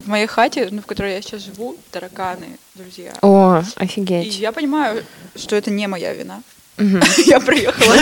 В 0.00 0.06
моей 0.06 0.26
хате, 0.26 0.68
ну, 0.70 0.80
в 0.80 0.86
которой 0.86 1.12
я 1.12 1.22
сейчас 1.22 1.44
живу, 1.44 1.76
тараканы, 1.90 2.58
друзья. 2.74 3.12
О, 3.20 3.60
И 3.60 3.84
офигеть. 3.84 4.38
я 4.38 4.52
понимаю, 4.52 5.04
что 5.36 5.54
это 5.56 5.70
не 5.70 5.86
моя 5.86 6.14
вина. 6.14 6.42
Я 7.26 7.40
приехала, 7.40 7.92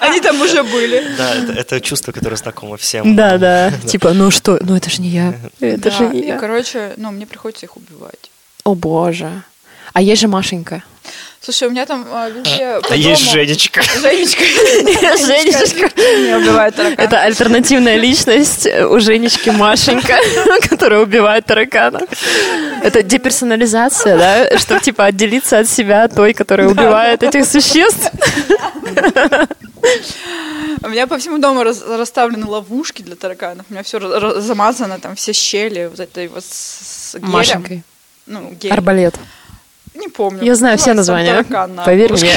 они 0.00 0.18
там, 0.22 0.40
уже 0.40 0.62
были. 0.62 1.06
Да, 1.18 1.34
это, 1.54 1.82
чувство, 1.82 2.12
которое 2.12 2.36
знакомо 2.36 2.78
всем. 2.78 3.14
Да, 3.14 3.36
да. 3.36 3.72
Типа, 3.86 4.14
ну 4.14 4.30
что, 4.30 4.58
ну 4.62 4.74
это 4.74 4.88
же 4.88 5.02
не 5.02 5.10
я. 5.10 5.34
Это 5.60 5.90
же 5.90 6.06
не 6.08 6.20
и, 6.22 6.26
я. 6.28 6.38
короче, 6.38 6.94
ну, 6.96 7.10
мне 7.10 7.26
приходится 7.26 7.66
их 7.66 7.76
убивать. 7.76 8.30
О 8.64 8.74
боже. 8.74 9.42
А 9.94 10.02
есть 10.02 10.20
же 10.20 10.28
Машенька. 10.28 10.82
Слушай, 11.40 11.68
у 11.68 11.70
меня 11.70 11.86
там 11.86 12.06
а, 12.10 12.28
везде 12.30 12.80
по 12.80 12.88
А 12.94 12.96
есть 12.96 13.20
дому- 13.22 13.32
Женечка. 13.32 13.82
Женечка. 13.82 14.42
Женечка. 15.18 15.90
Не 15.96 16.36
убивает 16.36 16.74
таракана. 16.74 17.00
Это 17.06 17.20
альтернативная 17.20 17.96
личность 17.96 18.66
у 18.66 18.98
Женечки 18.98 19.50
Машенька, 19.50 20.18
которая 20.68 21.00
убивает 21.00 21.44
таракана. 21.46 22.00
Это 22.82 23.02
деперсонализация, 23.02 24.18
да? 24.18 24.58
Чтобы, 24.58 24.80
типа, 24.80 25.04
отделиться 25.04 25.58
от 25.58 25.68
себя 25.68 26.08
той, 26.08 26.32
которая 26.34 26.68
убивает 26.68 27.22
этих 27.22 27.44
существ. 27.46 28.10
У 30.82 30.88
меня 30.88 31.06
по 31.06 31.18
всему 31.18 31.38
дому 31.38 31.62
раз- 31.62 31.82
расставлены 31.86 32.46
ловушки 32.46 33.02
для 33.02 33.16
тараканов. 33.16 33.66
У 33.68 33.72
меня 33.72 33.82
все 33.82 34.40
замазано, 34.40 34.98
там 34.98 35.14
все 35.14 35.32
щели 35.32 35.86
вот 35.86 36.00
этой 36.00 36.28
вот 36.28 36.42
с, 36.44 37.12
с 37.12 37.14
гелем. 37.14 37.30
Машенькой. 37.30 37.82
Ну, 38.26 38.50
гель. 38.52 38.72
Арбалет. 38.72 39.14
Не 39.94 40.08
помню. 40.08 40.42
Я 40.42 40.54
знаю 40.54 40.76
все 40.78 40.92
Называется 40.94 41.44
там 41.50 41.74
названия. 41.76 41.84
Поверь 41.84 42.12
мне. 42.12 42.32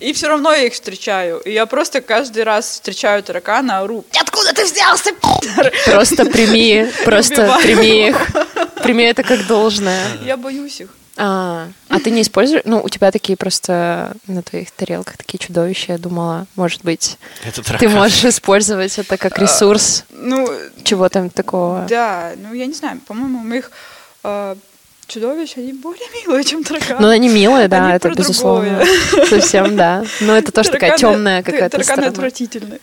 И 0.00 0.14
все 0.14 0.28
равно 0.28 0.52
я 0.52 0.62
их 0.64 0.72
встречаю. 0.72 1.40
И 1.40 1.52
я 1.52 1.66
просто 1.66 2.00
каждый 2.00 2.42
раз 2.42 2.64
встречаю 2.70 3.22
таракана, 3.22 3.80
ору. 3.80 4.04
Откуда 4.18 4.54
ты 4.54 4.64
взялся, 4.64 5.10
пидор?» 5.12 5.70
Просто 5.84 6.24
прими, 6.24 6.90
просто 7.04 7.58
прими 7.62 8.08
их. 8.08 8.16
Прими 8.82 9.04
это 9.04 9.22
как 9.22 9.46
должное. 9.46 10.00
Я 10.24 10.38
боюсь 10.38 10.80
их. 10.80 10.88
А, 11.18 11.68
а 11.90 12.00
ты 12.00 12.10
не 12.10 12.22
используешь? 12.22 12.62
Ну, 12.64 12.80
у 12.82 12.88
тебя 12.88 13.10
такие 13.10 13.36
просто 13.36 14.16
на 14.26 14.42
твоих 14.42 14.70
тарелках 14.70 15.18
такие 15.18 15.38
чудовища. 15.38 15.92
Я 15.92 15.98
думала, 15.98 16.46
может 16.56 16.82
быть, 16.82 17.18
Это 17.44 17.56
ты 17.60 17.66
таракан. 17.66 17.92
можешь 17.92 18.24
использовать 18.24 18.98
это 18.98 19.18
как 19.18 19.38
ресурс 19.38 20.04
Ну, 20.08 20.48
чего 20.82 21.10
там 21.10 21.28
такого. 21.28 21.84
да, 21.90 22.32
ну 22.38 22.54
я 22.54 22.64
не 22.64 22.72
знаю, 22.72 23.00
по-моему, 23.06 23.40
у 23.40 23.42
моих 23.42 23.70
э, 24.24 24.54
чудовищ, 25.10 25.56
они 25.58 25.72
более 25.72 26.06
милые, 26.22 26.44
чем 26.44 26.62
тараканы. 26.64 27.00
Ну, 27.00 27.08
они 27.08 27.28
милые, 27.28 27.68
да, 27.68 27.84
Они 27.86 27.96
это 27.96 28.10
безусловно. 28.10 28.78
другое. 29.10 29.26
Совсем, 29.28 29.76
да. 29.76 30.04
Но 30.20 30.36
это 30.36 30.52
тоже 30.52 30.70
такая 30.70 30.92
Тараканы- 30.92 30.98
темная 30.98 31.42
та- 31.42 31.50
какая-то 31.52 31.70
Тараканы 31.78 31.84
сторона. 31.94 32.08
отвратительные. 32.08 32.80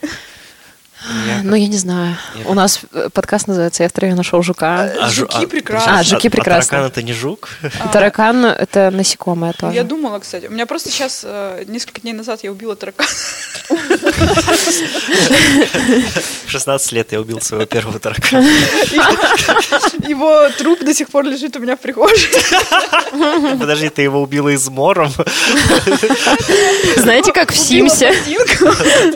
Ну, 1.43 1.55
я 1.55 1.67
не 1.67 1.77
знаю. 1.77 2.17
Я- 2.35 2.45
У 2.47 2.53
нас 2.53 2.79
э, 2.91 3.09
подкаст 3.13 3.47
называется 3.47 3.83
«Я 3.83 3.89
втроем 3.89 4.15
нашел 4.15 4.41
жука». 4.41 4.91
А 4.99 5.07
жу- 5.09 5.11
Жуки 5.31 5.45
а- 5.45 5.47
прекрасны. 5.47 5.91
А, 5.91 6.03
жуки 6.03 6.27
а 6.27 6.29
прекрасны. 6.31 6.69
таракан 6.71 6.91
это 6.91 7.03
не 7.03 7.13
жук? 7.13 7.49
А, 7.79 7.87
Таракан— 7.89 8.45
это 8.45 8.89
насекомое 8.91 9.53
тоже. 9.53 9.75
Я 9.75 9.83
думала, 9.83 10.19
кстати. 10.19 10.47
У 10.47 10.51
меня 10.51 10.65
просто 10.65 10.89
сейчас, 10.89 11.21
э, 11.23 11.63
несколько 11.67 12.01
дней 12.01 12.13
назад 12.13 12.39
я 12.43 12.51
убила 12.51 12.75
таракана. 12.75 13.07
В 16.45 16.49
16 16.51 16.91
лет 16.93 17.11
я 17.11 17.19
убил 17.21 17.41
своего 17.41 17.65
первого 17.65 17.99
таракана. 17.99 18.47
Его 20.07 20.49
труп 20.57 20.79
до 20.83 20.93
сих 20.93 21.09
пор 21.09 21.25
лежит 21.25 21.55
у 21.55 21.59
меня 21.59 21.75
в 21.75 21.79
прихожей. 21.79 22.29
Подожди, 23.59 23.89
ты 23.89 24.01
его 24.01 24.21
убила 24.21 24.49
измором? 24.55 25.11
Знаете, 26.97 27.31
как 27.33 27.51
в 27.51 27.57
Симсе? 27.57 28.13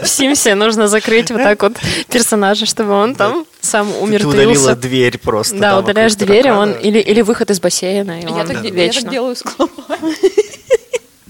В 0.01 0.07
Симсе 0.07 0.55
нужно 0.55 0.87
закрыть 0.87 1.31
вот 1.31 1.41
так 1.43 1.61
вот 1.63 1.70
персонажа, 2.09 2.65
чтобы 2.65 2.91
он 2.91 3.15
там 3.15 3.45
сам 3.61 3.87
Ты 3.91 4.25
удалила 4.27 4.75
дверь 4.75 5.17
просто. 5.17 5.57
Да, 5.57 5.79
удаляешь 5.79 6.15
дверь, 6.15 6.47
и 6.47 6.51
он 6.51 6.71
или, 6.73 6.99
или 6.99 7.21
выход 7.21 7.49
из 7.51 7.59
бассейна, 7.59 8.19
и 8.19 8.23
Я 8.23 8.29
он 8.29 8.47
так 8.47 8.61
де- 8.61 8.67
я 8.69 8.73
вечно. 8.73 9.01
так 9.03 9.11
делаю 9.11 9.35
с 9.35 9.41
клопами. 9.43 10.15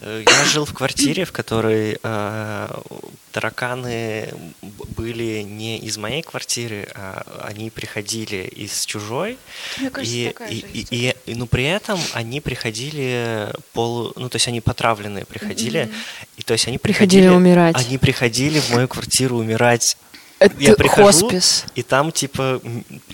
Э, 0.03 0.23
Я 0.25 0.45
жил 0.45 0.65
в 0.65 0.73
квартире, 0.73 1.25
в 1.25 1.31
которой 1.31 1.99
э, 2.01 2.67
тараканы 3.31 4.33
были 4.97 5.41
не 5.43 5.77
из 5.77 5.97
моей 5.97 6.23
квартиры, 6.23 6.87
а 6.95 7.23
они 7.47 7.69
приходили 7.69 8.51
из 8.55 8.83
чужой. 8.85 9.37
Мне 9.77 9.89
кажется, 9.91 10.15
и, 10.17 10.25
такая 10.27 10.49
и, 10.49 10.55
же 10.55 10.65
и, 10.73 10.81
история. 10.83 11.15
и- 11.27 11.35
ну, 11.35 11.45
при 11.45 11.65
этом 11.65 11.99
они 12.13 12.41
приходили 12.41 13.49
полу... 13.73 14.11
Ну, 14.15 14.27
то 14.27 14.37
есть 14.37 14.47
они 14.47 14.59
потравленные 14.59 15.25
приходили. 15.25 15.91
И 16.37 16.41
то 16.41 16.53
есть 16.53 16.67
они 16.67 16.77
Приходили 16.79 17.21
приходили... 17.21 17.37
умирать. 17.37 17.75
Они 17.77 17.97
приходили 17.99 18.59
в 18.59 18.71
мою 18.71 18.87
квартиру 18.87 19.37
умирать. 19.37 19.97
Это 20.41 20.55
Я 20.59 20.73
прихожу, 20.73 21.27
хоспис. 21.27 21.65
и 21.75 21.83
там, 21.83 22.11
типа, 22.11 22.59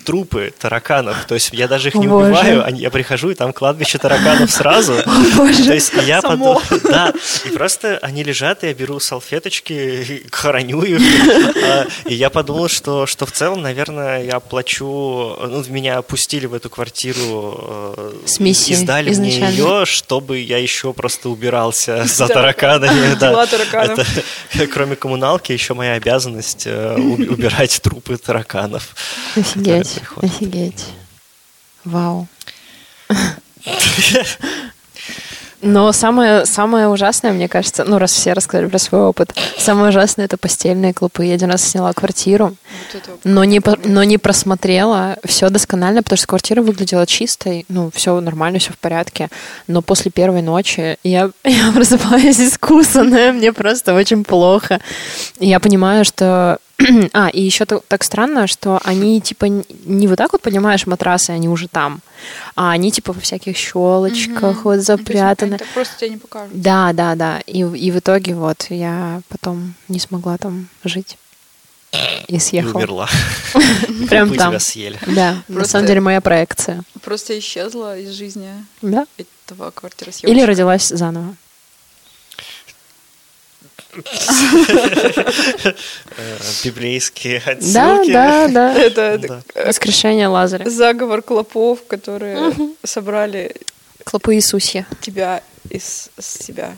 трупы 0.06 0.50
тараканов. 0.58 1.26
То 1.26 1.34
есть 1.34 1.50
я 1.52 1.68
даже 1.68 1.88
их 1.88 1.94
не 1.94 2.08
боже. 2.08 2.28
убиваю, 2.30 2.64
они- 2.64 2.80
я 2.80 2.88
прихожу, 2.90 3.28
и 3.30 3.34
там 3.34 3.52
кладбище 3.52 3.98
тараканов 3.98 4.50
сразу. 4.50 4.94
То 5.04 5.10
Боже. 5.36 5.74
есть 5.74 5.92
я 6.06 6.22
Само. 6.22 6.54
подумал, 6.54 6.62
да, 6.84 7.12
и 7.44 7.50
просто 7.50 7.98
они 8.00 8.22
лежат, 8.24 8.64
и 8.64 8.68
я 8.68 8.74
беру 8.74 8.98
салфеточки, 8.98 10.22
хороню 10.32 10.80
их, 10.82 11.00
А, 11.68 11.86
и 12.06 12.14
я 12.14 12.30
подумал, 12.30 12.68
что, 12.68 13.06
что 13.06 13.26
в 13.26 13.32
целом, 13.32 13.60
наверное, 13.60 14.22
я 14.24 14.40
плачу, 14.40 15.36
ну, 15.46 15.62
меня 15.68 15.98
опустили 15.98 16.46
в 16.46 16.54
эту 16.54 16.70
квартиру, 16.70 17.94
э, 17.98 18.12
С 18.26 18.40
миссией 18.40 18.72
и 18.72 18.76
сдали 18.76 19.10
мне 19.14 19.28
изначально. 19.30 19.54
ее, 19.80 19.84
чтобы 19.84 20.38
я 20.38 20.56
еще 20.56 20.94
просто 20.94 21.28
убирался 21.28 22.04
за 22.06 22.26
тараканами. 22.26 23.14
да. 23.20 23.44
Это, 23.44 24.66
кроме 24.72 24.96
коммуналки, 24.96 25.52
еще 25.52 25.74
моя 25.74 25.92
обязанность 25.94 26.62
э, 26.66 26.96
убирать 27.26 27.80
трупы 27.82 28.16
тараканов. 28.16 28.94
Офигеть, 29.36 30.00
офигеть. 30.20 30.86
Вау. 31.84 32.28
Но 35.60 35.90
самое, 35.92 36.46
самое 36.46 36.86
ужасное, 36.88 37.32
мне 37.32 37.48
кажется, 37.48 37.84
ну, 37.84 37.98
раз 37.98 38.12
все 38.12 38.32
рассказали 38.32 38.68
про 38.68 38.78
свой 38.78 39.00
опыт, 39.00 39.34
самое 39.58 39.88
ужасное— 39.88 40.24
это 40.26 40.36
постельные 40.36 40.94
клопы. 40.94 41.24
Я 41.24 41.34
один 41.34 41.50
раз 41.50 41.64
сняла 41.64 41.92
квартиру, 41.92 42.54
Вот 42.94 43.18
но 43.24 43.42
не, 43.42 43.60
но 43.84 44.04
не 44.04 44.18
просмотрела 44.18 45.16
все 45.24 45.48
досконально, 45.50 46.04
потому 46.04 46.16
что 46.16 46.28
квартира 46.28 46.62
выглядела 46.62 47.06
чистой, 47.06 47.64
ну, 47.68 47.90
все 47.92 48.20
нормально, 48.20 48.60
все 48.60 48.72
в 48.72 48.78
порядке. 48.78 49.30
Но 49.66 49.82
после 49.82 50.12
первой 50.12 50.42
ночи 50.42 50.96
я, 51.02 51.30
я 51.44 51.72
просыпаюсь 51.72 52.38
искусанная, 52.38 53.32
мне 53.32 53.52
просто 53.52 53.94
очень 53.94 54.22
плохо. 54.22 54.80
И 55.40 55.48
я 55.48 55.58
понимаю, 55.58 56.04
что... 56.04 56.58
А, 57.12 57.28
и 57.28 57.40
еще 57.42 57.64
так 57.64 58.04
странно, 58.04 58.46
что 58.46 58.80
они, 58.84 59.20
типа, 59.20 59.46
не 59.84 60.06
вот 60.06 60.16
так 60.16 60.32
вот, 60.32 60.42
понимаешь, 60.42 60.86
матрасы, 60.86 61.30
они 61.30 61.48
уже 61.48 61.68
там, 61.68 62.00
а 62.54 62.70
они, 62.70 62.90
типа, 62.92 63.12
во 63.12 63.20
всяких 63.20 63.56
щелочках, 63.56 64.42
Мгм. 64.58 64.62
вот 64.62 64.80
запрятаны. 64.80 65.50
они 65.54 65.58
так 65.58 65.68
просто 65.68 65.98
тебя 65.98 66.10
не 66.10 66.16
покажут. 66.18 66.60
Да, 66.60 66.92
да, 66.92 67.14
да. 67.14 67.40
И, 67.46 67.64
в- 67.64 67.74
и 67.74 67.90
в 67.90 67.98
итоге 67.98 68.34
вот 68.34 68.66
я 68.70 69.20
потом 69.28 69.74
не 69.88 69.98
смогла 69.98 70.36
там 70.38 70.68
жить. 70.84 71.18
И 72.28 72.36
И 72.36 72.38
съехала. 72.38 72.78
умерла. 72.78 73.08
Прям 74.10 74.34
там. 74.34 74.50
тебя 74.50 74.60
съели. 74.60 74.98
Да, 75.06 75.42
на 75.48 75.64
самом 75.64 75.86
деле 75.86 76.00
моя 76.00 76.20
проекция. 76.20 76.82
Просто 77.02 77.38
исчезла 77.38 77.98
из 77.98 78.10
жизни 78.10 78.50
Да. 78.82 79.06
этого 79.16 79.70
квартиры 79.70 80.12
Или 80.22 80.42
родилась 80.42 80.88
заново. 80.88 81.34
Э, 86.16 86.38
Библейские 86.64 87.42
Да, 87.44 87.52
отсылки. 87.52 88.12
да, 88.12 88.48
да. 88.48 88.74
Это 88.74 89.18
Да. 89.18 89.40
э, 89.54 89.66
Воскрешение 89.68 90.28
Лазаря. 90.28 90.68
заговор 90.68 91.22
клопов, 91.22 91.86
которые 91.86 92.52
собрали 92.84 93.54
Клопы 94.04 94.34
Иисусья. 94.36 94.86
тебя 95.00 95.42
из 95.70 96.10
себя. 96.18 96.72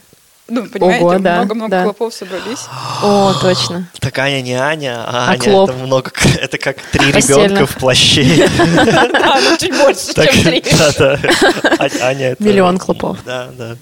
Ну, 0.52 0.66
понимаете, 0.66 1.04
Ого, 1.04 1.18
да, 1.20 1.36
много-много 1.36 1.70
да. 1.70 1.84
клопов 1.84 2.12
собрались. 2.12 2.58
О, 3.04 3.32
точно. 3.40 3.88
Так 4.00 4.18
Аня 4.18 4.40
не 4.42 4.54
Аня, 4.54 4.96
а, 5.06 5.28
А 5.28 5.30
Аня 5.30 5.38
Клоп. 5.40 5.70
это 5.70 5.78
много, 5.78 6.10
это 6.40 6.58
как 6.58 6.76
три 6.90 7.12
ребенка 7.12 7.66
в 7.66 7.76
плаще. 7.76 8.48
А, 8.58 9.40
ну 9.40 9.56
чуть 9.58 9.76
больше, 9.76 10.12
чем 10.12 10.44
три. 10.44 10.60
да, 10.76 10.92
да. 10.98 11.20
А- 11.78 12.06
Аня 12.08 12.30
это... 12.32 12.42
Миллион 12.42 12.78
клопов. 12.78 13.18
Да, 13.24 13.48
да. 13.56 13.76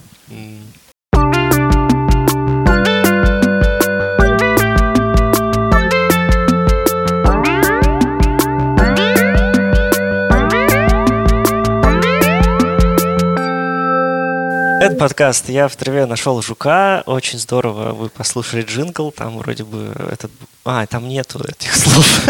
Это 14.81 14.95
подкаст 14.95 15.49
«Я 15.49 15.67
в 15.67 15.75
траве 15.75 16.05
нашел 16.05 16.41
жука». 16.41 17.03
Очень 17.05 17.37
здорово 17.39 17.93
вы 17.93 18.09
послушали 18.09 18.61
джингл. 18.61 19.11
Там 19.11 19.37
вроде 19.39 19.63
бы 19.63 19.93
этот... 20.11 20.31
А, 20.65 20.85
там 20.85 21.07
нету 21.07 21.43
этих 21.47 21.73
слов. 21.75 22.25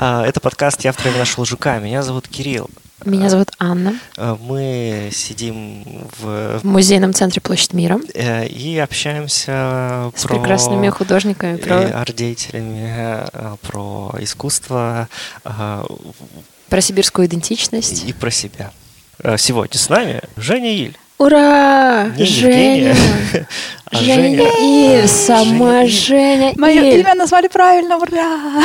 А, 0.00 0.24
Это 0.24 0.38
подкаст 0.40 0.84
«Я 0.84 0.92
в 0.92 0.96
траве 0.96 1.18
нашел 1.18 1.44
жука». 1.44 1.78
Меня 1.80 2.02
зовут 2.02 2.28
Кирилл. 2.28 2.70
Меня 3.04 3.28
зовут 3.28 3.50
Анна. 3.58 3.98
Э, 4.16 4.36
Мы 4.40 5.10
сидим 5.12 5.84
в 6.20 6.60
В 6.60 6.64
музейном 6.64 7.12
центре 7.14 7.40
Площадь 7.40 7.72
Мира. 7.72 7.98
э, 8.14 8.46
и 8.46 8.78
общаемся 8.78 10.10
С 10.16 10.22
про 10.22 10.36
прекрасными 10.38 10.88
художниками. 10.88 11.56
и 11.56 11.60
Про, 11.60 12.00
арт-деятелями, 12.00 13.26
про 13.62 14.14
искусство 14.20 15.08
про 15.42 16.80
сибирскую 16.80 17.26
идентичность. 17.26 18.04
и 18.04 18.12
про 18.12 18.30
себя. 18.30 18.70
Э, 19.20 19.36
Сегодня 19.36 19.78
с 19.78 19.88
нами 19.88 20.20
Женя 20.36 20.72
Иль. 20.74 20.96
Ура! 21.18 22.06
Не 22.16 22.24
Женя! 22.24 22.94
А 23.90 23.96
Женя 23.96 24.44
Женя. 24.44 25.00
Иль, 25.00 25.08
сама 25.08 25.86
Женя 25.86 26.52
Мое 26.56 26.92
Иль. 26.92 27.00
имя 27.00 27.14
назвали 27.14 27.48
правильно, 27.48 27.96
ура! 27.96 28.62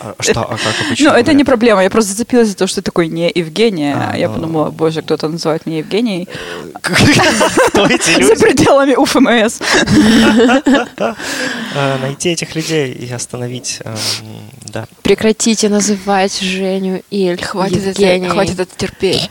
А 0.00 0.14
Что, 0.20 0.42
а 0.42 0.56
как 0.56 0.86
обычно? 0.86 1.10
Ну, 1.10 1.16
это 1.16 1.32
не 1.32 1.42
проблема, 1.42 1.82
я 1.82 1.90
просто 1.90 2.12
зацепилась 2.12 2.48
за 2.50 2.56
то, 2.56 2.68
что 2.68 2.76
ты 2.76 2.82
такой 2.82 3.08
не 3.08 3.28
Евгения. 3.34 3.96
А, 4.12 4.16
я 4.16 4.28
ну. 4.28 4.34
подумала, 4.34 4.70
боже, 4.70 5.02
кто-то 5.02 5.28
называет 5.28 5.66
меня 5.66 5.78
Евгенией. 5.78 6.28
Кто 6.80 7.86
эти 7.86 8.10
За 8.22 8.34
люди? 8.34 8.40
пределами 8.40 8.94
УФМС. 8.94 9.60
Э, 11.74 11.96
Найти 12.00 12.30
этих 12.30 12.54
людей 12.54 12.92
и 12.92 13.12
остановить, 13.12 13.80
эм, 13.84 13.96
да. 14.72 14.86
Прекратите 15.02 15.68
называть 15.68 16.40
Женю 16.40 17.02
Иль 17.10 17.42
Хватит 17.42 17.84
это, 17.98 18.30
хватит 18.30 18.60
это 18.60 18.76
терпеть. 18.76 19.30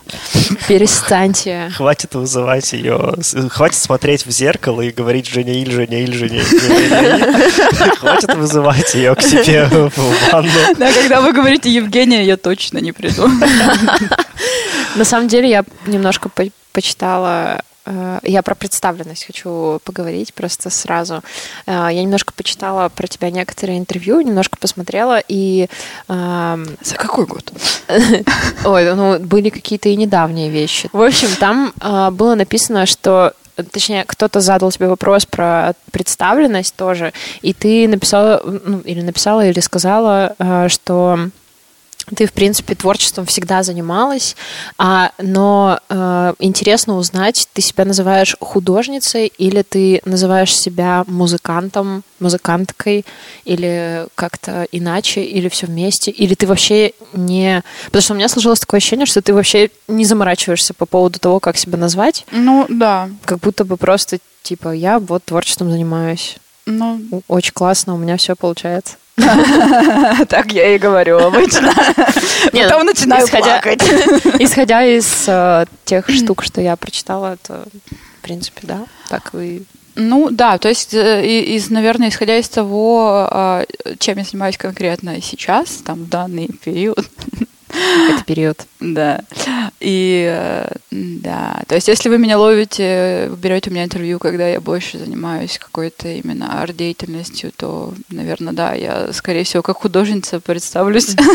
Перестаньте. 0.68 1.72
Хватит 1.76 2.16
вызывать 2.36 2.74
ее, 2.74 3.14
хватит 3.50 3.78
смотреть 3.78 4.26
в 4.26 4.32
зеркало 4.32 4.82
и 4.82 4.92
говорить 4.92 5.28
Женя 5.28 5.54
Иль, 5.62 5.72
Женя 5.72 6.04
Иль, 6.04 6.14
Женя 6.14 6.40
Иль. 6.40 7.96
Хватит 8.00 8.36
вызывать 8.36 8.94
ее 8.94 9.16
к 9.16 9.22
себе 9.22 9.66
в 9.66 9.92
ванну. 10.32 10.50
Да, 10.78 10.92
когда 10.92 11.22
вы 11.22 11.32
говорите 11.32 11.70
Евгения, 11.70 12.24
я 12.26 12.36
точно 12.36 12.80
не 12.80 12.92
приду. 12.92 13.28
На 14.96 15.06
самом 15.06 15.28
деле 15.28 15.50
я 15.50 15.64
немножко 15.88 16.30
по- 16.30 16.52
почитала 16.74 17.62
я 18.24 18.42
про 18.42 18.56
представленность 18.56 19.26
хочу 19.26 19.80
поговорить 19.84 20.34
просто 20.34 20.70
сразу. 20.70 21.22
Э, 21.66 21.90
Я 21.92 22.02
немножко 22.04 22.34
почитала 22.34 22.90
про 22.90 23.08
тебя 23.08 23.30
некоторые 23.30 23.78
интервью, 23.78 24.22
немножко 24.22 24.58
посмотрела, 24.58 25.22
и 25.28 25.68
эм, 26.08 26.66
За 26.82 26.96
какой 26.96 27.26
год? 27.26 27.52
Ой, 28.66 28.96
ну 28.96 29.20
были 29.20 29.50
какие-то 29.50 29.90
и 29.90 29.96
недавние 29.96 30.50
вещи. 30.50 30.90
В 30.92 31.02
общем, 31.02 31.30
там 31.40 31.74
а, 31.80 32.12
было 32.12 32.36
написано, 32.36 32.86
что 32.86 33.34
Точнее, 33.72 34.04
кто-то 34.06 34.42
задал 34.42 34.70
тебе 34.70 34.90
вопрос 34.90 35.26
про 35.26 35.76
представленность 35.90 36.76
тоже, 36.76 37.14
и 37.42 37.54
ты 37.54 37.88
написала, 37.88 38.42
ну, 38.44 38.80
или 38.80 39.00
написала, 39.00 39.48
или 39.48 39.62
сказала, 39.62 40.36
что 40.68 41.30
ты, 42.16 42.28
в 42.28 42.34
принципе, 42.34 42.76
творчеством 42.76 43.26
всегда 43.26 43.64
занималась, 43.64 44.36
а, 44.78 45.12
но 45.22 45.80
э, 45.90 46.34
интересно 46.40 46.98
узнать, 46.98 47.48
ты 47.54 47.62
себя 47.62 47.86
называешь 47.86 48.36
художницей 48.40 49.28
или 49.38 49.62
ты 49.64 50.02
называешь 50.06 50.56
себя 50.56 51.04
музыкантом, 51.08 52.04
музыканткой, 52.20 53.06
или 53.44 54.08
как-то 54.16 54.68
иначе, 54.72 55.24
или 55.24 55.50
все 55.50 55.66
вместе, 55.68 56.12
или 56.12 56.34
ты 56.36 56.48
вообще 56.48 56.92
не... 57.14 57.64
Потому 57.86 58.02
что 58.02 58.14
у 58.14 58.18
меня 58.18 58.30
сложилось 58.30 58.60
такое 58.60 58.78
ощущение, 58.78 59.06
что 59.06 59.22
ты 59.22 59.34
вообще 59.34 59.70
не 59.88 60.06
заморачиваешься 60.06 60.74
по 60.74 60.86
поводу 60.86 61.20
того, 61.20 61.40
как 61.40 61.58
себя 61.58 61.78
назвать, 61.78 62.26
Ну, 62.32 62.66
да. 62.70 63.10
как 63.26 63.40
будто 63.40 63.66
бы 63.66 63.78
просто, 63.78 64.20
типа, 64.44 64.70
я 64.74 65.00
вот 65.00 65.24
творчеством 65.26 65.72
занимаюсь. 65.72 66.38
Ну, 66.66 67.00
Очень 67.28 67.54
классно, 67.54 67.94
у 67.94 67.98
меня 67.98 68.18
все 68.18 68.36
получается. 68.36 68.96
так 70.28 70.52
я 70.52 70.76
и 70.76 70.78
говорю 70.78 71.20
обычно. 71.20 71.74
Потом 72.52 72.80
ну, 72.80 72.84
начинаю 72.84 73.28
плакать. 73.28 73.82
Исходя 74.40 74.84
из 74.84 75.26
э, 75.28 75.66
тех 75.86 76.10
штук, 76.10 76.44
что 76.44 76.60
я 76.60 76.76
прочитала, 76.76 77.34
это, 77.34 77.66
в 78.20 78.22
принципе, 78.22 78.62
да, 78.64 78.86
так 79.10 79.32
и... 79.34 79.64
Ну 79.96 80.30
да, 80.30 80.58
то 80.58 80.68
есть, 80.68 80.94
э, 80.94 81.26
из, 81.26 81.70
наверное, 81.70 82.10
исходя 82.10 82.38
из 82.38 82.50
того, 82.50 83.28
а, 83.32 83.66
чем 84.00 84.18
я 84.18 84.26
занимаюсь 84.26 84.58
конкретно 84.58 85.22
сейчас, 85.22 85.70
там, 85.86 86.04
в 86.04 86.10
данный 86.10 86.48
период, 86.48 87.10
Это 88.10 88.24
период. 88.26 88.66
да. 88.80 89.22
И 89.80 90.26
э, 90.28 90.68
да, 90.92 91.62
то 91.68 91.76
есть, 91.76 91.88
если 91.88 92.10
вы 92.10 92.18
меня 92.18 92.38
ловите, 92.38 93.28
вы 93.30 93.36
берете 93.38 93.70
у 93.70 93.74
меня 93.74 93.84
интервью, 93.84 94.20
когда 94.20 94.48
я 94.48 94.62
больше 94.62 94.98
занимаюсь 94.98 95.58
какой-то 95.58 96.08
именно 96.08 96.62
арт-деятельностью, 96.62 97.52
то, 97.56 97.94
наверное, 98.10 98.54
да, 98.54 98.74
я, 98.74 99.12
скорее 99.14 99.44
всего, 99.44 99.64
как 99.64 99.78
художница 99.78 100.40
представлюсь. 100.40 101.16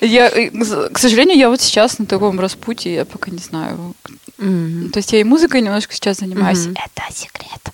Я, 0.00 0.28
э, 0.28 0.50
к 0.90 0.98
сожалению, 0.98 1.38
я 1.38 1.48
вот 1.48 1.62
сейчас 1.62 1.98
на 1.98 2.04
таком 2.04 2.38
распутье, 2.38 2.92
я 2.92 3.04
пока 3.06 3.30
не 3.30 3.38
знаю. 3.38 3.94
Мгм. 4.36 4.90
То 4.90 4.98
есть 4.98 5.12
я 5.12 5.20
и 5.20 5.24
музыкой 5.24 5.62
немножко 5.62 5.94
сейчас 5.94 6.18
занимаюсь. 6.18 6.66
Мгм. 6.66 6.76
Это 6.84 7.14
секрет. 7.14 7.70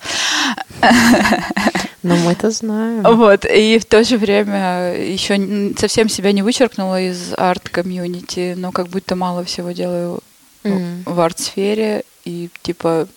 Но 2.03 2.15
мы 2.15 2.31
это 2.31 2.49
знаем. 2.49 3.03
Вот, 3.03 3.45
и 3.45 3.77
в 3.77 3.85
то 3.85 4.03
же 4.03 4.17
время 4.17 4.95
еще 4.97 5.73
совсем 5.77 6.09
себя 6.09 6.31
не 6.31 6.41
вычеркнула 6.41 6.99
из 7.01 7.33
арт-комьюнити, 7.37 8.55
но 8.57 8.71
как 8.71 8.87
будто 8.87 9.15
мало 9.15 9.43
всего 9.43 9.71
делаю 9.71 10.19
Мгм. 10.63 11.03
в 11.05 11.19
арт-сфере, 11.19 12.03
и 12.25 12.49
типа 12.61 13.07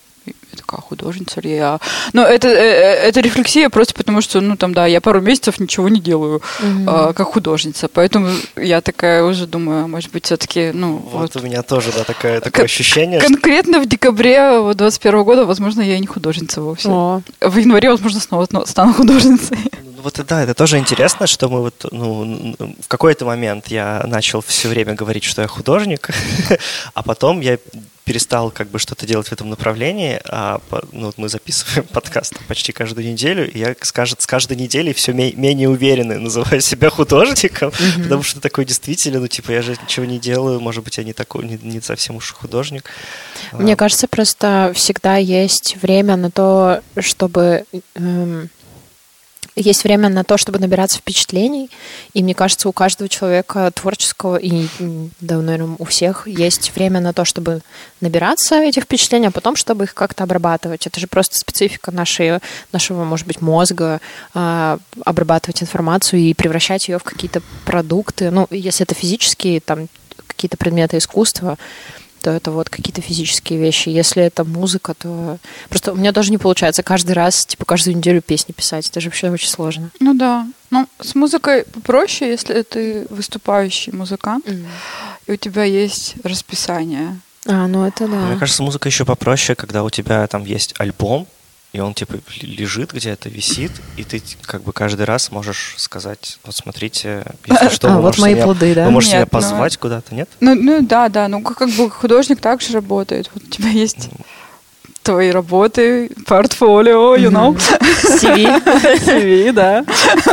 я 0.54 0.58
такая 0.62 0.80
художница 0.80 1.40
ли 1.40 1.54
я? 1.54 1.78
Но 2.12 2.22
это, 2.22 2.48
э, 2.48 2.52
э, 2.52 3.08
это 3.08 3.20
рефлексия 3.20 3.68
просто 3.68 3.94
потому, 3.94 4.20
что, 4.20 4.40
ну, 4.40 4.56
там, 4.56 4.72
да, 4.74 4.86
я 4.86 5.00
пару 5.00 5.20
месяцев 5.20 5.58
ничего 5.60 5.88
не 5.88 6.00
делаю 6.00 6.42
Мгм. 6.60 6.88
а, 6.88 7.12
как 7.12 7.28
художница, 7.28 7.88
поэтому 7.88 8.28
я 8.56 8.80
такая 8.80 9.24
уже 9.24 9.46
думаю, 9.46 9.84
а 9.84 9.86
может 9.88 10.10
быть, 10.12 10.26
все-таки, 10.26 10.70
ну, 10.72 10.96
Вот 10.96 11.34
вот. 11.34 11.42
у 11.42 11.44
меня 11.46 11.62
тоже, 11.62 11.90
да, 11.96 12.04
такое, 12.04 12.40
такое 12.40 12.52
Кон- 12.52 12.64
ощущение, 12.64 13.20
что 13.20 13.28
Конкретно 13.28 13.80
в 13.80 13.86
декабре 13.86 14.58
вот, 14.60 14.76
21 14.76 15.24
года, 15.24 15.44
возможно, 15.44 15.80
я 15.80 15.96
и 15.96 16.00
не 16.00 16.06
художница 16.06 16.60
вовсе. 16.62 16.88
О, 16.88 17.20
В 17.40 17.56
январе, 17.58 17.90
возможно, 17.90 18.20
снова 18.20 18.44
сно- 18.46 18.66
стану 18.66 18.92
художницей. 18.94 19.58
Вот 20.04 20.20
да, 20.28 20.42
это 20.42 20.52
тоже 20.52 20.76
интересно, 20.76 21.26
что 21.26 21.48
мы 21.48 21.62
вот, 21.62 21.86
ну, 21.90 22.54
в 22.78 22.88
какой-то 22.88 23.24
момент 23.24 23.68
я 23.68 24.04
начал 24.06 24.42
все 24.42 24.68
время 24.68 24.92
говорить, 24.92 25.24
что 25.24 25.40
я 25.40 25.48
художник, 25.48 26.10
а 26.94 27.02
потом 27.02 27.40
я 27.40 27.56
перестал 28.04 28.50
как 28.50 28.68
бы 28.68 28.78
что-то 28.78 29.06
делать 29.06 29.28
в 29.28 29.32
этом 29.32 29.48
направлении, 29.48 30.20
а 30.28 30.60
ну, 30.92 31.06
вот 31.06 31.16
мы 31.16 31.30
записываем 31.30 31.88
подкаст 31.92 32.34
почти 32.48 32.70
каждую 32.72 33.10
неделю, 33.10 33.50
и 33.50 33.58
я 33.58 33.74
с, 33.80 33.94
кажд- 33.94 34.20
с 34.20 34.26
каждой 34.26 34.58
неделей 34.58 34.92
все 34.92 35.14
менее 35.14 35.70
уверенно 35.70 36.20
называю 36.20 36.60
себя 36.60 36.90
художником, 36.90 37.72
потому 37.96 38.22
что 38.22 38.40
такой 38.40 38.66
действительно, 38.66 39.20
ну, 39.20 39.28
типа, 39.28 39.52
я 39.52 39.62
же 39.62 39.74
ничего 39.82 40.04
не 40.04 40.18
делаю, 40.18 40.60
может 40.60 40.84
быть, 40.84 40.98
я 40.98 41.04
не 41.04 41.14
такой, 41.14 41.46
не, 41.46 41.58
не 41.62 41.80
совсем 41.80 42.16
уж 42.16 42.30
художник. 42.34 42.90
Мне 43.52 43.72
А, 43.72 43.76
кажется, 43.76 44.06
просто 44.06 44.72
всегда 44.74 45.17
есть 45.17 45.76
время 45.81 46.17
на 46.17 46.31
то, 46.31 46.82
чтобы... 47.00 47.64
эм, 47.94 48.50
есть 49.56 49.84
время 49.84 50.08
на 50.08 50.25
то, 50.25 50.37
чтобы 50.37 50.58
набираться 50.58 50.99
впечатлений. 50.99 51.70
И 52.13 52.23
мне 52.23 52.34
кажется, 52.34 52.69
у 52.69 52.73
каждого 52.73 53.08
человека 53.08 53.70
творческого, 53.75 54.37
и 54.37 54.67
да, 55.20 55.37
наверное, 55.39 55.77
у 55.79 55.84
всех 55.84 56.27
есть 56.27 56.75
время 56.75 57.01
на 57.01 57.13
то, 57.13 57.25
чтобы 57.25 57.61
набираться 58.01 58.56
этих 58.56 58.84
впечатлений, 58.84 59.29
а 59.29 59.31
потом, 59.31 59.56
чтобы 59.56 59.84
их 59.84 59.94
как-то 59.94 60.25
обрабатывать. 60.25 60.87
Это 60.87 60.99
же 61.01 61.06
просто 61.06 61.39
специфика 61.39 61.91
нашей, 61.91 62.41
нашего, 62.73 63.05
может 63.05 63.27
быть, 63.27 63.41
мозга, 63.41 64.01
а, 64.34 64.79
обрабатывать 65.05 65.63
информацию 65.63 66.20
и 66.20 66.34
превращать 66.34 66.89
ее 66.89 66.99
в 66.99 67.05
какие-то 67.05 67.43
продукты. 67.65 68.31
Ну, 68.31 68.46
если 68.51 68.84
это 68.84 68.94
физические, 68.94 69.61
там, 69.61 69.89
какие-то 70.27 70.56
предметы 70.56 70.99
искусства, 70.99 71.58
то 72.24 72.31
это 72.31 72.50
вот 72.50 72.70
какие-то 72.70 73.02
физические 73.02 73.58
вещи. 73.58 73.90
Если 73.90 74.22
это 74.22 74.44
музыка, 74.44 74.94
то 74.94 75.36
просто 75.69 75.93
у 75.93 75.94
меня 75.94 76.10
тоже 76.10 76.31
не 76.31 76.38
получается 76.38 76.82
каждый 76.82 77.12
раз, 77.12 77.44
типа 77.44 77.66
каждую 77.66 77.98
неделю 77.98 78.22
песни 78.22 78.52
писать. 78.52 78.88
Это 78.88 79.00
же 79.00 79.10
вообще 79.10 79.31
очень 79.31 79.50
сложно. 79.50 79.90
Ну 80.00 80.14
да. 80.14 80.46
Ну, 80.70 80.88
с 81.00 81.14
музыкой 81.14 81.64
попроще, 81.64 82.31
если 82.31 82.62
ты 82.62 83.06
выступающий 83.10 83.93
музыкант, 83.93 84.48
и 85.26 85.32
у 85.32 85.36
тебя 85.36 85.64
есть 85.64 86.14
расписание. 86.24 87.20
А, 87.46 87.66
ну 87.66 87.86
это 87.86 88.08
да. 88.08 88.16
Мне 88.16 88.38
кажется, 88.38 88.62
музыка 88.62 88.88
еще 88.88 89.04
попроще, 89.04 89.54
когда 89.54 89.84
у 89.84 89.90
тебя 89.90 90.26
там 90.26 90.44
есть 90.46 90.74
альбом, 90.78 91.26
и 91.74 91.81
он 91.81 91.93
типа 91.93 92.14
лежит 92.40 92.93
где-то, 92.93 93.28
висит, 93.28 93.72
и 93.96 94.04
ты 94.04 94.22
как 94.46 94.62
бы 94.62 94.72
каждый 94.72 95.06
раз 95.06 95.32
можешь 95.32 95.74
сказать, 95.76 96.38
вот 96.44 96.54
смотрите, 96.54 97.24
если 97.46 97.69
что, 97.69 97.88
А, 97.88 97.96
вы 97.96 98.02
вот 98.02 98.19
мои 98.19 98.34
меня- 98.34 98.44
плоды, 98.44 98.74
да? 98.76 98.84
Вы 98.84 98.93
можете 98.93 99.14
Нет, 99.16 99.22
меня 99.22 99.28
ну- 99.32 99.38
позвать 99.40 99.76
куда-то, 99.76 100.14
нет? 100.14 100.28
Ну, 100.38 100.54
ну 100.54 100.82
да, 100.82 101.08
да. 101.08 101.26
Ну, 101.26 101.43
как, 101.43 101.69
бы 101.70 101.90
художник 101.90 102.40
также 102.40 102.74
работает. 102.74 103.28
Вот 103.34 103.43
у 103.43 103.46
тебя 103.48 103.70
есть 103.70 104.08
твои 105.02 105.32
работы, 105.32 106.10
портфолио, 106.26 107.16
you 107.16 107.31
know, 107.31 107.56
CV. 108.04 108.62
CV, 109.04 109.52
да. 109.52 109.84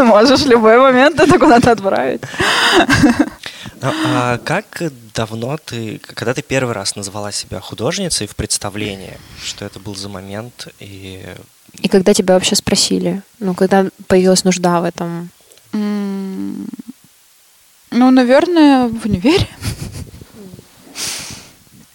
Можешь 0.03 0.41
в 0.41 0.47
любой 0.47 0.77
момент 0.77 1.19
это 1.19 1.39
куда-то 1.39 1.71
отправить. 1.71 2.21
А, 3.81 3.93
а 3.93 4.37
как 4.37 4.83
давно 5.13 5.57
ты, 5.57 5.97
когда 5.99 6.33
ты 6.33 6.41
первый 6.41 6.73
раз 6.73 6.95
назвала 6.95 7.31
себя 7.31 7.59
художницей 7.59 8.27
в 8.27 8.35
представлении, 8.35 9.17
что 9.43 9.65
это 9.65 9.79
был 9.79 9.95
за 9.95 10.09
момент, 10.09 10.67
и 10.79 11.25
И 11.81 11.87
когда 11.87 12.13
тебя 12.13 12.35
вообще 12.35 12.55
спросили? 12.55 13.23
Ну, 13.39 13.53
когда 13.55 13.87
появилась 14.07 14.43
нужда 14.43 14.81
в 14.81 14.83
этом? 14.83 15.29
Ну, 15.73 16.67
наверное, 18.11 18.87
в 18.87 19.05
универе. 19.05 19.47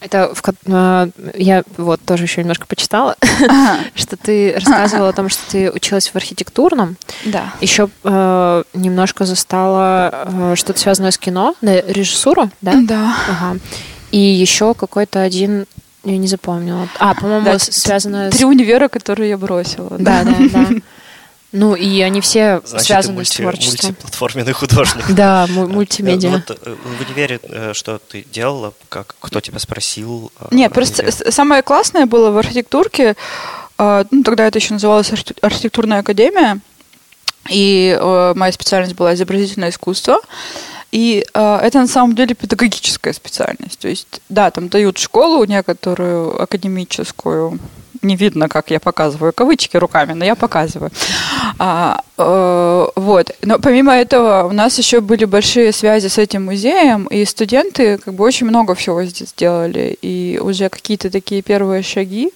Это 0.06 0.32
в, 0.34 0.42
э, 0.66 1.10
я 1.34 1.62
вот 1.76 2.00
тоже 2.04 2.24
еще 2.24 2.40
немножко 2.40 2.66
почитала, 2.66 3.16
что 3.96 4.16
ты 4.16 4.52
рассказывала 4.54 5.08
о 5.08 5.12
том, 5.12 5.28
что 5.28 5.42
ты 5.50 5.70
училась 5.70 6.08
в 6.08 6.16
архитектурном, 6.16 6.96
Да. 7.24 7.52
еще 7.60 7.88
э, 8.04 8.62
немножко 8.74 9.24
застала 9.24 10.10
э, 10.26 10.54
что-то 10.56 10.78
связанное 10.78 11.10
с 11.10 11.18
кино, 11.18 11.54
на 11.60 11.80
режиссуру, 11.80 12.50
да? 12.60 12.74
Да. 12.82 13.16
Ага. 13.28 13.58
И 14.12 14.18
еще 14.18 14.74
какой-то 14.74 15.20
один, 15.22 15.66
я 16.04 16.16
не 16.16 16.28
запомнила. 16.28 16.88
А, 17.00 17.14
по-моему, 17.14 17.44
Да, 17.44 17.58
с- 17.58 17.72
связано 17.72 18.30
Три 18.30 18.40
с... 18.40 18.44
универа, 18.44 18.86
которые 18.88 19.30
я 19.30 19.38
бросила. 19.38 19.90
Да, 19.98 20.22
да, 20.22 20.34
да. 20.52 20.66
Ну, 21.52 21.74
и 21.74 22.00
они 22.00 22.20
все 22.20 22.60
Значит, 22.64 22.86
связаны 22.86 23.24
с 23.24 23.30
мульти- 23.30 23.42
творчеством. 23.42 23.90
мультиплатформенный 23.90 24.52
художник. 24.52 25.04
Да, 25.14 25.46
Э, 25.48 25.52
мультимедиа. 25.66 26.30
Вот 26.30 26.50
э, 26.50 26.74
в 26.74 27.00
универе 27.08 27.40
э, 27.42 27.72
что 27.72 27.98
ты 27.98 28.24
делала? 28.32 28.72
Как, 28.88 29.14
кто 29.20 29.40
тебя 29.40 29.58
спросил? 29.58 30.30
э, 30.40 30.48
Нет, 30.50 30.72
просто 30.72 31.10
с- 31.10 31.30
самое 31.32 31.62
классное 31.62 32.06
было 32.06 32.30
в 32.30 32.38
архитектурке, 32.38 33.14
э, 33.78 34.04
ну, 34.10 34.22
тогда 34.22 34.46
это 34.46 34.58
еще 34.58 34.74
называлось 34.74 35.10
архи- 35.12 35.36
архитектурная 35.40 36.00
академия, 36.00 36.58
и 37.48 37.96
э, 37.98 38.32
моя 38.36 38.52
специальность 38.52 38.94
была 38.96 39.14
изобразительное 39.14 39.70
искусство. 39.70 40.20
И 40.92 41.24
э, 41.32 41.56
это 41.62 41.78
на 41.80 41.86
самом 41.86 42.14
деле 42.14 42.34
педагогическая 42.34 43.12
специальность. 43.12 43.78
То 43.78 43.88
есть, 43.88 44.20
да, 44.28 44.50
там 44.50 44.68
дают 44.68 44.98
школу 44.98 45.44
некоторую 45.44 46.40
академическую. 46.42 47.58
Не 48.02 48.16
видно, 48.16 48.48
как 48.48 48.70
я 48.70 48.80
показываю 48.80 49.32
кавычки 49.32 49.76
руками, 49.76 50.12
но 50.12 50.24
я 50.24 50.34
показываю. 50.34 50.90
А, 51.58 52.02
э, 52.18 52.86
вот. 52.96 53.30
Но 53.42 53.58
помимо 53.58 53.94
этого 53.94 54.48
у 54.48 54.52
нас 54.52 54.78
еще 54.78 55.00
были 55.00 55.24
большие 55.24 55.72
связи 55.72 56.08
с 56.08 56.18
этим 56.18 56.44
музеем, 56.44 57.06
и 57.06 57.24
студенты 57.24 57.98
как 57.98 58.14
бы 58.14 58.24
очень 58.24 58.46
много 58.46 58.74
всего 58.74 59.04
здесь 59.04 59.30
сделали. 59.30 59.96
И 60.02 60.38
уже 60.42 60.68
какие-то 60.68 61.10
такие 61.10 61.42
первые 61.42 61.82
шаги 61.82 62.32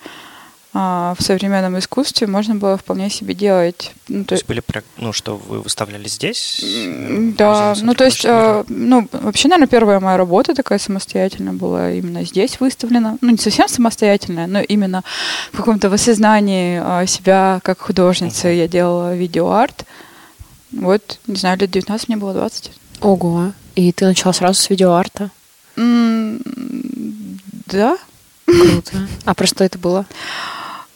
в 0.72 1.16
современном 1.18 1.78
искусстве 1.80 2.28
можно 2.28 2.54
было 2.54 2.76
вполне 2.76 3.10
себе 3.10 3.34
делать. 3.34 3.92
Ну, 4.06 4.24
То 4.24 4.34
есть 4.36 4.46
были, 4.46 4.62
ну, 4.98 5.12
что 5.12 5.36
вы 5.36 5.60
выставляли 5.62 6.06
здесь? 6.06 6.64
Да, 7.36 7.74
ну 7.82 7.94
то 7.94 8.04
есть, 8.04 8.24
э, 8.24 8.64
ну 8.68 9.08
вообще, 9.10 9.48
наверное, 9.48 9.66
первая 9.66 9.98
моя 9.98 10.16
работа 10.16 10.54
такая 10.54 10.78
самостоятельная 10.78 11.54
была 11.54 11.90
именно 11.90 12.24
здесь 12.24 12.60
выставлена. 12.60 13.18
Ну 13.20 13.30
не 13.30 13.36
совсем 13.36 13.66
самостоятельная, 13.68 14.46
но 14.46 14.60
именно 14.60 15.02
в 15.52 15.56
каком-то 15.56 15.90
воссознании 15.90 16.80
э, 17.02 17.06
себя 17.08 17.60
как 17.64 17.80
художницы 17.80 18.48
я 18.48 18.68
делала 18.68 19.16
видеоарт. 19.16 19.84
Вот, 20.70 21.18
не 21.26 21.34
знаю, 21.34 21.58
лет 21.58 21.70
19 21.72 22.08
мне 22.08 22.16
было 22.16 22.32
20. 22.32 22.70
Ого. 23.00 23.52
И 23.74 23.90
ты 23.90 24.04
начала 24.04 24.32
сразу 24.32 24.60
с 24.62 24.70
видеоарта. 24.70 25.30
М, 25.76 26.40
Да. 27.66 27.98
Круто. 28.46 29.08
А 29.24 29.34
про 29.34 29.46
что 29.46 29.64
это 29.64 29.78
было? 29.78 30.06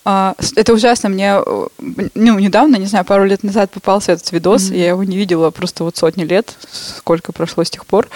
А, 0.04 0.34
это 0.56 0.75
ужасно. 0.75 1.08
Мне, 1.08 1.37
э, 1.44 1.66
ну, 2.14 2.38
недавно, 2.38 2.76
не 2.76 2.87
знаю, 2.87 3.04
пару 3.04 3.25
лет 3.25 3.42
назад 3.42 3.70
попался 3.70 4.12
этот 4.12 4.30
видос. 4.32 4.64
Мгм. 4.64 4.75
Я 4.75 4.88
его 4.88 5.04
не 5.04 5.16
видела 5.16 5.50
просто 5.50 5.84
вот 5.84 5.96
сотни 5.96 6.25
лет, 6.25 6.54
сколько 6.70 7.32
прошло 7.32 7.64
с 7.64 7.70
тех 7.70 7.87
пор. 7.87 8.08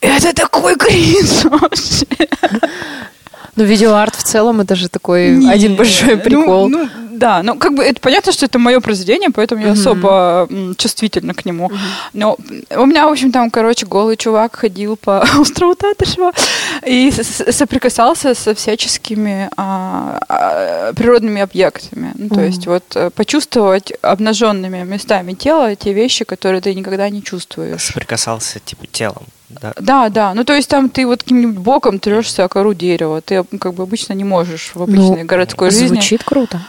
Это 0.00 0.32
такой 0.32 0.76
кринж 0.76 1.44
вообще. 1.44 2.06
Ну, 3.56 3.64
видеоарт 3.64 4.14
в 4.14 4.22
целом 4.22 4.60
это 4.60 4.76
же 4.76 4.88
такой 4.88 5.30
Не, 5.30 5.50
один 5.50 5.74
большой 5.74 6.14
ну, 6.14 6.22
прикол. 6.22 6.68
Ну, 6.68 6.88
да, 7.18 7.42
ну 7.42 7.56
как 7.56 7.74
бы 7.74 7.82
это 7.82 8.00
понятно, 8.00 8.32
что 8.32 8.46
это 8.46 8.58
мое 8.58 8.80
произведение, 8.80 9.30
поэтому 9.30 9.62
я 9.62 9.72
особо 9.72 10.48
чувствительна 10.76 11.34
к 11.34 11.44
нему. 11.44 11.70
Но 12.12 12.36
у 12.76 12.86
меня, 12.86 13.06
в 13.06 13.12
общем, 13.12 13.32
там, 13.32 13.50
короче, 13.50 13.86
голый 13.86 14.16
чувак 14.16 14.56
ходил 14.56 14.96
по 14.96 15.24
острову 15.38 15.74
Татышева 15.74 16.32
и 16.86 17.10
соприкасался 17.10 18.34
со 18.34 18.54
всяческими 18.54 19.50
а, 19.56 20.20
а, 20.28 20.92
природными 20.94 21.40
объектами. 21.40 22.12
Ну, 22.14 22.28
то 22.28 22.40
есть 22.40 22.66
вот 22.66 22.84
э, 22.94 23.10
почувствовать 23.10 23.92
обнаженными 24.02 24.82
местами 24.84 25.32
тела 25.32 25.74
те 25.76 25.92
вещи, 25.92 26.24
которые 26.24 26.60
ты 26.60 26.74
никогда 26.74 27.08
не 27.08 27.22
чувствуешь. 27.22 27.82
Соприкасался, 27.82 28.60
типа, 28.60 28.86
телом, 28.86 29.24
да? 29.48 29.72
Да, 29.80 30.08
да. 30.08 30.34
Ну, 30.34 30.44
то 30.44 30.54
есть 30.54 30.68
там 30.68 30.88
ты 30.88 31.06
вот 31.06 31.22
каким-нибудь 31.22 31.58
боком 31.58 31.98
трешься 31.98 32.44
о 32.44 32.48
кору 32.48 32.74
дерева. 32.74 33.20
Ты 33.20 33.44
как 33.58 33.74
бы 33.74 33.82
обычно 33.82 34.12
не 34.12 34.24
можешь 34.24 34.72
в 34.74 34.82
обычной 34.82 35.22
Ну, 35.22 35.26
городской 35.26 35.70
жизни. 35.70 35.88
Звучит 35.88 36.24
круто. 36.24 36.60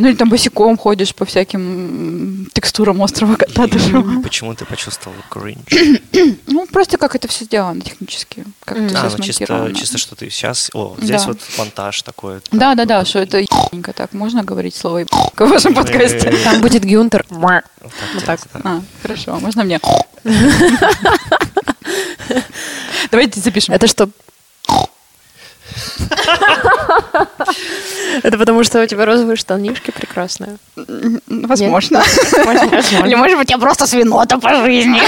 Ну, 0.00 0.08
или 0.08 0.14
там 0.16 0.28
босиком 0.28 0.76
ходишь 0.76 1.14
по 1.14 1.24
всяким 1.24 2.48
текстурам 2.52 3.00
острова 3.00 3.36
Татышева. 3.36 4.18
И 4.18 4.22
почему 4.22 4.54
ты 4.54 4.64
почувствовал 4.64 5.16
кринж? 5.30 5.60
Ну, 6.46 6.66
просто 6.66 6.96
как 6.98 7.14
это 7.14 7.28
все 7.28 7.44
сделано 7.44 7.80
технически. 7.82 8.44
Как 8.64 8.78
Мгм. 8.78 8.86
это 8.86 9.00
А, 9.02 9.08
все 9.08 9.18
ну 9.18 9.24
чисто, 9.24 9.46
смонтировано. 9.46 9.74
чисто 9.74 9.98
что 9.98 10.14
ты 10.16 10.30
сейчас... 10.30 10.70
О, 10.74 10.96
здесь 11.00 11.22
Да. 11.22 11.28
вот 11.28 11.38
монтаж 11.58 12.02
такой. 12.02 12.40
Да, 12.50 12.74
да, 12.74 12.84
да, 12.84 13.04
что 13.04 13.18
это 13.20 13.38
ебаненько 13.38 13.92
так. 13.92 14.12
Можно 14.14 14.42
говорить 14.42 14.74
слово 14.74 14.98
ебаненько 14.98 15.46
в 15.46 15.50
вашем 15.50 15.74
подкасте? 15.74 16.32
Там 16.44 16.60
будет 16.60 16.84
Гюнтер. 16.84 17.24
Вот 17.28 17.62
так. 18.24 18.40
А, 18.64 18.80
хорошо, 19.02 19.34
а 19.34 19.38
можно 19.40 19.64
мне? 19.64 19.80
Давайте 23.10 23.40
запишем. 23.40 23.74
Это 23.74 23.86
что? 23.86 24.08
Это 28.22 28.38
потому, 28.38 28.64
что 28.64 28.82
у 28.82 28.86
тебя 28.86 29.04
розовые 29.04 29.36
штанишки 29.36 29.90
прекрасные. 29.90 30.56
Возможно. 31.26 32.02
Или, 33.04 33.14
может 33.14 33.38
быть, 33.38 33.50
я 33.50 33.58
просто 33.58 33.86
свинота 33.86 34.38
по 34.38 34.54
жизни. 34.64 35.00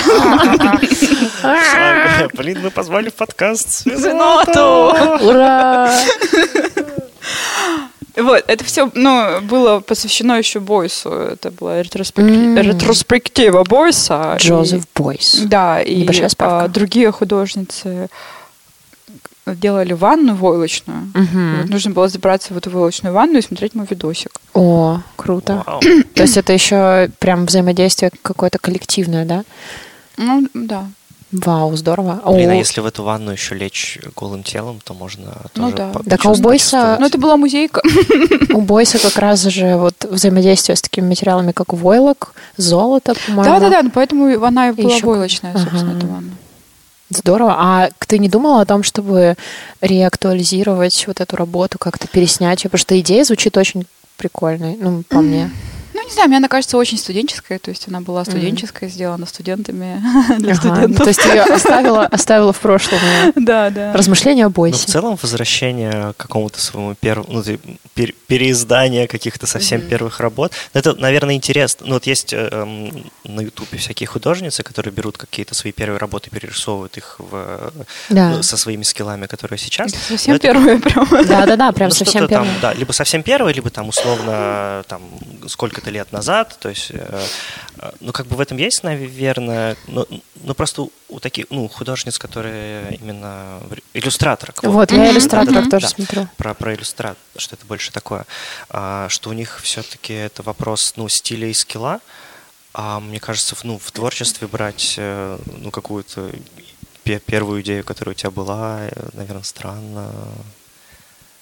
Блин, 2.34 2.58
мы 2.62 2.70
позвали 2.70 3.08
в 3.10 3.14
подкаст 3.14 3.70
Свиноту! 3.70 4.94
Ура! 5.26 5.92
Вот, 8.16 8.44
это 8.48 8.64
все, 8.64 8.90
ну, 8.94 9.40
было 9.42 9.78
посвящено 9.80 10.38
еще 10.38 10.58
Бойсу. 10.58 11.10
Это 11.10 11.52
была 11.52 11.80
ретроспек- 11.80 12.60
ретроспектива 12.60 13.62
Бойса. 13.62 14.36
И- 14.40 14.42
Джозеф 14.42 14.82
Бойс. 14.94 15.42
Да, 15.44 15.80
и 15.80 16.04
а, 16.38 16.66
другие 16.66 17.12
художницы 17.12 18.08
делали 19.54 19.92
ванну 19.92 20.34
войлочную. 20.34 21.10
Мгм. 21.14 21.60
Вот 21.60 21.70
нужно 21.70 21.90
было 21.92 22.08
забраться 22.08 22.54
в 22.54 22.56
эту 22.56 22.70
войлочную 22.70 23.14
ванну 23.14 23.38
и 23.38 23.42
смотреть 23.42 23.74
мой 23.74 23.86
видосик. 23.88 24.40
О, 24.54 25.00
круто. 25.16 25.62
Вау. 25.66 25.80
То 26.14 26.22
есть 26.22 26.36
это 26.36 26.52
еще 26.52 27.10
прям 27.18 27.46
взаимодействие 27.46 28.10
какое-то 28.22 28.58
коллективное, 28.58 29.24
да? 29.24 29.44
Ну, 30.16 30.48
да. 30.54 30.86
Вау, 31.30 31.76
здорово. 31.76 32.22
Блин, 32.24 32.48
а 32.50 32.54
если 32.54 32.80
в 32.80 32.86
эту 32.86 33.02
ванну 33.02 33.32
еще 33.32 33.54
лечь 33.54 33.98
голым 34.16 34.42
телом, 34.42 34.78
то 34.82 34.94
можно 34.94 35.36
Ну 35.54 35.70
тоже 35.70 35.76
да. 35.76 35.92
Так 36.08 36.24
а 36.24 36.30
у 36.30 36.34
Бойса-. 36.36 36.96
Ну, 36.98 37.06
это 37.06 37.18
была 37.18 37.36
музейка. 37.36 37.82
У 38.54 38.62
Бойса 38.62 38.98
как 38.98 39.16
раз 39.18 39.42
же 39.42 39.76
вот 39.76 40.06
взаимодействие 40.08 40.74
с 40.76 40.80
такими 40.80 41.06
материалами, 41.06 41.52
как 41.52 41.74
войлок, 41.74 42.34
золото, 42.56 43.14
по-моему. 43.26 43.44
Да-да-да, 43.44 43.82
ну, 43.82 43.90
поэтому 43.90 44.42
она 44.42 44.70
и 44.70 44.72
была 44.72 44.96
войлочная, 45.02 45.52
собственно, 45.52 45.90
Ага. 45.90 45.98
эта 45.98 46.06
ванна. 46.06 46.30
Здорово. 47.10 47.54
А 47.58 47.90
ты 48.06 48.18
не 48.18 48.28
думала 48.28 48.60
о 48.60 48.66
том, 48.66 48.82
чтобы 48.82 49.36
реактуализировать 49.80 51.06
вот 51.06 51.20
эту 51.20 51.36
работу, 51.36 51.78
как-то 51.78 52.06
переснять 52.06 52.64
ее? 52.64 52.70
Потому 52.70 52.80
что 52.80 53.00
идея 53.00 53.24
звучит 53.24 53.56
очень 53.56 53.86
прикольной, 54.16 54.76
ну, 54.76 55.02
по 55.08 55.20
мне. 55.20 55.50
Не 56.08 56.12
знаю, 56.14 56.28
мне 56.28 56.38
она 56.38 56.48
кажется 56.48 56.76
очень 56.78 56.96
студенческая, 56.98 57.58
то 57.58 57.68
есть 57.70 57.86
она 57.86 58.00
была 58.00 58.24
студенческая, 58.24 58.88
сделана 58.88 59.26
студентами 59.26 60.02
для 60.38 60.52
Ага, 60.52 60.60
студентов. 60.60 61.02
То 61.04 61.08
есть 61.08 61.24
ее 61.24 61.42
оставила, 61.42 62.06
оставила 62.06 62.52
в 62.52 62.58
прошлом 62.58 62.98
Да, 63.36 63.68
да. 63.70 63.92
размышления 63.92 64.44
о 64.44 64.48
Ну, 64.48 64.50
в 64.52 64.54
Бойсе. 64.54 64.86
целом, 64.86 65.18
возвращение 65.20 66.14
к 66.14 66.16
какому-то 66.16 66.60
своему 66.60 66.94
первому, 66.94 67.28
ну, 67.34 67.42
ты- 67.42 67.60
пер- 67.94 68.14
переиздание 68.26 69.06
каких-то 69.06 69.46
совсем 69.46 69.80
первых 69.82 70.20
работ, 70.20 70.52
ну, 70.74 70.78
это, 70.80 70.94
наверное, 70.94 71.34
интересно. 71.34 71.86
Ну, 71.86 71.94
вот 71.94 72.06
есть 72.06 72.32
э, 72.32 72.48
эм, 72.50 73.04
на 73.24 73.40
Ютубе 73.42 73.76
всякие 73.78 74.06
художницы, 74.06 74.62
которые 74.62 74.92
берут 74.92 75.18
какие-то 75.18 75.54
свои 75.54 75.72
первые 75.72 75.98
работы, 75.98 76.30
перерисовывают 76.30 76.96
их 76.96 77.16
в, 77.18 77.72
Да. 78.08 78.30
ну, 78.30 78.42
со 78.42 78.56
своими 78.56 78.82
скиллами, 78.82 79.26
которые 79.26 79.58
сейчас. 79.58 79.88
Это 79.92 79.98
Но 80.10 80.16
Совсем 80.16 80.34
это- 80.36 80.42
первые 80.42 80.78
прям. 80.78 81.06
Да-да-да, 81.10 81.72
прям 81.72 81.90
ну, 81.90 81.94
совсем 81.94 82.22
там, 82.28 82.44
первое. 82.44 82.60
да, 82.62 82.72
либо 82.72 82.92
совсем 82.92 83.22
первое, 83.22 83.52
либо 83.52 83.68
там 83.70 83.88
условно 83.88 84.84
там 84.88 85.02
сколько-то 85.46 85.90
лет 85.90 85.97
назад, 86.12 86.56
то 86.60 86.68
есть, 86.68 86.90
э, 86.90 87.26
э, 87.78 87.90
ну 88.00 88.12
как 88.12 88.26
бы 88.26 88.36
в 88.36 88.40
этом 88.40 88.56
есть, 88.58 88.82
наверное, 88.84 89.76
ну, 89.86 90.06
ну 90.42 90.54
просто 90.54 90.88
у, 91.08 91.20
таких, 91.20 91.46
ну 91.50 91.68
художниц, 91.68 92.18
которые 92.18 92.94
именно 92.96 93.60
иллюстраторок. 93.94 94.62
Вот, 94.62 94.90
я 94.92 94.98
Мгм, 94.98 95.10
иллюстраторов 95.10 95.60
мгм. 95.62 95.70
тоже 95.70 95.86
Да. 95.86 95.92
смотрю. 95.94 96.28
Про, 96.36 96.54
про 96.54 96.74
иллюстрат, 96.74 97.18
что 97.36 97.56
это 97.56 97.66
больше 97.66 97.92
такое, 97.92 98.26
а, 98.70 99.08
что 99.08 99.30
у 99.30 99.32
них 99.32 99.60
все-таки 99.62 100.12
это 100.14 100.42
вопрос, 100.42 100.94
ну, 100.96 101.08
стиля 101.08 101.48
и 101.48 101.52
скилла, 101.54 102.00
а 102.74 103.00
мне 103.00 103.18
кажется, 103.20 103.54
в, 103.56 103.64
ну, 103.64 103.78
в 103.78 103.90
творчестве 103.90 104.46
брать, 104.46 104.94
э, 104.98 105.38
ну, 105.58 105.70
какую-то 105.70 106.30
пе- 107.02 107.18
первую 107.20 107.62
идею, 107.62 107.82
которая 107.84 108.14
у 108.14 108.16
тебя 108.16 108.30
была, 108.30 108.80
наверное, 109.14 109.42
странно. 109.42 110.12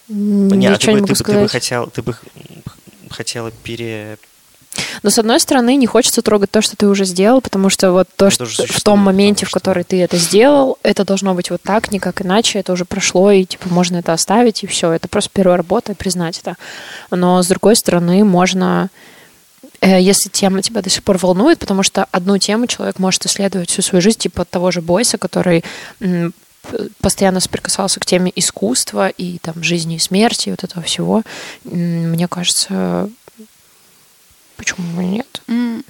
М, 0.09 0.49
Не, 0.51 0.69
а 0.69 0.79
ты 0.79 0.93
бы, 0.93 1.01
ты, 1.01 1.15
бы- 1.15 1.25
ты 1.25 1.41
бы 1.41 1.49
хотел, 1.49 1.91
ты 1.91 2.01
бы 2.03 2.17
хотела 3.11 3.51
пере... 3.51 4.19
Но, 5.03 5.11
с 5.11 5.19
одной 5.19 5.41
стороны, 5.41 5.77
не 5.77 5.87
хочется 5.87 6.23
трогать 6.23 6.51
то, 6.51 6.61
что 6.63 6.77
ты 6.77 6.87
уже 6.87 7.05
сделал, 7.05 7.41
потому 7.41 7.71
что 7.71 7.93
вот 7.93 8.09
то, 8.17 8.31
что 8.31 8.47
в 8.47 8.81
том 8.83 8.99
моменте, 9.01 9.47
в 9.47 9.51
который 9.51 9.85
ты 9.85 10.01
это 10.03 10.17
сделал, 10.17 10.79
это 10.83 11.05
должно 11.05 11.35
быть 11.35 11.51
вот 11.51 11.63
так, 11.63 11.93
никак 11.93 12.23
иначе, 12.23 12.59
это 12.59 12.73
уже 12.73 12.85
прошло, 12.85 13.31
и, 13.31 13.45
типа, 13.45 13.69
можно 13.69 13.97
это 13.97 14.13
оставить, 14.13 14.63
и 14.63 14.67
все. 14.67 14.93
Это 14.93 15.09
просто 15.09 15.31
первая 15.33 15.57
работа, 15.57 15.93
и 15.93 15.95
признать 15.95 16.39
это. 16.39 16.57
Но, 17.11 17.43
с 17.43 17.47
другой 17.49 17.77
стороны, 17.77 18.25
можно 18.25 18.89
э, 19.81 20.01
если 20.01 20.29
тема 20.29 20.63
тебя 20.63 20.83
до 20.83 20.91
сих 20.91 21.03
пор 21.03 21.19
волнует, 21.19 21.59
потому 21.59 21.83
что 21.83 22.07
одну 22.11 22.39
тему 22.39 22.67
человек 22.67 22.99
может 22.99 23.25
исследовать 23.27 23.71
всю 23.71 23.83
свою 23.83 24.03
жизнь, 24.03 24.19
типа 24.19 24.45
того 24.45 24.71
же 24.71 24.81
Бойса, 24.83 25.19
который 25.19 25.65
постоянно 27.01 27.41
соприкасался 27.41 28.01
к 28.01 28.07
теме 28.07 28.33
искусства 28.35 29.09
и 29.09 29.39
там 29.39 29.63
жизни 29.63 29.97
и 29.97 30.01
смерти, 30.01 30.49
и 30.49 30.51
вот 30.51 30.65
этого 30.65 30.83
всего. 30.83 31.23
Мне 31.65 32.29
кажется, 32.29 33.09
почему 34.57 35.01
нет? 35.03 35.43
М, 35.49 35.85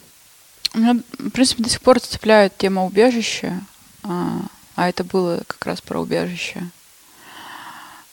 Меня, 0.75 0.95
в 1.19 1.31
принципе, 1.31 1.63
до 1.63 1.71
сих 1.71 1.81
пор 1.81 2.01
цепляет 2.01 2.57
тема 2.59 2.85
убежища, 2.85 3.61
а, 4.03 4.41
а 4.75 4.89
это 4.89 5.05
было 5.05 5.43
как 5.47 5.65
раз 5.67 5.81
про 5.81 6.01
убежище. 6.01 6.69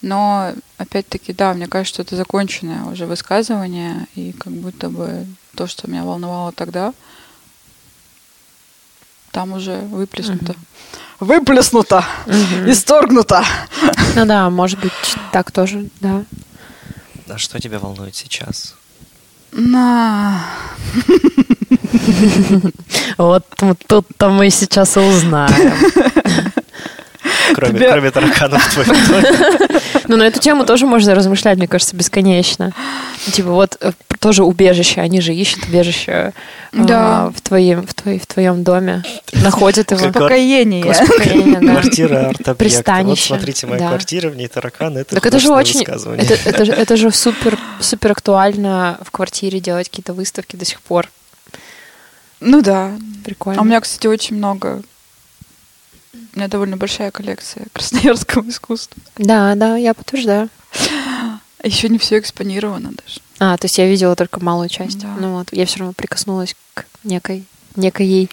Но, 0.01 0.53
опять-таки, 0.77 1.33
да, 1.33 1.53
мне 1.53 1.67
кажется, 1.67 1.93
что 1.95 2.01
это 2.03 2.15
законченное 2.15 2.83
уже 2.85 3.05
высказывание, 3.05 4.07
и 4.15 4.31
как 4.33 4.51
будто 4.53 4.89
бы 4.89 5.25
то, 5.55 5.67
что 5.67 5.89
меня 5.89 6.03
волновало 6.03 6.51
тогда, 6.51 6.93
там 9.31 9.53
уже 9.53 9.77
выплеснуто. 9.79 10.55
Выплеснуто! 11.19 12.05
Мгм. 12.27 12.69
Исторгнуто! 12.69 13.43
Ну 14.15 14.25
да, 14.25 14.49
может 14.49 14.79
быть, 14.79 14.91
так 15.31 15.51
тоже, 15.51 15.89
да. 16.01 16.23
А 17.27 17.37
что 17.37 17.59
тебя 17.59 17.79
волнует 17.79 18.15
сейчас? 18.15 18.75
На. 19.53 20.41
Вот 23.17 23.45
тут-то 23.87 24.29
мы 24.29 24.49
сейчас 24.49 24.97
и 24.97 24.99
узнаем. 24.99 25.73
Кроме, 27.55 27.79
Тебя- 27.79 27.91
кроме 27.91 28.11
тараканов 28.11 28.63
в 28.63 28.73
твоем 28.73 29.07
доме. 29.07 29.79
Ну, 30.07 30.17
на 30.17 30.23
эту 30.23 30.39
тему 30.39 30.65
тоже 30.65 30.85
можно 30.85 31.15
размышлять, 31.15 31.57
мне 31.57 31.67
кажется, 31.67 31.95
бесконечно. 31.95 32.73
Типа 33.31 33.51
вот 33.51 33.77
э, 33.79 33.93
тоже 34.19 34.43
убежище, 34.43 34.99
они 34.99 35.21
же 35.21 35.33
ищут 35.33 35.63
убежище 35.65 36.11
э, 36.11 36.31
Да. 36.73 37.31
в, 37.33 37.39
твоем, 37.41 37.87
в, 37.87 37.93
твоей, 37.93 38.19
в 38.19 38.27
твоем 38.27 38.63
доме, 38.63 39.03
находят 39.31 39.91
его. 39.91 40.05
Успокоение. 40.05 40.85
Успокоение, 40.85 41.59
да. 41.61 41.71
Квартира. 41.71 42.33
Вот 42.45 42.57
Пристанище, 42.57 43.27
смотрите, 43.27 43.65
моя 43.67 43.79
да. 43.79 43.87
квартира, 43.89 44.29
в 44.29 44.35
ней 44.35 44.47
тараканы. 44.47 44.99
Это 44.99 45.15
Так 45.15 45.25
это 45.25 45.39
же 45.39 45.53
очень, 45.53 45.83
это, 45.83 46.33
это, 46.45 46.65
же, 46.65 46.71
это 46.73 46.97
же 46.97 47.11
супер, 47.13 47.57
супер 47.79 48.11
актуально 48.11 48.99
в 49.03 49.11
квартире 49.11 49.61
делать 49.61 49.89
какие-то 49.89 50.13
выставки 50.13 50.57
до 50.57 50.65
сих 50.65 50.81
пор. 50.81 51.09
Ну 52.41 52.61
да. 52.61 52.91
Прикольно. 53.23 53.59
А 53.59 53.63
у 53.63 53.65
меня, 53.65 53.79
кстати, 53.79 54.07
очень 54.07 54.35
много. 54.35 54.81
У 56.13 56.37
меня 56.37 56.47
довольно 56.47 56.77
большая 56.77 57.11
коллекция 57.11 57.65
красноярского 57.73 58.47
искусства. 58.49 59.01
Да, 59.17 59.55
да, 59.55 59.77
я 59.77 59.93
подтверждаю. 59.93 60.49
Еще 61.63 61.89
не 61.89 61.97
все 61.97 62.19
экспонировано 62.19 62.91
даже. 62.91 63.19
А, 63.39 63.57
то 63.57 63.65
есть 63.65 63.77
я 63.77 63.87
видела 63.87 64.15
только 64.15 64.43
малую 64.43 64.69
часть. 64.69 64.99
Да. 64.99 65.15
Ну 65.19 65.33
вот, 65.37 65.47
я 65.51 65.65
все 65.65 65.79
равно 65.79 65.93
прикоснулась 65.93 66.55
к 66.73 66.85
некой, 67.03 67.45
некой 67.75 68.29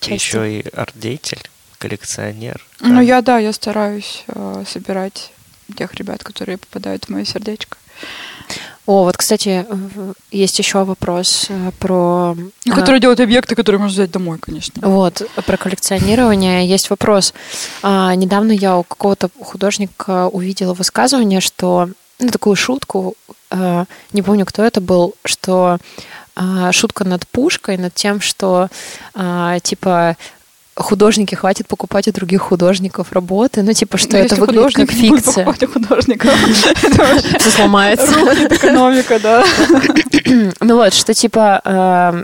части. 0.00 0.12
еще 0.12 0.58
и 0.60 0.68
арт-деятель, 0.74 1.42
коллекционер. 1.78 2.64
Ну, 2.80 2.96
Да. 2.96 3.00
я, 3.02 3.22
да, 3.22 3.38
я 3.38 3.52
стараюсь 3.52 4.24
э, 4.28 4.64
собирать 4.66 5.32
тех 5.76 5.94
ребят, 5.94 6.24
которые 6.24 6.58
попадают 6.58 7.04
в 7.04 7.08
мое 7.10 7.24
сердечко. 7.24 7.76
О, 8.84 9.04
вот, 9.04 9.16
кстати, 9.16 9.64
есть 10.32 10.58
еще 10.58 10.82
вопрос 10.82 11.46
э, 11.48 11.70
про... 11.78 12.34
Ну, 12.64 12.72
а, 12.72 12.74
которые 12.74 13.00
делают 13.00 13.20
объекты, 13.20 13.54
которые 13.54 13.80
можно 13.80 13.94
взять 13.94 14.10
домой, 14.10 14.38
конечно. 14.38 14.74
Вот, 14.86 15.22
про 15.46 15.56
коллекционирование 15.56 16.66
есть 16.66 16.90
вопрос. 16.90 17.32
А, 17.82 18.12
недавно 18.16 18.50
я 18.50 18.76
у 18.76 18.82
какого-то 18.82 19.30
художника 19.40 20.26
увидела 20.26 20.74
высказывание, 20.74 21.40
что, 21.40 21.90
ну, 22.18 22.30
такую 22.30 22.56
шутку, 22.56 23.14
э, 23.50 23.84
не 24.12 24.22
помню, 24.22 24.44
кто 24.46 24.64
это 24.64 24.80
был, 24.80 25.14
что 25.24 25.78
а, 26.34 26.72
шутка 26.72 27.04
над 27.04 27.26
пушкой, 27.28 27.76
над 27.76 27.94
тем, 27.94 28.20
что, 28.20 28.68
а, 29.14 29.60
типа, 29.60 30.16
художники 30.74 31.34
хватит 31.34 31.66
покупать 31.68 32.08
у 32.08 32.12
других 32.12 32.40
художников 32.42 33.12
работы, 33.12 33.62
ну, 33.62 33.72
типа, 33.72 33.98
что 33.98 34.12
Ну, 34.16 34.18
это 34.24 34.34
если 34.36 34.40
выглядит 34.40 34.74
как 34.76 34.90
фикция. 34.90 35.44
это 36.82 37.02
вообще 37.04 37.38
Все 37.38 37.50
сломается. 37.50 38.06
экономика, 38.50 39.18
да. 39.20 39.44
Ну 40.60 40.76
вот, 40.76 40.94
что 40.94 41.12
типа, 41.14 41.60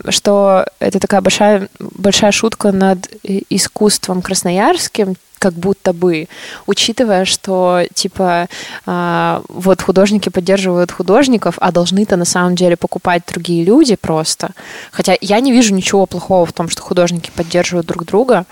э, 0.06 0.10
что 0.10 0.64
это 0.78 0.98
такая 0.98 1.20
большая, 1.20 1.68
большая 1.78 2.32
шутка 2.32 2.72
над 2.72 3.08
и- 3.22 3.44
искусством 3.50 4.22
красноярским, 4.22 5.16
как 5.38 5.54
будто 5.54 5.92
бы, 5.92 6.28
учитывая, 6.66 7.24
что 7.24 7.82
типа 7.94 8.48
э, 8.86 9.40
вот 9.48 9.82
художники 9.82 10.28
поддерживают 10.28 10.90
художников, 10.92 11.54
а 11.60 11.72
должны-то 11.72 12.16
на 12.16 12.24
самом 12.24 12.54
деле 12.56 12.76
покупать 12.76 13.22
другие 13.26 13.64
люди 13.64 13.96
просто. 13.96 14.50
Хотя 14.92 15.16
я 15.20 15.40
не 15.40 15.52
вижу 15.52 15.74
ничего 15.74 16.06
плохого 16.06 16.44
в 16.46 16.52
том, 16.52 16.68
что 16.68 16.82
художники 16.82 17.30
поддерживают 17.34 17.86
друг 17.86 18.04
друга, 18.04 18.44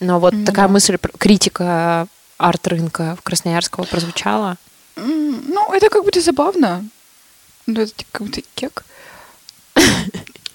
но 0.00 0.20
вот 0.20 0.34
Ну 0.34 0.44
такая 0.44 0.68
мысль, 0.68 0.98
критика 1.18 2.06
арт-рынка 2.38 3.16
в 3.18 3.22
Красноярского 3.22 3.84
прозвучала. 3.84 4.56
М, 4.96 5.42
Ну, 5.48 5.72
это 5.72 5.88
как 5.88 6.04
будто 6.04 6.20
забавно. 6.20 6.84
Ну, 7.66 7.80
это 7.80 7.92
как 8.12 8.22
будто 8.26 8.40
кек. 8.54 8.84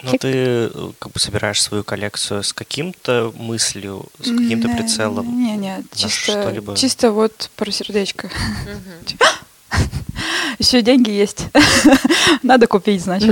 Но 0.02 0.12
ты 0.14 0.30
э, 0.34 0.92
как 1.00 1.12
бы 1.12 1.20
собираешь 1.20 1.62
свою 1.62 1.84
коллекцию 1.84 2.44
с 2.44 2.54
каким-то 2.54 3.34
мыслью, 3.36 4.06
с 4.20 4.28
каким-то 4.30 4.68
Не, 4.70 4.76
прицелом. 4.78 5.38
Не, 5.44 5.58
не, 5.58 5.84
чисто, 5.94 6.10
что-либо? 6.42 6.76
чисто 6.78 7.12
вот 7.12 7.50
про 7.56 7.70
сердечко. 7.72 8.30
Еще 10.58 10.82
деньги 10.82 11.10
есть. 11.10 11.46
Надо 12.44 12.68
купить, 12.68 13.02
значит. 13.02 13.30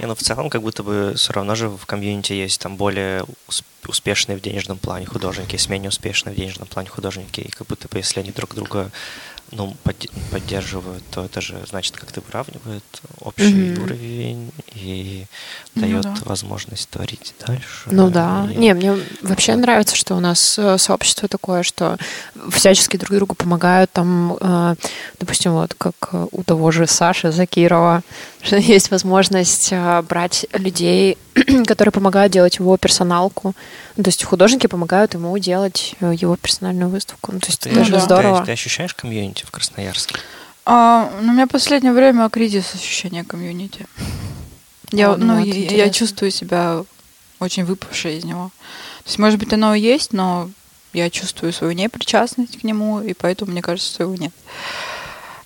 Не, 0.00 0.06
ну 0.06 0.14
в 0.14 0.18
целом 0.18 0.50
как 0.50 0.62
будто 0.62 0.82
бы 0.82 1.14
все 1.16 1.32
равно 1.32 1.54
же 1.54 1.68
в 1.68 1.86
комьюнити 1.86 2.32
есть 2.32 2.60
там 2.60 2.76
более 2.76 3.24
ус- 3.48 3.62
успешные 3.86 4.36
в 4.36 4.40
денежном 4.40 4.76
плане 4.78 5.06
художники, 5.06 5.52
есть 5.54 5.68
менее 5.68 5.88
успешные 5.88 6.34
в 6.34 6.36
денежном 6.36 6.66
плане 6.66 6.88
художники, 6.88 7.40
и 7.40 7.48
как 7.48 7.68
будто 7.68 7.86
бы 7.88 7.98
если 7.98 8.18
они 8.20 8.32
друг 8.32 8.54
друга 8.56 8.90
ну, 9.52 9.76
подде- 9.84 10.10
поддерживают, 10.30 11.02
то 11.10 11.24
это 11.24 11.40
же 11.40 11.62
значит 11.68 11.96
как-то 11.96 12.20
выравнивает 12.20 12.82
общий 13.20 13.72
Мгм. 13.72 13.82
уровень 13.84 14.52
и 14.74 15.26
Ну 15.74 15.82
дает 15.82 16.02
да. 16.02 16.14
возможность 16.24 16.88
творить 16.88 17.34
дальше. 17.46 17.64
Ну 17.86 18.10
да. 18.10 18.48
И- 18.50 18.56
Не, 18.56 18.74
мне 18.74 18.96
вообще 19.22 19.54
нравится, 19.56 19.94
что 19.96 20.16
у 20.16 20.20
нас 20.20 20.58
э, 20.58 20.76
сообщество 20.78 21.28
такое, 21.28 21.62
что 21.62 21.98
всячески 22.50 22.96
друг 22.96 23.16
другу 23.16 23.34
помогают. 23.34 23.92
Там, 23.92 24.36
э, 24.40 24.74
допустим, 25.20 25.52
вот 25.52 25.74
как 25.74 25.94
у 26.32 26.42
того 26.42 26.70
же 26.70 26.86
Саши 26.86 27.30
Закирова, 27.32 28.02
что 28.44 28.56
есть 28.58 28.90
возможность 28.90 29.70
э, 29.72 30.02
брать 30.02 30.46
людей, 30.52 31.16
которые 31.66 31.92
помогают 31.92 32.32
делать 32.32 32.56
его 32.58 32.76
персоналку. 32.76 33.54
Ну, 33.96 34.04
то 34.04 34.08
есть 34.08 34.22
художники 34.22 34.66
помогают 34.66 35.14
ему 35.14 35.36
делать 35.38 35.94
э, 36.00 36.12
его 36.14 36.36
персональную 36.36 36.90
выставку. 36.90 37.32
Ну, 37.32 37.40
то 37.40 37.46
есть 37.48 37.60
Ты, 37.60 37.70
это 37.70 37.78
Ну 37.78 37.84
же 37.86 37.92
да. 37.92 37.98
ты- 37.98 38.04
здорово. 38.04 38.44
ты 38.44 38.52
ощущаешь 38.52 38.94
комьюнити 38.94 39.44
в 39.46 39.50
Красноярске? 39.50 40.16
А, 40.66 41.10
ну, 41.22 41.30
у 41.30 41.32
меня 41.32 41.46
в 41.46 41.50
последнее 41.50 41.92
время 41.92 42.28
кризис 42.28 42.74
ощущения 42.74 43.24
комьюнити. 43.24 43.86
Я, 44.92 45.12
О, 45.12 45.16
ну, 45.16 45.36
ну, 45.36 45.44
я, 45.44 45.84
я 45.86 45.90
чувствую 45.90 46.30
себя 46.30 46.84
очень 47.40 47.64
выпавшей 47.64 48.18
из 48.18 48.24
него. 48.24 48.50
То 49.02 49.08
есть, 49.08 49.18
может 49.18 49.38
быть, 49.38 49.52
оно 49.52 49.74
и 49.74 49.80
есть, 49.80 50.12
но 50.12 50.50
я 50.92 51.10
чувствую 51.10 51.52
свою 51.52 51.72
непричастность 51.72 52.60
к 52.60 52.64
нему, 52.64 53.00
и 53.00 53.14
поэтому 53.14 53.50
мне 53.52 53.62
кажется, 53.62 53.92
что 53.92 54.02
его 54.04 54.14
нет. 54.14 54.32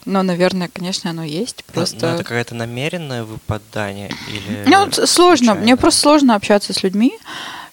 Но, 0.09 0.23
наверное, 0.23 0.71
конечно, 0.73 1.11
оно 1.11 1.23
есть. 1.23 1.65
Просто. 1.65 2.07
ну, 2.07 2.15
это 2.15 2.25
какое-то 2.25 2.55
намеренное 2.55 3.25
выпадание 3.25 4.11
или... 4.29 4.65
Ну, 4.67 4.91
сложно. 5.07 5.53
Мне 5.53 5.61
случайно? 5.61 5.77
просто 5.77 6.01
сложно 6.01 6.35
общаться 6.35 6.73
с 6.73 6.83
людьми, 6.83 7.13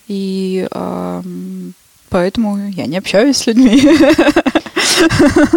и 0.10 0.68
ам, 0.72 1.74
поэтому 2.10 2.58
я 2.70 2.88
не 2.88 2.98
общаюсь 2.98 3.38
с 3.38 3.48
людьми. 3.48 3.82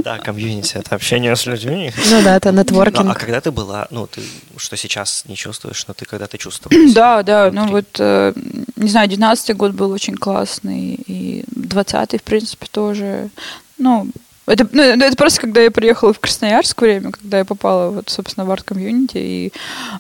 Да, 0.05 0.19
комьюнити— 0.19 0.75
это 0.79 0.97
общение 0.97 1.35
с 1.37 1.47
людьми. 1.47 1.93
Ну 2.11 2.23
да, 2.23 2.37
это 2.37 2.51
Ну, 2.51 2.59
а 2.59 2.63
нетворкинг. 2.63 3.19
когда 3.19 3.41
ты 3.41 3.51
была, 3.51 3.87
ну, 3.91 4.07
ты, 4.07 4.21
что 4.57 4.77
сейчас 4.77 5.25
не 5.29 5.37
чувствуешь, 5.37 5.87
но 5.87 5.95
ты 5.95 6.05
когда-то 6.07 6.39
чувствовала? 6.39 6.93
Да, 6.93 7.23
да, 7.23 7.51
ну 7.53 7.69
вот, 7.69 7.87
э, 8.01 8.33
не 8.77 8.89
знаю, 8.89 9.09
19 9.09 9.57
год 9.57 9.73
был 9.73 9.93
очень 9.93 10.17
классный, 10.17 10.99
и 11.07 11.45
20 11.51 12.21
в 12.21 12.23
принципе, 12.23 12.67
тоже. 12.71 13.31
Ну, 13.79 14.09
это, 14.49 14.69
ну, 14.73 14.83
это 14.83 15.17
просто 15.17 15.41
когда 15.41 15.61
я 15.61 15.71
приехала 15.71 16.13
в 16.13 16.19
Красноярск 16.21 16.81
время, 16.83 17.11
когда 17.13 17.39
я 17.39 17.45
попала, 17.45 17.91
вот, 17.91 18.09
собственно, 18.09 18.45
в 18.47 18.51
арт-комьюнити 18.51 19.17
и 19.19 19.53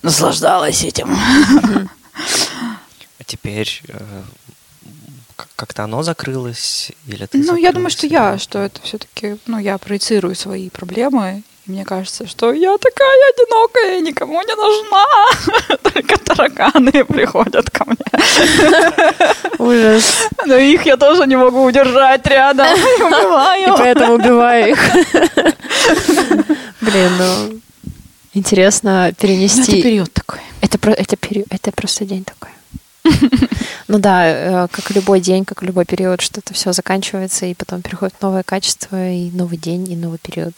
наслаждалась 0.02 0.82
этим. 0.84 1.16
А 3.18 3.24
теперь 3.24 3.82
э, 3.88 4.22
как- 5.36 5.48
как-то 5.56 5.84
оно 5.84 6.02
закрылось? 6.02 6.92
Или 7.06 7.26
ты 7.26 7.38
Ну, 7.38 7.56
я 7.56 7.72
думаю, 7.72 7.90
что 7.90 8.06
я, 8.06 8.38
что 8.38 8.58
это 8.58 8.80
все-таки, 8.82 9.36
ну, 9.46 9.58
я 9.58 9.78
проецирую 9.78 10.34
свои 10.34 10.68
проблемы 10.70 11.42
мне 11.68 11.84
кажется, 11.84 12.26
что 12.26 12.52
я 12.52 12.76
такая 12.78 13.18
одинокая, 13.34 14.00
никому 14.00 14.40
не 14.42 14.54
нужна. 14.54 15.76
Только 15.82 16.16
тараканы 16.18 17.04
приходят 17.04 17.70
ко 17.70 17.84
мне. 17.84 17.96
Ужас. 19.58 20.28
Но 20.46 20.56
их 20.56 20.86
я 20.86 20.96
тоже 20.96 21.26
не 21.26 21.36
могу 21.36 21.62
удержать 21.64 22.26
рядом. 22.26 22.66
И 22.74 22.80
И 23.00 23.02
убиваю. 23.02 23.74
поэтому 23.76 24.14
убиваю 24.14 24.70
их. 24.72 24.78
Блин, 26.80 27.12
ну... 27.18 27.60
Интересно 28.34 29.02
Ну, 29.02 29.08
Это 29.08 29.16
перенести... 29.26 29.82
период 29.82 30.12
такой. 30.12 30.40
Это, 30.60 30.78
это, 30.90 31.16
период, 31.16 31.46
это 31.50 31.72
просто 31.72 32.04
день 32.04 32.24
такой. 32.24 32.50
Ну 33.88 33.98
да, 33.98 34.64
э, 34.64 34.68
как 34.70 34.90
любой 34.90 35.20
день, 35.20 35.44
как 35.44 35.62
любой 35.62 35.84
период, 35.86 36.20
что-то 36.20 36.52
все 36.54 36.72
заканчивается, 36.72 37.46
и 37.46 37.54
потом 37.54 37.82
переходит 37.82 38.14
новое 38.20 38.42
качество, 38.42 39.10
и 39.10 39.30
новый 39.30 39.56
день, 39.56 39.90
и 39.90 39.96
новый 39.96 40.18
период. 40.18 40.54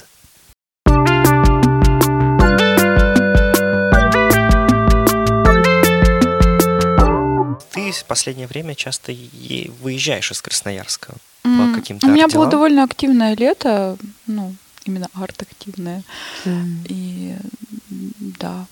Ты 7.92 8.00
в 8.00 8.04
последнее 8.04 8.46
время 8.46 8.74
часто 8.74 9.12
выезжаешь 9.80 10.30
из 10.30 10.40
Красноярска 10.42 11.14
по 11.42 11.74
каким-то 11.74 12.06
У 12.06 12.10
меня 12.10 12.28
было 12.28 12.46
довольно 12.46 12.84
активное 12.84 13.34
лето, 13.34 13.96
ну, 14.26 14.54
именно 14.84 15.08
арт-активное. 15.14 16.02
И 16.88 17.36
да. 17.88 18.66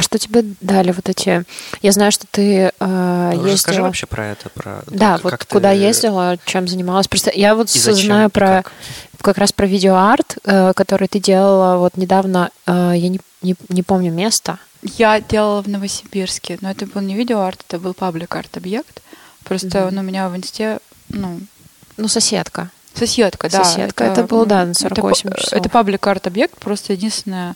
А 0.00 0.02
что 0.02 0.18
тебе 0.18 0.42
дали 0.62 0.92
вот 0.92 1.10
эти... 1.10 1.44
Я 1.82 1.92
знаю, 1.92 2.10
что 2.10 2.26
ты 2.30 2.72
э, 2.80 3.32
Ну, 3.34 3.42
Расскажи 3.44 3.50
ездила... 3.50 3.84
вообще 3.84 4.06
про 4.06 4.28
это, 4.28 4.48
про 4.48 4.82
Да, 4.86 5.12
как- 5.16 5.24
вот 5.24 5.30
как 5.32 5.44
ты- 5.44 5.52
куда 5.52 5.72
ездила, 5.72 6.38
чем 6.46 6.66
занималась. 6.66 7.06
Просто 7.06 7.30
я 7.34 7.54
вот 7.54 7.68
и 7.68 7.78
зачем, 7.78 8.06
знаю 8.06 8.30
про 8.30 8.62
как. 8.62 8.72
как 9.20 9.36
раз 9.36 9.52
про 9.52 9.66
видеоарт, 9.66 10.38
э, 10.44 10.72
который 10.74 11.06
ты 11.06 11.20
делала 11.20 11.76
вот 11.76 11.98
недавно. 11.98 12.48
э, 12.66 12.92
я 12.96 13.08
не, 13.10 13.20
не, 13.42 13.54
не 13.68 13.82
помню 13.82 14.10
место. 14.10 14.58
Я 14.96 15.20
делала 15.20 15.62
в 15.62 15.66
Новосибирске, 15.68 16.56
но 16.62 16.70
это 16.70 16.86
был 16.86 17.02
не 17.02 17.14
видеоарт, 17.14 17.62
это 17.68 17.78
был 17.78 17.92
паблик-арт-объект. 17.92 19.02
Просто 19.44 19.80
Мгм. 19.80 19.88
он 19.88 19.98
у 19.98 20.02
меня 20.02 20.30
в 20.30 20.36
инсте, 20.36 20.78
ну, 21.10 21.40
Ну, 21.98 22.08
соседка. 22.08 22.70
соседка, 22.94 23.50
да. 23.50 23.64
Соседка, 23.64 24.04
это 24.04 24.22
был, 24.24 24.46
да, 24.46 24.64
на 24.64 24.70
это 24.70 24.80
48 24.80 25.28
па- 25.30 25.36
часов. 25.36 25.52
Это 25.52 25.68
паблик-арт-объект, 25.68 26.58
просто 26.58 26.94
единственное, 26.94 27.54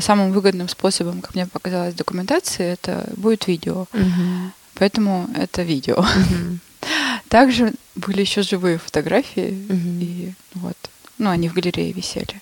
самым 0.00 0.32
выгодным 0.32 0.68
способом, 0.68 1.20
как 1.20 1.34
мне 1.34 1.46
показалось, 1.46 1.94
документации, 1.94 2.64
это 2.72 3.08
будет 3.16 3.46
видео. 3.46 3.86
Мгм. 3.92 4.52
Поэтому 4.74 5.28
это 5.34 5.62
видео. 5.62 6.02
Мгм. 6.02 6.60
Также 7.28 7.72
были 7.94 8.20
еще 8.20 8.42
живые 8.42 8.78
фотографии, 8.78 9.50
Мгм. 9.68 10.00
и 10.00 10.32
вот, 10.54 10.76
ну, 11.18 11.30
они 11.30 11.48
в 11.48 11.54
галерее 11.54 11.92
висели. 11.92 12.34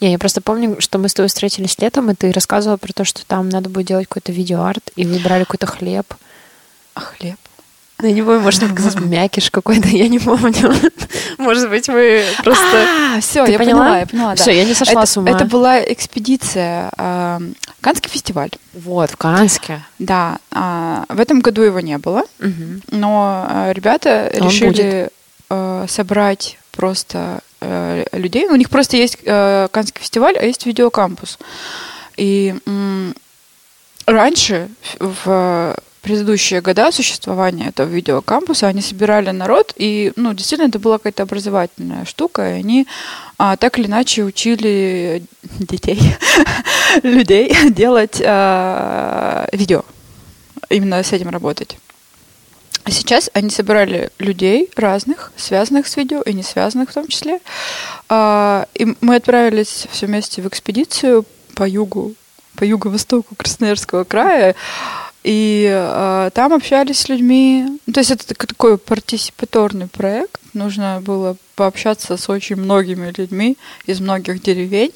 Не, 0.00 0.12
я 0.12 0.18
просто 0.18 0.40
помню, 0.40 0.80
что 0.80 0.98
мы 0.98 1.08
с 1.08 1.14
тобой 1.14 1.28
встретились 1.28 1.78
летом, 1.78 2.10
и 2.10 2.14
ты 2.14 2.32
рассказывала 2.32 2.78
про 2.78 2.92
то, 2.92 3.04
что 3.04 3.24
там 3.26 3.48
надо 3.50 3.68
будет 3.68 3.86
делать 3.86 4.08
какой-то 4.08 4.32
видеоарт, 4.32 4.90
и 4.96 5.04
вы 5.04 5.18
брали 5.18 5.44
какой-то 5.44 5.66
хлеб. 5.66 6.14
А 6.94 7.00
хлеб? 7.00 7.36
Я 8.02 8.12
не 8.12 8.22
помню, 8.22 8.40
может, 8.40 8.62
это 8.62 8.72
сказать, 8.72 9.00
мякиш 9.00 9.50
какой-то, 9.50 9.88
я 9.88 10.08
не 10.08 10.18
помню. 10.18 10.74
Может 11.38 11.70
быть, 11.70 11.88
вы 11.88 12.24
просто... 12.44 12.86
А, 13.16 13.20
все, 13.20 13.46
я 13.46 13.58
поняла? 13.58 14.00
я 14.00 14.06
поняла. 14.06 14.34
Все, 14.34 14.50
я 14.50 14.64
не 14.64 14.74
сошла 14.74 15.06
с 15.06 15.16
ума. 15.16 15.30
это 15.30 15.46
была 15.46 15.82
экспедиция, 15.82 16.90
Канский 17.80 18.10
фестиваль. 18.10 18.50
Вот, 18.74 19.10
в 19.12 19.16
Канске. 19.16 19.80
Да, 19.98 20.38
а, 20.50 21.04
в 21.08 21.20
этом 21.20 21.40
году 21.40 21.62
его 21.62 21.80
не 21.80 21.96
было, 21.96 22.24
но 22.90 23.46
а, 23.48 23.72
ребята 23.72 24.30
решили 24.34 25.10
а, 25.48 25.86
собрать 25.88 26.58
просто 26.72 27.40
а, 27.60 28.04
людей. 28.12 28.46
У 28.48 28.56
них 28.56 28.68
просто 28.68 28.96
есть 28.96 29.18
а, 29.26 29.68
Канский 29.68 30.02
фестиваль, 30.02 30.36
а 30.36 30.44
есть 30.44 30.66
видеокампус. 30.66 31.38
И 32.16 32.54
раньше, 34.06 34.68
в 34.98 35.76
предыдущие 36.06 36.60
года 36.60 36.92
существования 36.92 37.70
этого 37.70 37.88
видеокампуса, 37.88 38.68
они 38.68 38.80
собирали 38.80 39.30
народ, 39.30 39.72
и, 39.74 40.12
ну, 40.14 40.34
действительно, 40.34 40.68
это 40.68 40.78
была 40.78 40.98
какая-то 40.98 41.24
образовательная 41.24 42.04
штука, 42.04 42.48
и 42.48 42.60
они 42.60 42.86
а, 43.38 43.56
так 43.56 43.76
или 43.76 43.86
иначе 43.86 44.22
учили 44.22 45.24
детей, 45.58 46.00
людей 47.02 47.52
делать 47.70 48.22
а, 48.24 49.48
видео, 49.50 49.84
именно 50.68 51.02
с 51.02 51.12
этим 51.12 51.30
работать. 51.30 51.76
А 52.84 52.92
сейчас 52.92 53.28
они 53.34 53.50
собирали 53.50 54.10
людей 54.20 54.70
разных, 54.76 55.32
связанных 55.36 55.88
с 55.88 55.96
видео 55.96 56.22
и 56.22 56.32
не 56.32 56.44
связанных 56.44 56.90
в 56.90 56.94
том 56.94 57.08
числе. 57.08 57.40
А, 58.08 58.68
И 58.74 58.94
мы 59.00 59.16
отправились 59.16 59.88
все 59.90 60.06
вместе 60.06 60.40
в 60.40 60.46
экспедицию 60.46 61.24
по 61.56 61.64
югу, 61.64 62.14
по 62.54 62.62
юго-востоку 62.62 63.34
Красноярского 63.34 64.04
края. 64.04 64.54
И 65.26 65.68
а, 65.68 66.30
там 66.30 66.52
общались 66.52 67.00
с 67.00 67.08
людьми. 67.08 67.66
Ну, 67.84 67.92
То 67.92 67.98
есть 67.98 68.12
это 68.12 68.24
так- 68.28 68.46
такой 68.46 68.78
партисипаторный 68.78 69.88
проект. 69.88 70.40
Нужно 70.54 71.00
было 71.04 71.36
пообщаться 71.56 72.16
с 72.16 72.28
очень 72.28 72.54
многими 72.54 73.12
людьми 73.16 73.56
из 73.86 73.98
многих 73.98 74.40
деревень. 74.40 74.92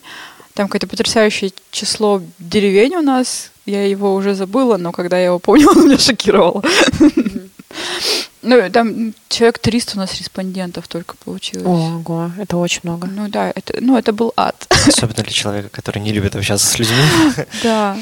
Там 0.55 0.69
какое-то 0.69 0.87
потрясающее 0.87 1.51
число 1.73 2.23
деревень 2.39 2.95
у 2.95 3.03
нас. 3.03 3.51
Я 3.67 3.85
его 3.85 4.15
уже 4.15 4.37
забыла, 4.37 4.77
но 4.77 4.93
когда 4.93 5.19
я 5.19 5.27
его 5.27 5.41
помнила, 5.41 5.73
он 5.77 5.87
меня 5.87 5.99
шокировал. 5.99 6.65
Ну, 8.43 8.71
там 8.71 9.15
человек 9.29 9.59
300 9.59 9.97
у 9.97 9.99
нас 9.99 10.17
респондентов 10.17 10.87
только 10.87 11.17
получилось. 11.17 11.67
Ого, 11.67 12.31
это 12.39 12.57
очень 12.57 12.81
много. 12.85 13.09
Ну 13.09 13.27
да, 13.29 13.51
это, 13.53 13.75
ну, 13.81 13.99
это 13.99 14.13
был 14.13 14.33
ад. 14.37 14.73
Особенно 14.87 15.25
для 15.25 15.33
человека, 15.33 15.71
который 15.71 16.01
не 16.01 16.13
любит 16.13 16.37
общаться 16.37 16.69
с 16.69 16.79
людьми. 16.79 17.03
Да. 17.65 17.99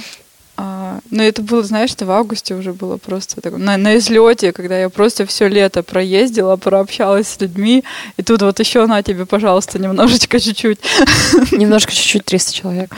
А, 0.60 0.98
но 1.12 1.22
это 1.22 1.40
было, 1.40 1.62
знаешь, 1.62 1.90
что 1.90 2.04
в 2.04 2.10
августе 2.10 2.56
уже 2.56 2.72
было 2.72 2.96
просто 2.96 3.40
так, 3.40 3.56
на, 3.56 3.76
на 3.76 3.96
излете, 3.96 4.52
когда 4.52 4.76
я 4.76 4.88
просто 4.88 5.24
все 5.24 5.46
лето 5.46 5.84
проездила, 5.84 6.56
прообщалась 6.56 7.28
с 7.28 7.40
людьми, 7.40 7.84
и 8.16 8.24
тут 8.24 8.42
вот 8.42 8.58
еще 8.58 8.84
на 8.86 9.04
тебе, 9.04 9.24
пожалуйста, 9.24 9.78
немножечко, 9.78 10.40
чуть-чуть. 10.40 10.80
Немножко 11.52 11.92
чуть-чуть 11.92 12.24
300 12.24 12.52
человек. 12.52 12.92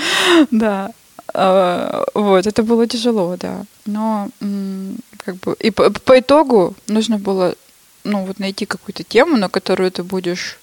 Да. 0.50 0.92
А, 1.34 2.04
Вот, 2.14 2.46
это 2.46 2.62
было 2.62 2.86
тяжело, 2.86 3.36
да. 3.36 3.64
Но 3.84 4.30
как 5.18 5.36
бы 5.36 5.54
и 5.58 5.70
по, 5.70 5.90
по 5.90 6.18
итогу 6.18 6.74
нужно 6.88 7.18
было, 7.18 7.54
ну, 8.04 8.24
вот 8.24 8.38
найти 8.38 8.64
какую-то 8.64 9.04
тему, 9.04 9.36
на 9.36 9.50
которую 9.50 9.90
ты 9.90 10.02
будешь 10.02 10.58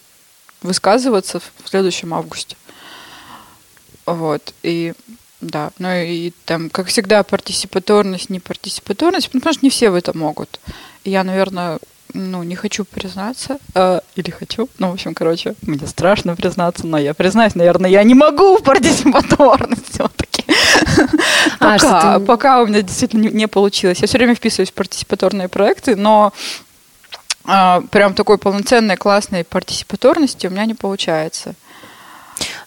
высказываться 0.64 1.40
в 1.40 1.70
следующем 1.70 2.16
августе. 2.16 2.58
Вот. 4.08 4.56
И 4.64 4.94
да, 5.41 5.71
ну 5.80 5.89
и 5.93 6.32
там, 6.45 6.69
как 6.69 6.88
всегда, 6.88 7.23
партисипаторность, 7.23 8.30
не 8.30 8.39
партисипаторность, 8.39 9.30
потому 9.32 9.54
что 9.54 9.65
не 9.65 9.69
все 9.69 9.89
в 9.89 9.95
это 9.95 10.17
могут. 10.17 10.60
Я, 11.04 11.23
наверное, 11.23 11.80
ну, 12.13 12.43
не 12.43 12.56
хочу 12.56 12.86
признаться, 12.86 13.60
э, 13.76 14.00
или 14.15 14.32
хочу, 14.32 14.69
ну, 14.80 14.89
в 14.89 14.93
общем, 14.93 15.13
короче, 15.13 15.56
мне 15.62 15.86
страшно 15.86 16.36
признаться, 16.36 16.88
но 16.88 16.97
я 16.97 17.13
признаюсь, 17.13 17.56
наверное, 17.56 17.89
я 17.89 18.04
не 18.04 18.15
могу 18.15 18.58
в 18.58 18.63
партисипаторности 18.63 19.86
все-таки. 19.91 20.43
А, 21.60 21.78
Пока, 21.78 22.19
ты- 22.19 22.26
пока 22.26 22.62
у 22.62 22.67
меня 22.67 22.82
действительно 22.82 23.21
не, 23.23 23.30
не 23.30 23.47
получилось. 23.47 24.00
Я 24.00 24.08
все 24.08 24.17
время 24.17 24.36
вписываюсь 24.36 24.69
в 24.71 24.73
партисипаторные 24.73 25.47
проекты, 25.50 25.95
но 25.95 26.34
а, 27.43 27.82
прям 27.91 28.13
такой 28.13 28.38
полноценной, 28.38 28.95
классной 28.97 29.43
партисипаторности 29.43 30.47
у 30.47 30.50
меня 30.50 30.65
не 30.65 30.76
получается. 30.76 31.56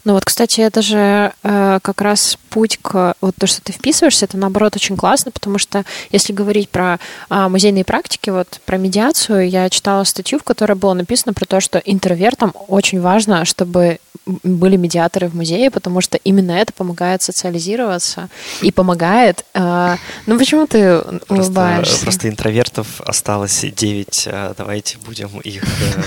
Ну 0.05 0.15
вот, 0.15 0.25
кстати, 0.25 0.61
это 0.61 0.83
же 0.83 1.33
э, 1.43 1.79
как 1.83 2.01
раз 2.01 2.39
путь 2.51 2.79
к 2.83 3.15
вот 3.21 3.35
то, 3.39 3.47
что 3.47 3.63
ты 3.63 3.73
вписываешься, 3.73 4.27
это 4.27 4.37
наоборот 4.37 4.77
очень 4.77 4.97
классно, 4.97 5.31
потому 5.31 5.59
что 5.59 5.85
если 6.11 6.33
говорить 6.33 6.69
про 6.69 6.99
а, 7.29 7.49
музейные 7.49 7.85
практики, 7.85 8.31
вот 8.31 8.61
про 8.67 8.77
медиацию, 8.77 9.49
я 9.49 9.71
читала 9.71 10.05
статью, 10.05 10.39
в 10.39 10.43
которой 10.43 10.75
было 10.75 10.95
написано 10.95 11.33
про 11.33 11.47
то, 11.47 11.61
что 11.61 11.79
интровертам 11.79 12.53
очень 12.69 13.01
важно, 13.01 13.45
чтобы 13.45 13.99
были 14.27 14.77
медиаторы 14.77 15.29
в 15.29 15.35
музее, 15.35 15.71
потому 15.71 16.01
что 16.01 16.19
именно 16.25 16.53
это 16.53 16.73
помогает 16.73 17.23
социализироваться 17.23 18.29
и 18.61 18.71
помогает. 18.71 19.45
э, 19.55 19.97
ну 20.27 20.39
почему 20.39 20.67
ты 20.67 20.99
Просто, 21.01 21.35
улыбаешься? 21.35 22.03
просто 22.03 22.29
интровертов 22.29 23.01
осталось 23.01 23.65
9. 23.65 24.29
Давайте 24.57 24.99
будем 24.99 25.41
их 25.41 25.63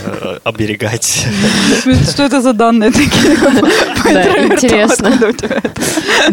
э, 0.06 0.40
оберегать. 0.44 1.26
Что 2.10 2.24
это 2.24 2.42
за 2.42 2.54
данные 2.54 2.92
такие? 2.92 3.34
интересно. 4.54 5.12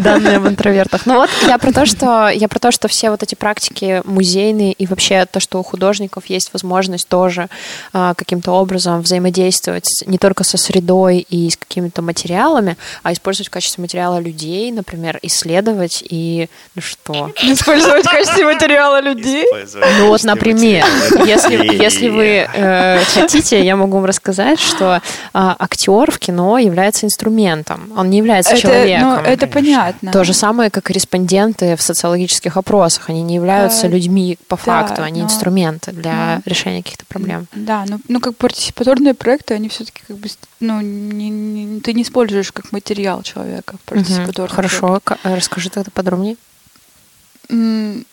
Данные 0.01 0.37
об 0.37 0.47
интровертах. 0.47 1.05
Ну 1.05 1.15
вот 1.15 1.29
я 1.47 1.57
про 1.57 1.71
то, 1.71 1.85
что 1.85 2.29
я 2.29 2.47
про 2.47 2.59
то, 2.59 2.71
что 2.71 2.87
все 2.87 3.09
вот 3.09 3.23
эти 3.23 3.35
практики 3.35 4.01
музейные 4.05 4.73
и 4.73 4.85
вообще 4.85 5.25
то, 5.25 5.39
что 5.39 5.59
у 5.59 5.63
художников 5.63 6.25
есть 6.27 6.51
возможность 6.53 7.07
тоже 7.07 7.47
а, 7.93 8.13
каким-то 8.13 8.51
образом 8.51 9.01
взаимодействовать 9.01 10.03
не 10.05 10.17
только 10.17 10.43
со 10.43 10.57
средой 10.57 11.19
и 11.19 11.49
с 11.49 11.57
какими-то 11.57 12.01
материалами, 12.01 12.77
а 13.03 13.13
использовать 13.13 13.47
в 13.47 13.51
качестве 13.51 13.81
материала 13.81 14.19
людей, 14.19 14.71
например, 14.71 15.19
исследовать 15.21 16.03
и 16.07 16.49
ну 16.75 16.81
что? 16.81 17.31
Использовать 17.41 18.05
в 18.05 18.09
качестве 18.09 18.45
материала 18.45 19.01
людей? 19.01 19.45
Ну 19.99 20.07
вот, 20.07 20.23
например, 20.23 20.85
если, 21.25 21.75
если 21.81 22.09
вы 22.09 22.47
э, 22.53 23.03
хотите, 23.13 23.63
я 23.63 23.75
могу 23.75 23.97
вам 23.97 24.05
рассказать, 24.05 24.59
что 24.59 25.01
а, 25.33 25.55
актер 25.59 26.11
в 26.11 26.19
кино 26.19 26.57
является 26.57 27.05
инструментом. 27.05 27.91
он 27.95 28.09
не 28.09 28.17
является 28.17 28.53
Это, 28.53 28.61
человеком. 28.61 29.09
ну, 29.09 29.15
это 29.21 29.47
конечно. 29.47 29.90
Понятно. 29.99 30.11
То 30.11 30.23
же 30.23 30.33
самое, 30.33 30.69
как 30.69 30.89
и 30.89 30.93
респонденты 30.93 31.75
в 31.75 31.81
социологических 31.81 32.57
опросах. 32.57 33.09
Они 33.09 33.21
не 33.23 33.35
являются 33.35 33.83
Да, 33.83 33.87
людьми 33.89 34.37
по 34.47 34.55
факту, 34.57 34.97
да, 34.97 35.03
они 35.05 35.19
но- 35.21 35.25
инструменты 35.27 35.91
для 35.91 36.35
но- 36.37 36.41
решения 36.45 36.81
каких-то 36.83 37.05
проблем. 37.05 37.47
Да, 37.53 37.85
ну, 37.87 37.99
ну 38.07 38.19
как 38.19 38.35
партиципаторные 38.37 39.13
проекты, 39.13 39.53
они 39.53 39.69
все-таки 39.69 40.01
как 40.07 40.17
бы, 40.17 40.29
ну, 40.59 40.81
не- 40.81 41.29
не- 41.29 41.79
ты 41.81 41.93
не 41.93 42.03
используешь 42.03 42.51
как 42.51 42.71
материал 42.71 43.21
человека 43.23 43.75
партиципаторном 43.85 44.33
проекте. 44.55 44.55
Хорошо, 44.55 45.01
э, 45.23 45.35
расскажи 45.35 45.69
тогда 45.69 45.91
подробнее. 45.93 46.35
Ну, 47.49 48.03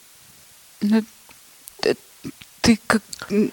ты 2.68 2.78
как 2.87 3.02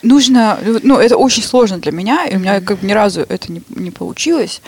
нужно, 0.03 0.59
ну 0.83 0.97
это 0.97 1.15
очень 1.15 1.41
сложно 1.43 1.77
для 1.77 1.91
меня, 1.93 2.25
и 2.25 2.35
у 2.35 2.39
меня 2.39 2.59
как 2.59 2.79
бы 2.79 2.87
ни 2.87 2.91
разу 2.91 3.21
это 3.21 3.49
не, 3.51 3.61
не 3.69 3.91
получилось, 3.91 4.61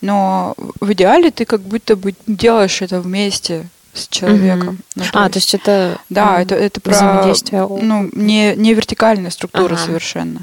но 0.00 0.54
в 0.80 0.90
идеале 0.94 1.30
ты 1.30 1.44
как 1.44 1.60
будто 1.60 1.96
бы 1.96 2.14
делаешь 2.26 2.80
это 2.80 3.00
вместе 3.02 3.68
с 3.92 4.08
человеком. 4.08 4.68
Мгм. 4.68 4.78
Ну, 4.96 5.04
А, 5.12 5.28
то 5.28 5.38
есть 5.38 5.52
это 5.54 5.98
да, 6.08 6.36
м, 6.36 6.42
это 6.42 6.54
это 6.54 6.80
про 6.80 6.92
взаимодействие. 6.92 7.66
ну 7.68 8.08
не 8.14 8.54
не 8.56 8.72
вертикальная 8.74 9.30
структура 9.30 9.74
Ага. 9.74 9.84
совершенно. 9.84 10.40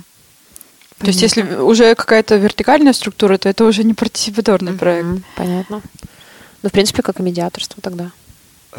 То 1.00 1.08
есть 1.08 1.20
Понятно. 1.20 1.40
если 1.52 1.56
уже 1.62 1.96
какая-то 1.96 2.36
вертикальная 2.36 2.94
структура, 2.94 3.38
то 3.38 3.50
это 3.50 3.66
уже 3.66 3.84
не 3.84 3.94
партиципаторный 3.96 4.72
Мгм, 4.74 4.80
проект. 4.80 5.08
Понятно. 5.36 5.82
Ну, 6.64 6.70
в 6.70 6.72
принципе, 6.72 7.02
как 7.02 7.20
и 7.20 7.24
медиаторство 7.24 7.82
тогда. 7.82 8.12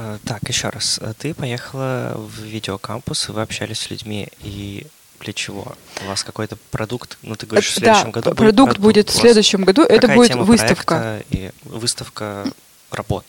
Э, 0.00 0.18
Так, 0.24 0.48
еще 0.48 0.68
раз. 0.68 0.98
Э, 1.02 1.12
Ты 1.18 1.34
поехала 1.34 2.12
в 2.16 2.40
видеокампус, 2.42 3.28
и 3.28 3.32
вы 3.32 3.42
общались 3.42 3.80
с 3.80 3.90
людьми, 3.90 4.28
и 4.42 4.86
для 5.20 5.32
чего? 5.32 5.74
У 6.04 6.06
вас 6.06 6.22
какой-то 6.22 6.56
продукт, 6.70 7.18
ну 7.22 7.34
ты 7.34 7.46
говоришь, 7.46 7.70
в 7.72 7.78
Это- 7.78 7.80
следующем 7.80 8.12
да, 8.12 8.20
году 8.20 8.34
продукт 8.36 8.78
будет 8.78 9.08
в 9.08 9.10
у 9.10 9.14
вас 9.14 9.20
следующем 9.22 9.64
году. 9.64 9.82
Это 9.82 10.02
какая 10.02 10.16
будет 10.16 10.28
тема 10.28 10.44
выставка. 10.44 11.22
И 11.30 11.50
выставка 11.64 12.44
работ. 12.92 13.24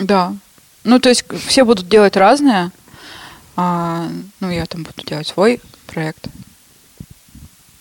Да. 0.00 0.34
Ну, 0.82 0.98
то 0.98 1.08
есть 1.10 1.24
все 1.46 1.64
будут 1.64 1.88
делать 1.88 2.16
разное. 2.16 2.72
А, 3.54 4.08
ну, 4.40 4.50
я 4.50 4.66
там 4.66 4.82
буду 4.82 5.04
делать 5.06 5.28
свой 5.28 5.60
проект. 5.86 6.26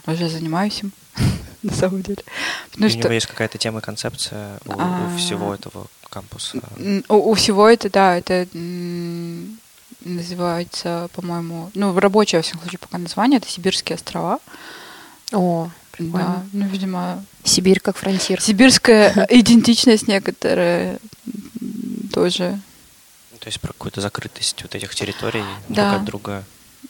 Уже 0.06 0.30
занимаюсь 0.30 0.82
им, 0.84 0.92
на 1.64 1.74
самом 1.74 2.02
деле. 2.04 2.22
у 2.22 2.72
Потому 2.72 2.90
него 2.92 3.02
что 3.02 3.14
есть 3.14 3.26
какая-то 3.28 3.58
тема, 3.58 3.82
концепция 3.82 4.60
у, 4.66 4.72
у 4.74 4.76
А. 4.78 5.16
всего 5.18 5.54
этого 5.56 5.88
кампуса. 6.10 6.60
у, 7.10 7.14
у 7.32 7.34
всего 7.36 7.68
это, 7.68 7.90
да, 7.90 8.18
это 8.18 8.48
называется, 10.06 11.10
по-моему, 11.14 11.72
ну, 11.74 11.92
в 11.92 11.98
рабочее, 12.00 12.40
во 12.40 12.44
всяком 12.44 12.62
случае, 12.62 12.80
пока 12.80 12.98
название, 12.98 13.38
это 13.38 13.50
Сибирские 13.50 13.96
острова. 13.96 14.40
О, 15.34 15.66
Да, 15.66 15.72
прикольно. 15.92 16.50
ну, 16.54 16.66
видимо, 16.68 17.24
Сибирь 17.44 17.80
как 17.80 17.98
фронтир. 17.98 18.42
сибирская 18.42 19.28
идентичность 19.30 20.08
некоторая 20.08 21.00
тоже. 22.14 22.60
То 23.40 23.48
есть 23.48 23.60
про 23.60 23.70
какую-то 23.74 24.02
закрытость 24.02 24.62
вот 24.64 24.74
этих 24.76 24.94
территорий 24.96 25.44
Да. 25.70 25.92
друг 25.92 26.00
от 26.00 26.06
друга. 26.06 26.44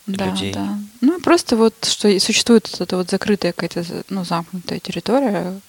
Да, 0.05 0.25
людей. 0.27 0.53
да. 0.53 0.77
Ну, 1.01 1.19
просто 1.19 1.55
вот, 1.55 1.73
что 1.85 2.19
существует 2.19 2.67
вот 2.71 2.81
эта 2.81 2.95
вот 2.97 3.09
закрытая 3.09 3.53
какая-то, 3.53 4.03
ну, 4.09 4.23
замкнутая 4.23 4.79
территория, 4.79 5.59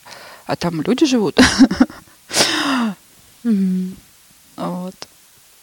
а 0.46 0.56
там 0.56 0.80
люди 0.82 1.04
живут. 1.06 1.38
Мгм. 3.42 3.96
Вот. 4.57 4.94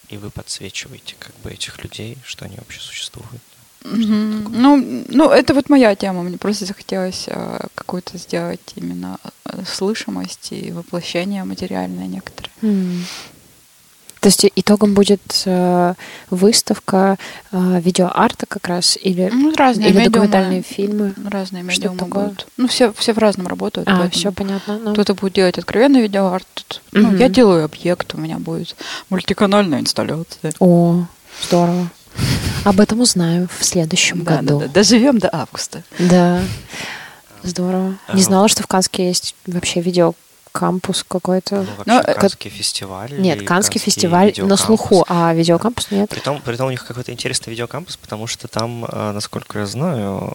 И 0.09 0.17
вы 0.17 0.29
подсвечиваете 0.29 1.15
как 1.19 1.35
бы 1.43 1.51
этих 1.51 1.83
людей, 1.83 2.17
что 2.25 2.45
они 2.45 2.55
вообще 2.57 2.79
существуют. 2.79 3.41
Такое. 3.83 3.95
Ну, 3.95 5.03
ну, 5.09 5.29
это 5.29 5.53
вот 5.53 5.69
моя 5.69 5.95
тема. 5.95 6.23
Мне 6.23 6.37
просто 6.37 6.65
захотелось 6.65 7.25
э, 7.27 7.59
какую-то 7.75 8.17
сделать 8.17 8.73
именно 8.75 9.17
э, 9.45 9.63
слышимость 9.65 10.51
и 10.51 10.71
воплощение 10.71 11.43
материальное 11.43 12.07
некоторое. 12.07 12.51
М. 12.61 13.05
То 14.27 14.29
есть 14.29 14.45
итогом 14.57 14.93
будет 14.93 15.21
э, 15.45 15.93
выставка 16.29 17.15
э, 17.53 17.79
видеоарта 17.81 18.45
как 18.45 18.67
раз 18.67 18.97
или, 19.01 19.29
Ну, 19.31 19.53
разные 19.55 19.87
или 19.87 19.99
медиумы. 19.99 20.11
документальные 20.11 20.61
фильмы. 20.63 21.13
Разные 21.29 21.63
Что 21.71 21.89
медиумы 21.91 22.07
будут. 22.11 22.47
Ну, 22.57 22.67
все, 22.67 22.91
все 22.91 23.13
в 23.13 23.19
разном 23.19 23.47
работают. 23.47 23.87
А, 23.87 24.09
все 24.09 24.33
понятно. 24.33 24.79
ну. 24.83 24.91
Кто-то 24.91 25.13
будет 25.13 25.31
делать 25.31 25.57
откровенный 25.57 26.01
видеоарт. 26.01 26.45
тут- 26.53 26.81
Ну, 26.91 27.15
я 27.15 27.29
делаю 27.29 27.63
объект, 27.63 28.13
у 28.15 28.17
меня 28.17 28.37
будет 28.37 28.75
мультиканальная 29.09 29.79
инсталляция. 29.79 30.51
О, 30.59 31.05
здорово. 31.47 31.87
Об 32.65 32.81
этом 32.81 32.99
узнаем 32.99 33.47
в 33.57 33.63
следующем 33.63 34.25
Да, 34.25 34.41
году. 34.41 34.59
да, 34.59 34.65
да. 34.67 34.73
Доживем 34.73 35.19
до 35.19 35.29
августа. 35.33 35.83
Да. 35.99 36.41
Здорово. 37.43 37.95
Не 38.13 38.21
знала, 38.23 38.49
что 38.49 38.61
в 38.61 38.67
Канске 38.67 39.07
есть 39.07 39.35
вообще 39.45 39.79
видеокампус 40.57 41.05
какой-то. 41.07 41.55
Ну, 41.57 41.63
вообще 41.77 41.83
Ну, 41.85 41.99
э, 41.99 42.13
Каннский 42.13 42.49
фестиваль. 42.51 43.19
Нет, 43.19 43.45
Канский 43.47 43.79
фестиваль 43.79 44.33
на 44.37 44.57
слуху, 44.57 45.05
а 45.07 45.33
видеокампус 45.33 45.91
нет. 45.91 46.09
Притом, 46.09 46.41
притом 46.41 46.67
у 46.67 46.71
них 46.71 46.85
какой-то 46.85 47.11
интересный 47.11 47.51
видеокампус, 47.51 47.97
потому 47.97 48.27
что 48.27 48.47
там, 48.47 48.85
э, 48.85 49.11
насколько 49.11 49.59
я 49.59 49.65
знаю, 49.65 50.33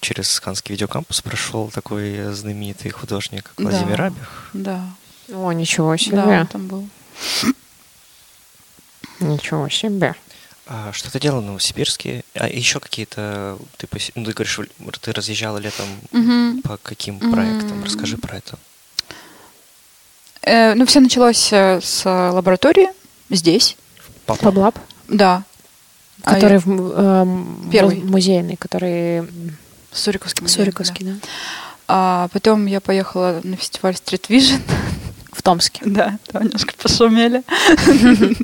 через 0.00 0.40
Канский 0.40 0.72
видеокампус 0.74 1.20
прошел 1.22 1.68
такой 1.68 2.32
знаменитый 2.32 2.90
художник 2.90 3.44
как 3.56 3.64
Да. 3.64 3.70
Владимир 3.70 4.02
Абих. 4.02 4.50
Да. 4.52 4.80
О, 5.32 5.52
ничего 5.52 5.96
себе. 5.96 6.16
Да, 6.16 6.40
он 6.40 6.46
там 6.46 6.66
был. 6.68 6.88
Ничего 9.20 9.68
себе. 9.68 10.14
А 10.68 10.92
что 10.92 11.10
ты 11.12 11.20
делала 11.20 11.40
в 11.40 11.44
Новосибирске? 11.44 12.24
А 12.34 12.48
еще 12.48 12.80
какие-то, 12.80 13.56
ты, 13.76 13.86
поси- 13.86 14.10
ну, 14.16 14.24
ты 14.24 14.32
говоришь, 14.32 14.58
ты 15.00 15.12
разъезжала 15.12 15.58
летом 15.58 15.86
Мгм. 16.10 16.62
по 16.62 16.76
каким 16.76 17.18
проектам? 17.20 17.84
Расскажи 17.84 18.18
про 18.18 18.36
это. 18.38 18.58
Э, 20.46 20.74
ну, 20.74 20.86
все 20.86 21.00
началось 21.00 21.52
э, 21.52 21.80
с 21.82 22.04
лаборатории 22.06 22.88
здесь. 23.30 23.76
Папа. 24.26 24.44
Паблаб, 24.44 24.78
Да. 25.08 25.42
А 26.22 26.34
который 26.34 26.54
я- 26.54 26.58
в 26.60 26.68
эм, 26.98 27.68
Первый. 27.70 27.96
му- 27.96 28.12
музейный, 28.12 28.56
который 28.56 29.24
Суриковский 29.92 30.42
музей. 30.42 30.56
Суриковский, 30.56 31.06
да. 31.06 31.12
да. 31.12 31.18
А 31.88 32.28
потом 32.32 32.66
я 32.66 32.80
поехала 32.80 33.40
на 33.44 33.56
фестиваль 33.56 33.94
Street 33.94 34.26
Vision. 34.28 34.60
В 35.32 35.42
Томске. 35.42 35.82
Да, 35.86 36.18
там 36.32 36.44
немножко 36.44 36.74
пошумели. 36.80 37.42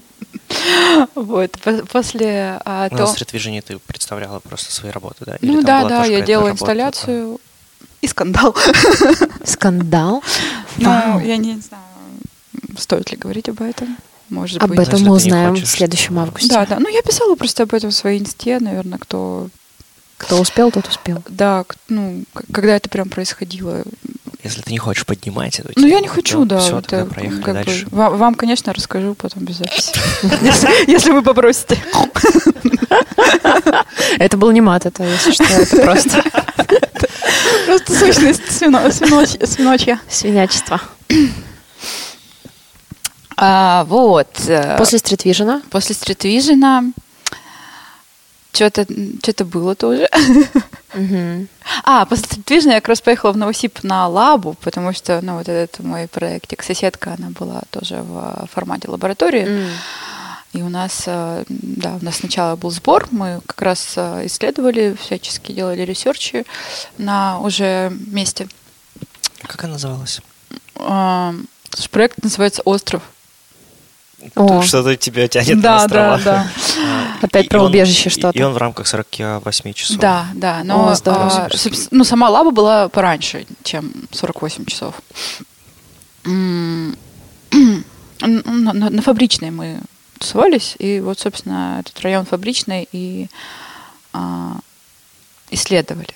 Вот. 1.15 1.53
по- 1.63 1.87
После 1.87 2.59
а, 2.65 2.89
Ну, 2.91 2.99
на 2.99 3.07
то- 3.07 3.13
стрит-движении 3.13 3.61
ты 3.61 3.79
представляла 3.79 4.39
просто 4.41 4.71
свои 4.73 4.91
работы, 4.93 5.25
да? 5.25 5.37
Или 5.41 5.53
Ну 5.53 5.63
там 5.63 5.89
да, 5.89 6.01
да, 6.01 6.05
я 6.05 6.21
делала 6.21 6.49
работа? 6.49 6.63
инсталляцию 6.63 7.41
и 8.03 8.07
скандал. 8.07 8.55
Скандал. 9.45 10.23
Ну, 10.77 11.21
я 11.21 11.37
не 11.39 11.59
знаю, 11.61 11.83
стоит 12.79 13.11
ли 13.11 13.17
говорить 13.17 13.49
об 13.49 13.61
этом. 13.63 13.97
Может 14.29 14.63
Об 14.63 14.71
быть. 14.71 14.89
этом 14.89 15.03
мы 15.03 15.13
узнаем 15.13 15.55
в 15.55 15.67
следующем 15.67 16.19
августе. 16.19 16.49
Да, 16.49 16.65
да. 16.65 16.79
Ну, 16.79 16.89
я 16.89 17.03
писала 17.03 17.35
просто 17.35 17.65
об 17.65 17.75
этом 17.75 17.91
в 17.91 17.95
своей 17.95 18.19
инсте, 18.21 18.59
наверное, 18.61 18.99
кто... 18.99 19.49
Кто 20.17 20.41
успел, 20.41 20.71
тот 20.71 20.87
успел. 20.87 21.21
Да, 21.29 21.65
ну, 21.89 22.23
когда 22.53 22.77
это 22.77 22.89
прям 22.89 23.09
происходило. 23.09 23.83
Если 24.45 24.63
ты 24.63 24.71
не 24.71 24.79
хочешь 24.79 25.05
поднимать 25.05 25.59
эту 25.59 25.73
Ну, 25.75 25.83
я 25.87 25.95
тему, 25.97 26.03
не 26.03 26.09
хочу, 26.09 26.39
то 26.41 26.45
да. 26.47 26.61
Все, 26.61 26.79
это 26.79 26.89
тогда 26.89 27.07
проехали 27.13 27.43
как 27.43 27.57
бы- 27.57 27.65
дальше. 27.65 27.87
Вам, 27.91 28.17
вам, 28.19 28.35
конечно, 28.37 28.73
расскажу 28.73 29.15
потом 29.17 29.45
без 29.45 29.57
записи. 29.57 29.93
Если- 30.87 31.11
вы 31.11 31.23
попросите. 31.23 31.77
Это 34.19 34.37
был 34.37 34.51
не 34.53 34.61
мат, 34.61 34.87
это, 34.87 35.03
если 35.05 35.33
что, 35.33 35.45
это 35.45 35.77
просто 35.83 36.23
Просто 37.67 37.93
сущность 37.99 38.43
свино- 38.49 38.89
свиноч- 38.91 39.45
свиночья. 39.47 40.01
свинячество. 40.09 40.81
А, 43.45 43.83
Вот. 43.85 44.29
э, 44.47 44.77
После 44.79 44.99
стритвижена 44.99 45.63
После 45.71 45.97
стритвижена 45.97 46.93
что-то 48.53 48.87
что 49.25 49.45
было 49.45 49.75
тоже. 49.75 50.09
А, 51.85 52.05
после 52.05 52.27
стритвижена 52.27 52.75
я 52.75 52.81
как 52.81 52.91
раз 52.91 53.01
поехала 53.01 53.33
в 53.33 53.37
Новосиб 53.37 53.83
на 53.83 54.07
лабу, 54.07 54.55
потому 54.61 54.93
что, 54.93 55.21
ну, 55.23 55.39
вот 55.39 55.49
этот 55.49 55.83
мой 55.83 56.07
проектик 56.07 56.63
«Соседка», 56.63 57.17
она 57.19 57.31
была 57.31 57.63
тоже 57.71 58.03
в 58.03 58.47
формате 58.53 58.89
лаборатории. 58.91 59.69
И 60.53 60.63
у 60.63 60.69
нас, 60.69 61.05
э, 61.07 61.45
да, 61.49 61.99
у 62.01 62.05
нас 62.05 62.17
сначала 62.17 62.57
был 62.57 62.71
сбор, 62.71 63.09
мы 63.11 63.41
как 63.47 63.63
раз 63.63 63.95
э, 63.97 64.27
исследовали, 64.27 64.95
всячески 65.01 65.51
делали 65.51 65.81
ресерчи 65.81 66.45
на 66.99 67.41
уже 67.41 67.91
месте. 68.07 68.47
Как 69.45 69.65
она 69.65 69.73
называлась? 69.73 70.21
Проект 71.91 72.23
называется 72.23 72.63
«Остров». 72.67 73.03
Что-то 74.63 74.97
тебя 74.97 75.29
тянет 75.29 75.57
на 75.57 75.63
Да, 75.63 75.83
острова. 75.85 76.19
да, 76.19 76.25
да. 76.25 76.47
Опять 77.23 77.47
и 77.47 77.49
про 77.49 77.61
он- 77.61 77.67
убежище 77.71 78.09
что-то. 78.11 78.39
И 78.39 78.43
он 78.43 78.53
в 78.53 78.57
рамках 78.57 78.87
48 78.87 79.73
часов. 79.73 79.99
Да, 79.99 80.27
да, 80.35 80.63
но 80.65 80.89
О, 80.91 80.95
здорово. 80.95 81.47
а, 81.47 81.49
ну, 81.91 82.05
сама 82.05 82.29
лаба 82.31 82.51
была 82.51 82.89
пораньше, 82.89 83.47
чем 83.63 83.93
48 84.13 84.65
часов. 84.67 84.95
На, 88.25 88.73
на- 88.73 88.91
на 88.91 89.03
фабричной 89.03 89.51
мы 89.51 89.81
тусовались, 90.19 90.77
и 90.79 91.01
вот, 91.01 91.19
собственно, 91.19 91.79
этот 91.81 92.01
район 92.03 92.25
фабричный 92.25 92.89
и 92.93 93.27
а, 94.13 94.59
исследовали. 95.51 96.15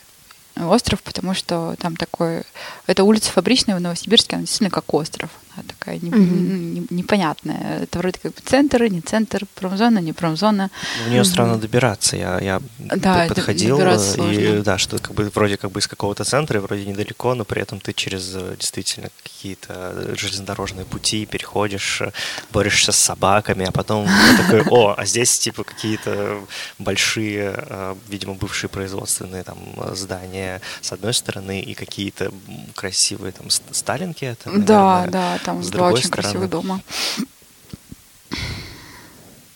остров, 0.56 1.02
потому 1.02 1.34
что 1.34 1.74
там 1.80 1.96
такой... 1.96 2.44
Это 2.86 3.02
улица 3.02 3.32
Фабричная 3.32 3.76
в 3.76 3.80
Новосибирске, 3.80 4.36
она 4.36 4.42
действительно 4.44 4.70
как 4.70 4.94
остров. 4.94 5.30
Такая 5.66 5.98
не, 5.98 6.10
не- 6.10 6.86
непонятная. 6.90 7.82
Это 7.82 7.98
вроде 7.98 8.18
как 8.22 8.32
бы 8.34 8.40
центр, 8.44 8.82
не 8.84 9.00
центр, 9.00 9.44
промзона, 9.54 9.98
не 10.00 10.12
промзона. 10.12 10.70
В 11.06 11.10
нее 11.10 11.24
странно 11.24 11.58
добираться. 11.58 12.16
Я, 12.16 12.38
я 12.40 12.60
Да, 12.78 13.26
подходил, 13.28 13.76
добираться 13.78 14.12
и 14.14 14.14
сложно. 14.16 14.62
да, 14.62 14.78
что 14.78 14.98
как 14.98 15.12
бы 15.14 15.30
вроде 15.34 15.56
как 15.56 15.70
бы 15.72 15.80
из 15.80 15.86
какого-то 15.86 16.24
центра, 16.24 16.58
и 16.58 16.62
вроде 16.62 16.84
недалеко, 16.86 17.34
но 17.34 17.44
при 17.44 17.62
этом 17.62 17.80
ты 17.80 17.92
через 17.92 18.34
э, 18.34 18.56
действительно 18.58 19.08
какие-то 19.22 20.14
железнодорожные 20.16 20.84
пути 20.84 21.26
переходишь, 21.26 22.00
э, 22.02 22.12
борешься 22.52 22.92
с 22.92 22.98
собаками, 22.98 23.66
а 23.66 23.72
потом 23.72 24.06
такой, 24.36 24.62
о, 24.70 24.94
а 24.96 25.04
здесь 25.06 25.38
типа 25.38 25.64
какие-то 25.64 26.40
большие, 26.78 27.54
э, 27.56 27.94
видимо, 28.08 28.34
бывшие 28.34 28.68
производственные 28.70 29.42
там 29.42 29.58
э, 29.76 29.94
здания 29.94 30.60
с 30.80 30.92
одной 30.92 31.14
стороны 31.14 31.60
и 31.60 31.74
какие-то 31.74 32.30
красивые 32.74 33.32
там 33.32 33.50
ст- 33.50 33.62
сталинки. 33.72 34.24
Это, 34.24 34.50
да, 34.58 34.82
наверное, 35.00 35.10
да, 35.10 35.38
там 35.46 35.62
с 35.62 35.68
два 35.70 35.88
очень 35.90 36.10
красивых 36.10 36.48
стороны. 36.48 36.48
дома. 36.48 36.80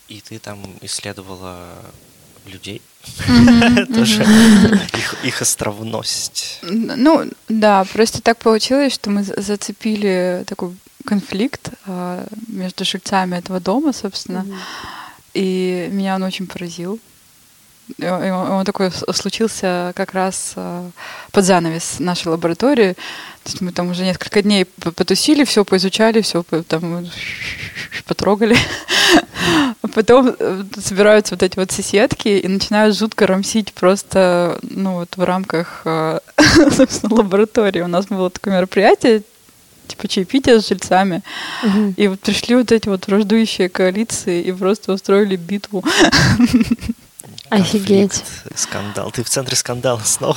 И 0.09 0.21
ты 0.21 0.39
там 0.39 0.59
исследовала 0.83 1.69
людей, 2.47 2.81
тоже 3.95 4.25
их, 5.23 5.43
островность. 5.43 6.59
Ну, 6.63 7.29
да, 7.49 7.85
просто 7.93 8.21
так 8.23 8.39
получилось, 8.39 8.93
что 8.95 9.11
мы 9.11 9.23
за- 9.23 9.41
зацепили 9.41 10.45
такой 10.47 10.75
конфликт 11.05 11.71
а, 11.87 12.27
между 12.49 12.85
жильцами 12.85 13.37
этого 13.37 13.61
дома, 13.61 13.93
собственно, 13.93 14.45
и 15.35 15.89
меня 15.93 16.17
он 16.17 16.23
очень 16.23 16.47
поразил. 16.47 16.99
Он, 17.99 18.65
такой 18.65 18.91
случился 18.93 19.93
как 19.97 20.15
раз 20.15 20.53
а, 20.57 20.91
под 21.33 21.45
занавес 21.45 21.99
нашей 21.99 22.29
лаборатории. 22.29 22.95
То 23.45 23.51
есть 23.51 23.61
мы 23.61 23.73
там 23.73 23.91
уже 23.91 24.05
несколько 24.05 24.43
дней 24.43 24.65
потусили, 24.65 25.45
все 25.45 25.65
поизучали, 25.65 26.21
все 26.21 26.43
там 26.69 27.09
потрогали. 28.07 28.57
Потом 29.95 30.35
э, 30.39 30.63
собираются 30.79 31.35
вот 31.35 31.43
эти 31.43 31.57
вот 31.59 31.71
соседки 31.71 32.29
и 32.29 32.47
начинают 32.49 32.97
жутко 32.97 33.27
рамсить 33.27 33.73
просто, 33.73 34.59
ну 34.63 34.95
вот 34.95 35.17
в 35.17 35.25
рамках, 35.25 35.83
э, 35.87 36.21
собственно, 36.71 37.17
лаборатории. 37.17 37.81
У 37.81 37.87
нас 37.87 38.07
было 38.07 38.29
такое 38.29 38.55
мероприятие, 38.55 39.23
типа 39.87 40.07
чаепитие 40.07 40.61
с 40.61 40.69
жильцами. 40.69 41.23
И 41.97 42.09
вот 42.09 42.21
пришли 42.21 42.57
вот 42.57 42.71
эти 42.73 42.89
вот 42.89 43.07
враждующие 43.07 43.69
коалиции 43.69 44.43
и 44.43 44.53
просто 44.53 44.93
устроили 44.93 45.37
битву. 45.37 45.83
Офигеть. 47.51 48.13
Конфликт, 48.13 48.59
скандал. 48.59 49.11
Ты 49.11 49.25
в 49.25 49.29
центре 49.29 49.57
скандала 49.57 50.01
снова. 50.05 50.37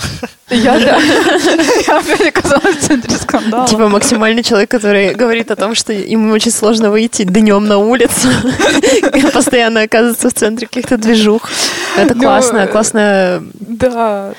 Я, 0.49 0.80
да, 0.80 0.99
я 0.99 1.99
опять 1.99 2.36
оказалась 2.36 2.78
в 2.78 2.88
центре 2.88 3.15
скандала. 3.17 3.67
Типа 3.67 3.88
максимальный 3.88 4.41
человек, 4.41 4.71
который 4.71 5.13
говорит 5.13 5.52
о 5.52 5.56
том, 5.56 5.76
что 5.76 5.93
ему 5.93 6.34
очень 6.34 6.52
сложно 6.52 6.89
выйти 6.89 7.23
днем 7.23 7.65
на 7.65 7.78
улицу, 7.78 8.30
и 9.15 9.21
постоянно 9.32 9.84
оказывается 9.84 10.30
в 10.30 10.34
центре 10.34 10.65
каких-то 10.65 10.97
движух. 10.97 11.49
Это 11.95 12.15
Ну, 12.15 12.21
классно, 12.21 12.58
э, 12.58 12.67
классно. 12.67 13.43
Да. 13.54 14.34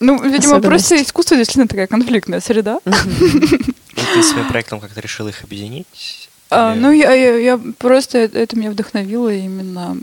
Ну, 0.00 0.22
видимо, 0.22 0.60
просто 0.60 1.00
искусство 1.02 1.36
действительно 1.36 1.68
такая 1.68 1.86
конфликтная 1.86 2.40
среда. 2.40 2.78
И 2.86 4.00
ты 4.14 4.22
своим 4.22 4.48
проектом 4.48 4.80
как-то 4.80 5.00
решил 5.00 5.28
их 5.28 5.44
объединить? 5.44 6.28
А, 6.50 6.74
ну, 6.74 6.90
я, 6.90 7.12
я, 7.12 7.36
я 7.36 7.60
просто 7.78 8.18
это 8.18 8.56
меня 8.56 8.70
вдохновило 8.70 9.32
именно 9.32 9.96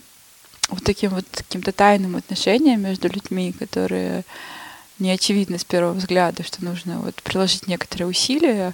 вот 0.72 0.84
таким 0.84 1.12
вот 1.12 1.26
каким-то 1.32 1.72
тайным 1.72 2.16
отношением 2.16 2.82
между 2.82 3.08
людьми, 3.08 3.54
которые 3.54 4.24
не 5.00 5.12
очевидны 5.12 5.58
с 5.58 5.64
первого 5.64 5.94
взгляда, 5.94 6.44
что 6.44 6.64
нужно 6.64 7.00
вот 7.00 7.16
приложить 7.16 7.68
некоторые 7.68 8.08
усилия. 8.08 8.74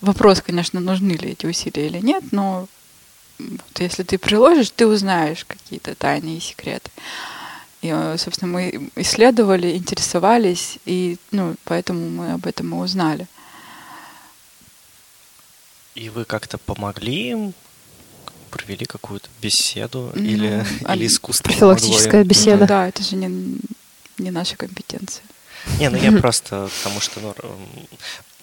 Вопрос, 0.00 0.40
конечно, 0.40 0.80
нужны 0.80 1.12
ли 1.12 1.30
эти 1.30 1.46
усилия 1.46 1.86
или 1.86 1.98
нет, 1.98 2.24
но 2.32 2.68
вот 3.38 3.80
если 3.80 4.02
ты 4.02 4.18
приложишь, 4.18 4.70
ты 4.70 4.86
узнаешь 4.86 5.44
какие-то 5.44 5.94
тайные 5.94 6.40
секреты. 6.40 6.90
И, 7.82 8.14
собственно, 8.18 8.52
мы 8.52 8.90
исследовали, 8.96 9.76
интересовались, 9.76 10.78
и 10.86 11.18
ну, 11.30 11.54
поэтому 11.64 12.08
мы 12.08 12.32
об 12.32 12.46
этом 12.46 12.74
и 12.74 12.78
узнали. 12.78 13.26
И 15.94 16.08
вы 16.08 16.24
как-то 16.24 16.58
помогли 16.58 17.30
им? 17.30 17.54
Провели 18.56 18.86
какую-то 18.86 19.28
беседу? 19.42 20.12
Ну, 20.14 20.22
или, 20.22 20.64
а- 20.84 20.94
или 20.94 21.06
искусство 21.06 21.44
Профилактическая 21.44 22.10
помогло 22.10 22.22
им? 22.22 22.28
беседа. 22.28 22.60
Ну 22.60 22.66
да, 22.66 22.88
это 22.88 23.02
же 23.02 23.16
не, 23.16 23.58
не 24.18 24.30
наша 24.30 24.56
компетенция. 24.56 25.22
Не, 25.78 25.90
ну 25.90 25.96
я 25.98 26.12
просто 26.20 26.70
потому 26.78 27.00
что, 27.00 27.20
ну, 27.20 27.34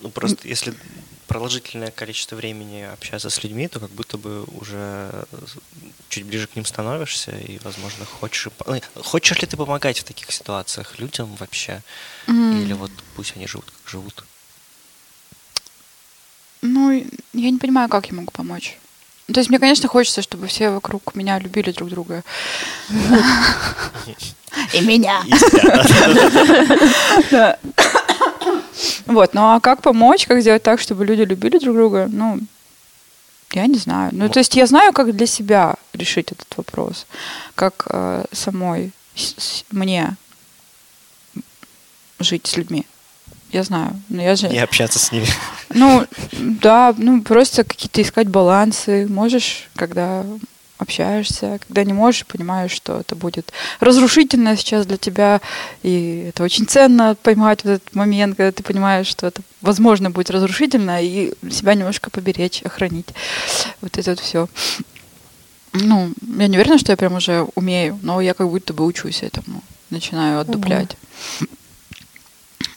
ну 0.01 0.09
просто 0.09 0.47
если 0.47 0.73
продолжительное 1.27 1.89
количество 1.89 2.35
времени 2.35 2.81
общаться 2.81 3.29
с 3.31 3.43
людьми, 3.43 3.67
то 3.67 3.79
как 3.79 3.89
будто 3.89 4.17
бы 4.19 4.43
уже 4.43 5.25
чуть 6.09 6.25
ближе 6.25 6.45
к 6.45 6.55
ним 6.55 6.65
становишься 6.65 7.31
и, 7.31 7.57
возможно, 7.63 8.05
хочешь... 8.05 8.49
ну, 8.67 8.79
Хочешь 9.01 9.41
ли 9.41 9.47
ты 9.47 9.57
помогать 9.57 9.97
в 9.99 10.03
таких 10.03 10.31
ситуациях 10.31 10.99
людям 10.99 11.33
вообще? 11.37 11.81
Или 12.27 12.73
вот 12.73 12.91
пусть 13.15 13.33
они 13.35 13.47
живут, 13.47 13.65
как 13.65 13.89
живут? 13.89 14.25
Ну, 16.61 16.91
я 16.91 17.49
не 17.51 17.57
понимаю, 17.57 17.89
как 17.89 18.07
я 18.07 18.13
могу 18.13 18.31
помочь. 18.31 18.77
То 19.31 19.39
есть 19.39 19.49
мне, 19.49 19.59
конечно, 19.59 19.87
хочется, 19.87 20.21
чтобы 20.21 20.47
все 20.47 20.69
вокруг 20.69 21.15
меня 21.15 21.39
любили 21.39 21.71
друг 21.71 21.89
друга. 21.89 22.23
И 24.73 24.81
меня. 24.81 25.23
Вот, 29.05 29.33
ну 29.33 29.41
а 29.53 29.59
как 29.59 29.81
помочь, 29.81 30.25
как 30.27 30.41
сделать 30.41 30.63
так, 30.63 30.79
чтобы 30.81 31.05
люди 31.05 31.21
любили 31.21 31.57
друг 31.57 31.75
друга? 31.75 32.07
Ну, 32.11 32.39
я 33.53 33.67
не 33.67 33.77
знаю. 33.77 34.09
Ну, 34.13 34.29
то 34.29 34.39
есть 34.39 34.55
я 34.55 34.65
знаю, 34.65 34.93
как 34.93 35.15
для 35.15 35.25
себя 35.27 35.75
решить 35.93 36.31
этот 36.31 36.47
вопрос. 36.57 37.05
Как 37.55 37.85
э, 37.89 38.25
самой 38.31 38.91
с- 39.15 39.35
с- 39.37 39.65
мне 39.71 40.15
жить 42.19 42.47
с 42.47 42.57
людьми. 42.57 42.85
Я 43.53 43.63
знаю. 43.63 44.01
Но 44.09 44.21
я 44.21 44.35
же... 44.35 44.47
И 44.47 44.57
общаться 44.57 44.97
с 44.97 45.11
ними. 45.11 45.27
Ну, 45.69 46.05
да, 46.33 46.93
ну 46.97 47.21
просто 47.21 47.63
какие-то 47.63 48.01
искать 48.01 48.27
балансы. 48.27 49.07
Можешь, 49.07 49.69
когда 49.75 50.25
общаешься, 50.79 51.59
когда 51.65 51.83
не 51.83 51.93
можешь, 51.93 52.25
понимаешь, 52.25 52.71
что 52.71 52.99
это 52.99 53.15
будет 53.15 53.53
разрушительно 53.79 54.57
сейчас 54.57 54.85
для 54.85 54.97
тебя, 54.97 55.39
и 55.83 56.25
это 56.29 56.43
очень 56.43 56.67
ценно 56.67 57.15
поймать 57.15 57.61
в 57.61 57.67
этот 57.67 57.95
момент, 57.95 58.35
когда 58.35 58.51
ты 58.51 58.63
понимаешь, 58.63 59.07
что 59.07 59.27
это, 59.27 59.41
возможно, 59.61 60.11
будет 60.11 60.31
разрушительно, 60.31 61.01
и 61.01 61.33
себя 61.49 61.75
немножко 61.75 62.09
поберечь, 62.09 62.61
охранить. 62.63 63.09
Вот 63.81 63.97
это 63.97 64.15
все. 64.21 64.47
Ну, 65.73 66.11
я 66.37 66.47
не 66.47 66.57
уверена, 66.57 66.77
что 66.77 66.91
я 66.91 66.97
прям 66.97 67.13
уже 67.15 67.47
умею, 67.55 67.99
но 68.01 68.19
я 68.19 68.33
как 68.33 68.49
будто 68.49 68.73
бы 68.73 68.83
учусь 68.83 69.23
этому, 69.23 69.63
начинаю 69.89 70.39
отдуплять. 70.39 70.97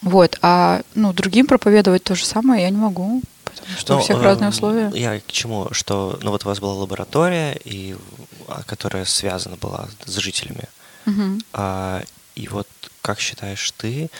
Вот, 0.03 0.39
а 0.43 0.83
ну, 0.95 1.13
другим 1.13 1.47
проповедовать 1.47 2.05
то 2.05 2.15
же 2.15 2.25
самое 2.25 2.63
я 2.63 2.71
не 2.71 2.77
могу, 2.77 3.23
потому 3.45 3.77
что 3.77 3.95
у 3.95 3.97
Ну, 3.97 4.03
всех 4.03 4.17
эм, 4.19 4.23
разные 4.23 4.51
условия. 4.51 4.91
Я 4.95 5.21
к 5.21 5.33
чему? 5.33 5.69
Что, 5.73 6.19
ну 6.23 6.31
вот 6.31 6.45
у 6.45 6.49
вас 6.49 6.61
была 6.61 6.75
лаборатория, 6.75 7.59
и, 7.65 7.97
а, 8.49 8.63
которая 8.65 9.05
связана 9.05 9.57
была 9.57 9.89
с 10.05 10.17
жителями. 10.19 10.65
Мгм. 11.07 11.41
А, 11.53 12.03
и 12.35 12.49
вот 12.49 12.69
как 13.03 13.21
считаешь 13.21 13.71
ты, 13.77 14.11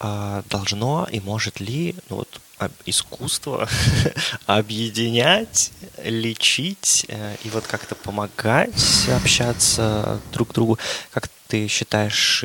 а, 0.00 0.42
должно 0.48 1.06
и 1.10 1.20
может 1.20 1.60
ли 1.60 1.94
ну 2.08 2.16
вот, 2.16 2.40
искусство 2.86 3.68
объединять, 4.46 5.70
лечить 6.02 7.06
э, 7.08 7.36
и 7.44 7.50
вот 7.50 7.66
как-то 7.66 7.94
помогать 7.94 9.08
общаться 9.14 10.20
друг 10.32 10.52
другу? 10.52 10.78
Как 11.12 11.28
ты 11.48 11.66
считаешь, 11.66 12.44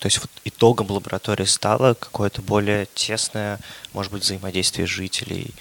то 0.00 0.06
есть 0.06 0.18
вот 0.20 0.30
итогом 0.44 0.90
лаборатории 0.90 1.46
стало 1.46 1.94
какое-то 1.94 2.42
более 2.42 2.86
тесное, 2.94 3.58
может 3.92 4.12
быть, 4.12 4.22
взаимодействие 4.22 4.86
жителей? 4.86 5.54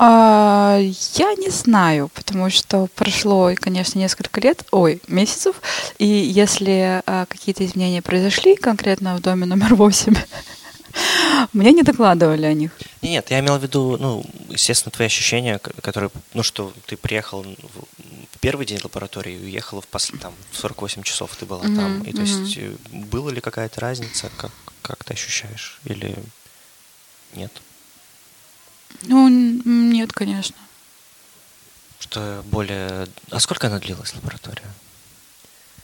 А, 0.00 0.78
я 0.80 1.34
не 1.34 1.50
знаю, 1.50 2.08
потому 2.14 2.50
что 2.50 2.86
прошло, 2.94 3.50
конечно, 3.56 3.98
несколько 3.98 4.40
лет, 4.40 4.64
ой, 4.70 5.02
месяцев, 5.08 5.56
и 5.98 6.06
если 6.06 7.02
а, 7.04 7.26
какие-то 7.26 7.66
изменения 7.66 8.00
произошли 8.00 8.54
конкретно 8.54 9.16
в 9.16 9.20
доме 9.20 9.44
номер 9.44 9.74
8, 9.74 10.14
мне 11.52 11.72
не 11.72 11.82
докладывали 11.82 12.46
о 12.46 12.52
них. 12.54 12.72
Не, 13.02 13.10
Нет, 13.10 13.30
я 13.30 13.40
имел 13.40 13.58
в 13.58 13.62
виду, 13.62 13.96
ну, 13.98 14.24
естественно, 14.48 14.90
твои 14.92 15.06
ощущения, 15.06 15.58
ко- 15.58 15.72
которые, 15.80 16.10
ну, 16.34 16.42
что 16.42 16.72
ты 16.86 16.96
приехал 16.96 17.42
в 17.42 18.38
первый 18.40 18.66
день 18.66 18.80
лаборатории 18.82 19.34
и 19.36 19.44
уехала 19.44 19.80
в 19.82 19.88
пос- 19.90 20.16
там, 20.18 20.34
в 20.50 20.56
48 20.58 21.02
часов 21.02 21.34
ты 21.36 21.46
была 21.46 21.64
Мгм, 21.64 21.76
там. 21.76 22.02
И 22.02 22.12
то 22.12 22.22
мгм. 22.22 22.44
есть 22.44 22.56
э, 22.58 22.76
была 22.90 23.30
ли 23.32 23.40
какая-то 23.40 23.80
разница, 23.80 24.30
как, 24.36 24.52
как 24.82 25.04
ты 25.04 25.14
ощущаешь? 25.14 25.78
Или 25.84 26.14
нет? 27.34 27.52
Ну, 29.02 29.28
нет, 29.28 30.12
конечно. 30.12 30.56
Что 32.00 32.42
более... 32.46 33.06
А 33.30 33.40
сколько 33.40 33.66
она 33.66 33.78
длилась, 33.78 34.14
лаборатория? 34.14 34.72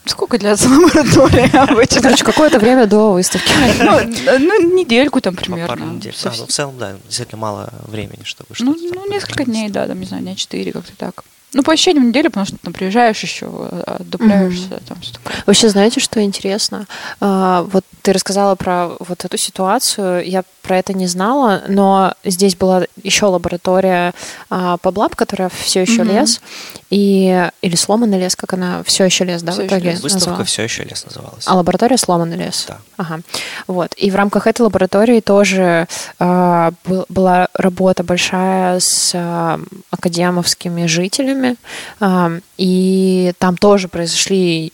Сколько 0.07 0.39
длится 0.39 0.69
лаборатория 0.71 1.51
обычно? 1.61 2.03
Короче, 2.03 2.25
какое-то 2.25 2.59
время 2.59 2.87
до 2.87 3.13
выставки. 3.13 3.51
Ну, 3.79 4.39
ну, 4.39 4.77
недельку 4.77 5.21
там 5.21 5.35
Пару 5.35 5.47
примерно. 5.47 5.85
недель. 5.85 6.15
А, 6.25 6.33
ну, 6.37 6.47
в 6.47 6.51
целом, 6.51 6.79
да, 6.79 6.95
действительно 7.07 7.41
мало 7.41 7.73
времени, 7.87 8.23
чтобы 8.25 8.55
Ну, 8.59 8.75
что-то 8.77 8.95
ну, 8.95 9.11
несколько 9.11 9.45
дней, 9.45 9.69
да, 9.71 9.87
там, 9.87 9.99
не 9.99 10.07
знаю, 10.07 10.23
дня 10.23 10.35
четыре, 10.35 10.73
как-то 10.73 10.93
так. 10.97 11.25
Ну, 11.55 11.63
по 11.63 11.73
ощущениям 11.73 12.09
недели, 12.09 12.29
потому 12.29 12.47
что 12.47 12.57
там 12.59 12.73
приезжаешь 12.73 13.21
еще, 13.23 13.47
отдупляешься, 13.87 14.81
там 14.89 15.01
все 15.01 15.13
такое. 15.15 15.33
Вообще, 15.47 15.69
знаете, 15.69 16.01
что 16.01 16.23
интересно? 16.23 16.87
А, 17.21 17.63
Вот 17.73 17.85
ты 18.03 18.13
рассказала 18.13 18.55
про 18.55 18.91
вот 18.99 19.25
эту 19.25 19.39
ситуацию, 19.39 20.29
я 20.29 20.43
про 20.63 20.79
это 20.79 20.93
не 20.95 21.07
знала, 21.07 21.63
но 21.69 22.15
здесь 22.25 22.57
была 22.57 22.85
еще 23.03 23.27
лаборатория 23.27 24.13
а, 24.51 24.77
по 24.79 24.91
Блаб, 24.91 25.15
которая 25.15 25.49
все 25.51 25.81
еще 25.83 26.03
Мгм. 26.05 26.13
лес, 26.13 26.41
и 26.91 27.49
или 27.63 27.77
сломанный 27.77 28.19
лес, 28.19 28.35
как 28.37 28.53
она 28.55 28.83
все 28.85 29.05
еще 29.05 29.25
лес, 29.25 29.43
да, 29.43 29.53
Всё 29.53 29.63
в 29.63 29.67
итоге 29.67 29.91
лес. 29.91 30.01
Выставка 30.01 30.27
называлась? 30.31 30.49
все 30.49 30.63
еще 30.65 30.85
лес 30.85 31.05
называлась. 31.05 31.45
А 31.47 31.55
лаборатория 31.55 31.97
сломанный 31.99 32.37
лес. 32.37 32.65
Да. 32.69 32.79
Ага. 32.97 33.21
Вот. 33.67 33.95
И 33.97 34.11
в 34.11 34.17
рамках 34.17 34.47
этой 34.47 34.63
лаборатории 34.63 35.21
тоже 35.21 35.87
а, 36.19 36.73
был- 36.85 37.07
была 37.09 37.49
работа 37.55 38.03
большая 38.05 38.81
с 38.81 39.13
а, 39.15 39.61
академовскими 39.91 40.87
жителями. 40.87 41.44
А, 42.01 42.33
и 42.59 43.33
там 43.39 43.57
тоже 43.57 43.89
произошли 43.89 44.73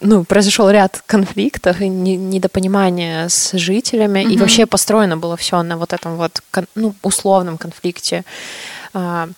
ну, 0.00 0.24
произошел 0.24 0.68
ряд 0.70 1.02
конфликтов 1.06 1.80
и 1.80 1.88
не- 1.88 2.16
недопонимания 2.16 3.28
с 3.28 3.56
жителями, 3.56 4.20
и 4.22 4.26
Мгм. 4.26 4.38
вообще 4.38 4.66
построено 4.66 5.16
было 5.16 5.36
все 5.36 5.62
на 5.62 5.76
вот 5.76 5.92
этом 5.92 6.16
вот 6.16 6.42
ну, 6.74 6.94
условном 7.02 7.56
конфликте. 7.58 8.24
А, 8.94 9.28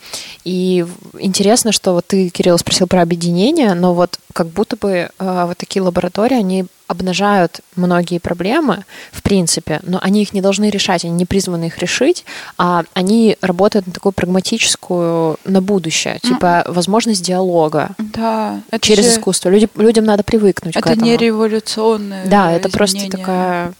И 0.44 0.86
интересно, 1.18 1.72
что 1.72 1.92
вот 1.94 2.06
ты, 2.06 2.28
Кирилл, 2.28 2.58
спросил 2.58 2.86
про 2.86 3.02
объединение, 3.02 3.74
но 3.74 3.94
вот 3.94 4.18
как 4.32 4.46
будто 4.48 4.76
бы 4.76 5.08
а, 5.18 5.46
вот 5.46 5.56
такие 5.58 5.82
лаборатории, 5.82 6.36
они 6.38 6.66
обнажают 6.88 7.60
многие 7.74 8.18
проблемы, 8.20 8.84
в 9.10 9.22
принципе, 9.22 9.80
но 9.82 9.98
они 10.02 10.22
их 10.22 10.32
не 10.32 10.40
должны 10.40 10.70
решать, 10.70 11.04
они 11.04 11.14
не 11.14 11.24
призваны 11.24 11.64
их 11.66 11.78
решить, 11.78 12.24
а 12.58 12.84
они 12.94 13.36
работают 13.40 13.86
на 13.88 13.92
такую 13.92 14.12
прагматическую, 14.12 15.38
на 15.44 15.60
будущее, 15.62 16.18
типа 16.22 16.64
возможность 16.68 17.24
диалога 17.24 17.90
Да, 17.98 18.60
это 18.70 18.86
через 18.86 19.04
же- 19.06 19.10
искусство. 19.12 19.48
Люди, 19.48 19.68
людям 19.76 20.04
надо 20.04 20.22
привыкнуть 20.22 20.74
к 20.74 20.78
Это 20.78 20.90
этому. 20.92 21.06
не 21.06 21.16
революционное 21.16 22.26
Да, 22.26 22.52
это 22.52 22.68
просто 22.68 22.98
изменение. 22.98 23.18
такая 23.18 23.72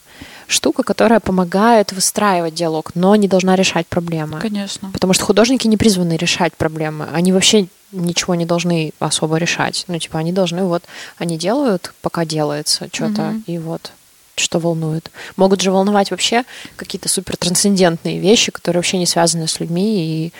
штука, 0.49 0.83
которая 0.83 1.21
помогает 1.21 1.93
выстраивать 1.93 2.55
диалог, 2.55 2.93
но 2.95 3.17
не 3.17 3.29
должна 3.29 3.57
решать 3.57 3.87
проблемы. 3.87 4.39
Конечно. 4.41 4.91
Потому 4.93 5.13
что 5.13 5.25
художники 5.25 5.67
не 5.67 5.77
призваны 5.77 6.17
решать 6.17 6.55
проблемы. 6.55 7.09
Они 7.13 7.33
вообще 7.33 7.69
ничего 7.93 8.35
не 8.35 8.47
должны 8.47 8.93
особо 8.99 9.37
решать. 9.37 9.85
Ну, 9.89 9.99
типа, 9.99 10.19
они 10.19 10.33
должны 10.33 10.65
вот, 10.65 10.85
они 11.19 11.39
делают, 11.39 11.93
пока 12.03 12.25
делается 12.25 12.89
что-то, 12.93 13.23
Мгм. 13.23 13.45
и 13.47 13.59
вот 13.59 13.93
что 14.39 14.59
волнует. 14.59 15.11
Могут 15.37 15.63
же 15.63 15.71
волновать 15.71 16.11
вообще 16.11 16.45
какие-то 16.77 17.09
супер 17.09 17.37
трансцендентные 17.39 18.19
вещи, 18.19 18.53
которые 18.53 18.81
вообще 18.81 18.99
не 18.99 19.07
связаны 19.07 19.49
с 19.49 19.61
людьми, 19.61 20.27
и 20.27 20.33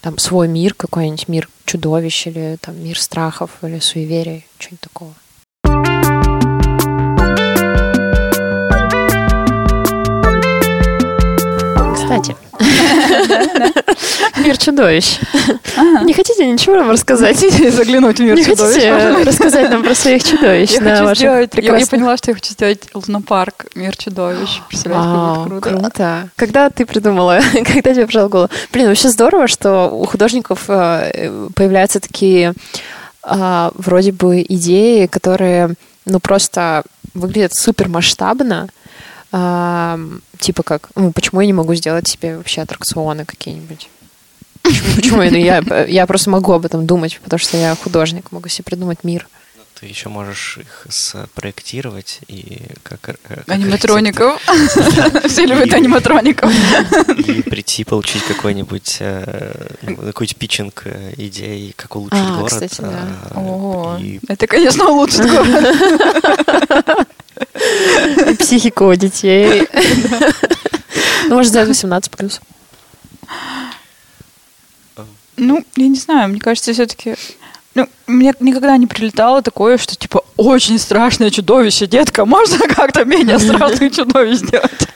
там 0.00 0.16
свой 0.18 0.48
мир 0.48 0.72
какой-нибудь, 0.72 1.28
мир 1.28 1.48
чудовищ, 1.66 2.26
или 2.28 2.56
там 2.60 2.82
мир 2.82 2.98
страхов, 2.98 3.50
или 3.62 3.80
суеверий, 3.80 4.46
что-нибудь 4.58 4.80
такого. 4.80 5.12
Кстати, 12.20 12.36
мир 14.44 14.56
чудовищ. 14.58 15.18
Не 16.04 16.12
хотите 16.12 16.46
ничего 16.46 16.76
нам 16.76 16.90
рассказать? 16.90 17.38
Заглянуть 17.72 18.18
в 18.18 18.22
мир 18.22 18.36
Не 18.36 18.44
чудовищ. 18.44 18.82
хотите 18.82 19.24
рассказать 19.24 19.70
нам 19.70 19.82
про 19.82 19.94
своих 19.94 20.24
чудовищ? 20.24 20.70
Я 20.70 20.80
хочу 20.80 21.14
сделать, 21.14 21.50
я, 21.54 21.86
поняла, 21.86 22.16
что 22.16 22.30
я 22.30 22.34
хочу 22.34 22.52
сделать 22.52 22.88
лунопарк, 22.94 23.66
мир 23.74 23.96
чудовищ. 23.96 24.60
Представляете, 24.68 25.60
круто. 25.60 26.28
Когда 26.36 26.70
ты 26.70 26.86
придумала, 26.86 27.40
когда 27.52 27.94
тебе 27.94 28.06
пришла 28.06 28.26
в 28.26 28.30
голову? 28.30 28.48
Блин, 28.72 28.88
вообще 28.88 29.08
здорово, 29.08 29.48
что 29.48 29.88
у 29.88 30.04
художников 30.06 30.64
э, 30.68 31.48
появляются 31.54 32.00
такие 32.00 32.54
а, 33.22 33.72
вроде 33.74 34.12
бы 34.12 34.44
идеи, 34.48 35.06
которые, 35.06 35.74
ну, 36.04 36.20
просто 36.20 36.84
выглядят 37.14 37.54
супер 37.54 37.88
масштабно. 37.88 38.68
Типа 39.30 40.62
как, 40.62 40.90
ну, 40.94 41.12
почему 41.12 41.40
я 41.40 41.46
не 41.46 41.52
могу 41.52 41.74
сделать 41.74 42.06
себе 42.08 42.36
вообще 42.36 42.62
аттракционы 42.62 43.24
какие-нибудь? 43.24 43.88
Почему, 44.96 45.22
ну, 45.22 45.36
я, 45.36 45.62
я 45.86 46.06
просто 46.06 46.30
могу 46.30 46.52
об 46.52 46.64
этом 46.64 46.86
думать, 46.86 47.20
потому 47.22 47.38
что 47.38 47.56
я 47.56 47.74
художник, 47.74 48.32
могу 48.32 48.48
себе 48.48 48.64
придумать 48.64 49.04
мир. 49.04 49.28
Ты 49.78 49.86
еще 49.86 50.08
можешь 50.08 50.56
их 50.56 50.86
спроектировать 50.88 52.20
и 52.28 52.62
как, 52.82 53.10
ар- 53.10 53.18
как 53.22 53.46
Аниматроников. 53.48 54.40
Все 55.28 55.44
любят 55.44 55.72
аниматроников. 55.74 56.50
И 57.18 57.42
прийти 57.42 57.84
получить 57.84 58.22
какой-нибудь 58.24 58.96
э, 59.00 59.66
ну, 59.82 59.96
какой-нибудь 59.96 60.36
питчинг 60.36 60.82
э, 60.86 61.12
идей, 61.18 61.74
как 61.76 61.94
улучшить 61.94 62.18
А, 62.18 62.38
город. 62.40 62.72
а, 62.80 64.00
это, 64.28 64.46
конечно, 64.46 64.88
улучшит 64.88 65.30
город. 65.30 67.06
И 68.30 68.34
психику 68.36 68.86
у 68.86 68.94
детей. 68.94 69.68
Ну, 71.28 71.34
может, 71.36 71.50
сделать 71.50 71.68
18 71.68 72.10
плюс. 72.12 72.40
Ну, 75.36 75.62
я 75.76 75.88
не 75.88 75.98
знаю, 75.98 76.30
мне 76.30 76.40
кажется, 76.40 76.72
все-таки... 76.72 77.14
Ну, 77.76 77.86
мне 78.06 78.32
никогда 78.40 78.74
не 78.78 78.86
прилетало 78.86 79.42
такое, 79.42 79.76
что, 79.76 79.94
типа, 79.94 80.22
очень 80.38 80.78
страшное 80.78 81.28
чудовище, 81.28 81.86
детка, 81.86 82.24
можно 82.24 82.66
как-то 82.68 83.04
менее 83.04 83.38
страшных 83.38 83.94
чудовищ 83.94 84.38
сделать? 84.38 84.88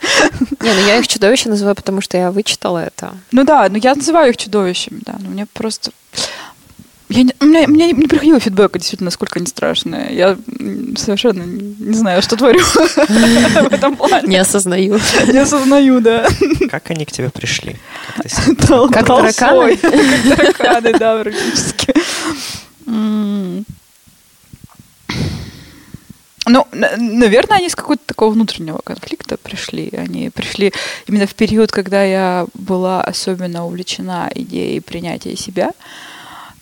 Не, 0.59 0.73
ну 0.73 0.87
я 0.87 0.97
их 0.97 1.07
чудовище 1.07 1.49
называю, 1.49 1.75
потому 1.75 2.01
что 2.01 2.17
я 2.17 2.31
вычитала 2.31 2.79
это. 2.79 3.13
Ну 3.31 3.43
да, 3.43 3.67
ну 3.69 3.77
я 3.77 3.93
называю 3.93 4.31
их 4.31 4.37
чудовищами, 4.37 4.99
да, 5.05 5.15
но 5.19 5.29
мне 5.29 5.45
просто... 5.53 5.91
Я 7.07 7.21
не, 7.21 7.35
мне, 7.39 7.67
мне 7.67 7.91
не 7.91 8.07
приходило 8.07 8.39
фидбэка, 8.39 8.79
действительно, 8.79 9.09
насколько 9.09 9.37
они 9.37 9.45
страшные. 9.45 10.15
Я 10.15 10.37
совершенно 10.95 11.43
не 11.43 11.93
знаю, 11.93 12.23
что 12.23 12.35
творю 12.35 12.61
в 12.61 13.73
этом 13.73 13.95
плане. 13.95 14.27
Не 14.27 14.37
осознаю. 14.37 14.99
Не 15.27 15.37
осознаю, 15.37 15.99
да. 15.99 16.25
как 16.71 16.89
они 16.89 17.05
к 17.05 17.11
тебе 17.11 17.29
пришли? 17.29 17.75
Как 18.91 19.05
толстой. 19.05 19.77
Как 19.77 20.57
тараканы, 20.57 20.97
да, 20.97 21.19
практически. 21.19 21.93
Ну, 26.47 26.67
на- 26.71 26.97
наверное, 26.97 27.59
они 27.59 27.69
с 27.69 27.75
какого-то 27.75 28.03
такого 28.05 28.33
внутреннего 28.33 28.79
конфликта 28.83 29.37
пришли. 29.37 29.89
Они 29.93 30.29
пришли 30.31 30.73
именно 31.07 31.27
в 31.27 31.35
период, 31.35 31.71
когда 31.71 32.03
я 32.03 32.47
была 32.55 33.03
особенно 33.03 33.65
увлечена 33.65 34.29
идеей 34.35 34.79
принятия 34.81 35.35
себя. 35.37 35.71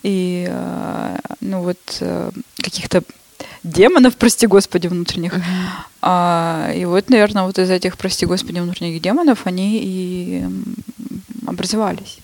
И, 0.02 0.46
э, 0.48 1.16
ну 1.40 1.62
вот, 1.62 1.78
э, 2.00 2.30
каких-то 2.62 3.02
демонов, 3.64 4.16
прости 4.16 4.46
господи, 4.46 4.86
внутренних. 4.86 5.34
А, 6.02 6.72
и 6.74 6.84
вот, 6.84 7.10
наверное, 7.10 7.44
вот 7.44 7.58
из 7.58 7.70
этих, 7.70 7.96
прости 7.96 8.26
господи, 8.26 8.60
внутренних 8.60 9.00
демонов 9.00 9.46
они 9.46 9.80
и 9.82 10.44
образовались. 11.46 12.18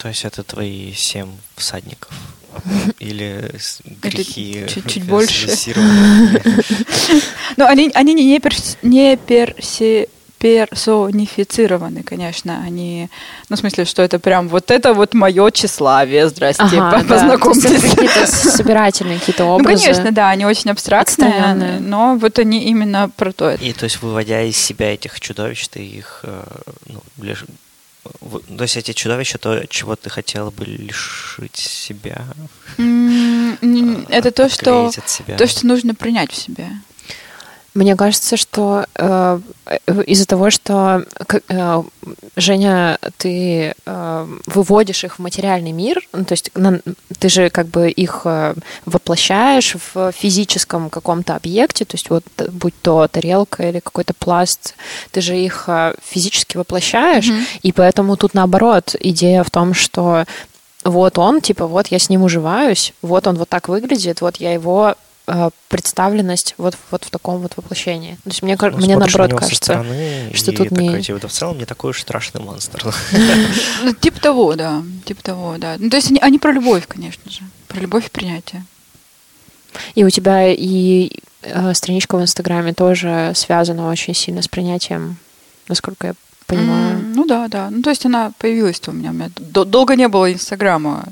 То 0.00 0.08
есть 0.08 0.24
это 0.24 0.42
твои 0.42 0.92
семь 0.94 1.28
всадников? 1.56 2.10
Или 2.98 3.50
с- 3.58 3.80
грехи 3.84 4.64
чуть- 4.66 4.84
чуть 4.86 5.04
перс- 5.04 5.06
больше. 5.06 5.48
Но 7.56 7.66
они, 7.66 7.90
они 7.94 8.14
не, 8.14 8.38
перс- 8.38 8.76
не 8.82 9.16
перси- 9.16 10.08
персонифицированы, 10.38 12.02
конечно. 12.02 12.62
Они, 12.64 13.08
ну, 13.50 13.56
в 13.56 13.58
смысле, 13.58 13.84
что 13.84 14.00
это 14.02 14.18
прям 14.18 14.48
вот 14.48 14.70
это 14.70 14.94
вот 14.94 15.12
мое 15.14 15.50
тщеславие, 15.50 16.28
здрасте, 16.30 16.62
Ага, 16.62 17.02
да. 17.02 17.04
Познакомьтесь. 17.14 17.64
это 17.84 17.90
какие-то 17.96 18.26
собирательные 18.56 19.18
какие-то 19.18 19.44
Ну, 19.44 19.50
образы. 19.50 19.82
конечно, 19.84 20.12
да, 20.12 20.30
они 20.30 20.46
очень 20.46 20.70
абстрактные, 20.70 21.78
но 21.80 22.16
вот 22.16 22.38
они 22.38 22.64
именно 22.64 23.10
про 23.16 23.32
то. 23.32 23.50
И 23.54 23.72
то 23.74 23.84
есть, 23.84 24.00
выводя 24.00 24.42
из 24.42 24.56
себя 24.56 24.94
этих 24.94 25.20
чудовищ, 25.20 25.68
ты 25.68 25.80
их, 25.84 26.20
э, 26.22 26.42
ну, 26.86 27.02
то 28.02 28.62
есть 28.62 28.76
эти 28.76 28.92
чудовища, 28.92 29.38
то, 29.38 29.66
чего 29.66 29.96
ты 29.96 30.10
хотела 30.10 30.50
бы 30.50 30.64
лишить 30.64 31.56
себя, 31.56 32.24
э, 32.78 34.02
Это 34.08 34.30
то, 34.30 34.48
что 34.48 34.90
себя. 35.06 35.36
то, 35.36 35.46
что 35.46 35.66
нужно 35.66 35.94
принять 35.94 36.32
в 36.32 36.36
себе. 36.36 36.68
Мне 37.72 37.94
кажется, 37.94 38.36
что 38.36 38.84
э, 38.96 39.40
э, 39.66 39.76
из-за 40.06 40.26
того, 40.26 40.50
что 40.50 41.04
э, 41.48 41.82
Женя, 42.34 42.98
ты 43.16 43.74
э, 43.86 44.26
выводишь 44.46 45.04
их 45.04 45.16
в 45.16 45.18
материальный 45.22 45.70
мир, 45.70 46.00
ну, 46.12 46.24
то 46.24 46.32
есть 46.32 46.50
на- 46.54 46.80
ты 47.20 47.28
же 47.28 47.48
как 47.48 47.68
бы 47.68 47.88
их 47.88 48.22
э, 48.24 48.54
воплощаешь 48.86 49.76
в 49.94 50.10
физическом 50.10 50.90
каком-то 50.90 51.36
объекте, 51.36 51.84
то 51.84 51.94
есть 51.94 52.10
вот 52.10 52.24
э, 52.38 52.48
будь 52.50 52.74
то 52.82 53.06
тарелка 53.06 53.68
или 53.68 53.78
какой-то 53.78 54.14
пласт, 54.14 54.74
ты 55.12 55.20
же 55.20 55.36
их 55.36 55.64
э, 55.68 55.94
физически 56.02 56.56
воплощаешь, 56.56 57.28
Мгм. 57.28 57.44
и 57.62 57.70
поэтому 57.72 58.16
тут 58.16 58.34
наоборот 58.34 58.96
идея 58.98 59.44
в 59.44 59.50
том, 59.50 59.74
что 59.74 60.24
вот 60.82 61.18
он, 61.18 61.40
типа, 61.40 61.66
вот 61.68 61.86
я 61.88 61.98
с 62.00 62.08
ним 62.08 62.22
уживаюсь, 62.22 62.94
вот 63.02 63.26
он 63.28 63.36
вот 63.36 63.48
так 63.48 63.68
выглядит, 63.68 64.22
вот 64.22 64.36
я 64.38 64.52
его 64.52 64.96
представленность 65.68 66.54
вот, 66.58 66.76
вот 66.90 67.04
в 67.04 67.10
таком 67.10 67.38
вот 67.38 67.56
воплощении. 67.56 68.14
То 68.24 68.30
есть 68.30 68.42
мне, 68.42 68.56
ну, 68.60 68.76
мне 68.78 68.96
наоборот 68.96 69.38
кажется, 69.38 69.84
что 70.34 70.52
тут 70.52 70.70
такой, 70.70 70.88
не... 70.88 71.02
Типа, 71.02 71.20
да 71.20 71.28
в 71.28 71.32
целом 71.32 71.58
не 71.58 71.64
такой 71.64 71.90
уж 71.90 72.00
страшный 72.00 72.40
монстр. 72.40 72.94
Ну, 73.82 73.92
типа 73.94 74.20
того, 74.20 74.54
да. 74.56 74.82
Типа 75.04 75.22
того, 75.22 75.56
да. 75.58 75.76
Ну, 75.78 75.90
то 75.90 75.96
есть 75.96 76.10
они, 76.10 76.18
они 76.20 76.38
про 76.38 76.52
любовь, 76.52 76.86
конечно 76.86 77.30
же. 77.30 77.40
Про 77.68 77.80
любовь 77.80 78.06
и 78.06 78.10
принятие. 78.10 78.64
И 79.94 80.04
у 80.04 80.10
тебя 80.10 80.48
и 80.48 81.12
э, 81.42 81.74
страничка 81.74 82.16
в 82.16 82.22
Инстаграме 82.22 82.74
тоже 82.74 83.32
связана 83.34 83.88
очень 83.88 84.14
сильно 84.14 84.42
с 84.42 84.48
принятием, 84.48 85.16
насколько 85.68 86.08
я 86.08 86.14
понимаю. 86.46 86.98
Mm, 86.98 87.12
ну 87.14 87.26
да, 87.26 87.48
да. 87.48 87.70
Ну 87.70 87.82
то 87.82 87.90
есть 87.90 88.04
она 88.04 88.32
появилась-то 88.38 88.90
у 88.90 88.94
меня. 88.94 89.10
У 89.10 89.12
меня 89.14 89.30
долго 89.36 89.94
не 89.94 90.08
было 90.08 90.32
Инстаграма. 90.32 91.04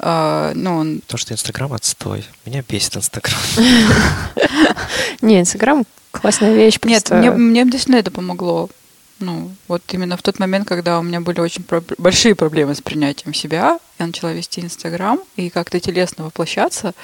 Uh, 0.00 0.52
ну, 0.54 0.78
он... 0.78 1.02
То, 1.06 1.18
что 1.18 1.34
Инстаграм 1.34 1.70
отстой. 1.74 2.24
Меня 2.46 2.64
бесит 2.66 2.96
Инстаграм. 2.96 3.38
Не, 5.20 5.40
Инстаграм 5.40 5.84
классная 6.10 6.54
вещь. 6.54 6.78
Нет, 6.84 7.10
мне, 7.10 7.30
мне 7.30 7.64
действительно 7.64 7.96
это 7.96 8.10
помогло. 8.10 8.70
Ну, 9.18 9.50
вот 9.68 9.82
именно 9.90 10.16
в 10.16 10.22
тот 10.22 10.38
момент, 10.38 10.66
когда 10.66 10.98
у 10.98 11.02
меня 11.02 11.20
были 11.20 11.40
очень 11.40 11.62
большие 11.98 12.34
проблемы 12.34 12.74
с 12.74 12.80
принятием 12.80 13.34
себя, 13.34 13.78
я 13.98 14.06
начала 14.06 14.32
вести 14.32 14.62
Инстаграм 14.62 15.20
и 15.36 15.50
как-то 15.50 15.78
телесно 15.78 16.24
воплощаться 16.24 16.94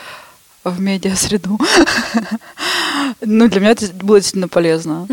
в 0.64 0.80
медиа-среду. 0.80 1.60
ну, 3.20 3.48
для 3.48 3.60
меня 3.60 3.72
это 3.72 3.92
было 3.92 4.18
действительно 4.18 4.48
полезно. 4.48 5.06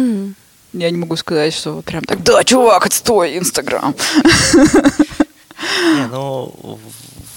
Я 0.72 0.90
не 0.90 0.98
могу 0.98 1.18
сказать, 1.18 1.54
что 1.54 1.82
прям 1.82 2.04
так, 2.04 2.24
да, 2.24 2.46
чувак, 2.46 2.86
отстой, 2.86 3.38
Инстаграм. 3.38 3.94
Не, 5.96 6.08
ну, 6.08 6.80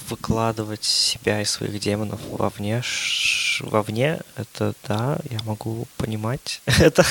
выкладывать 0.09 0.84
себя 0.84 1.40
и 1.40 1.44
своих 1.44 1.78
демонов 1.80 2.20
вовне, 2.30 2.82
вовне, 3.61 4.20
это 4.36 4.74
да, 4.86 5.18
я 5.30 5.38
могу 5.44 5.86
понимать 5.96 6.61
это, 6.66 7.04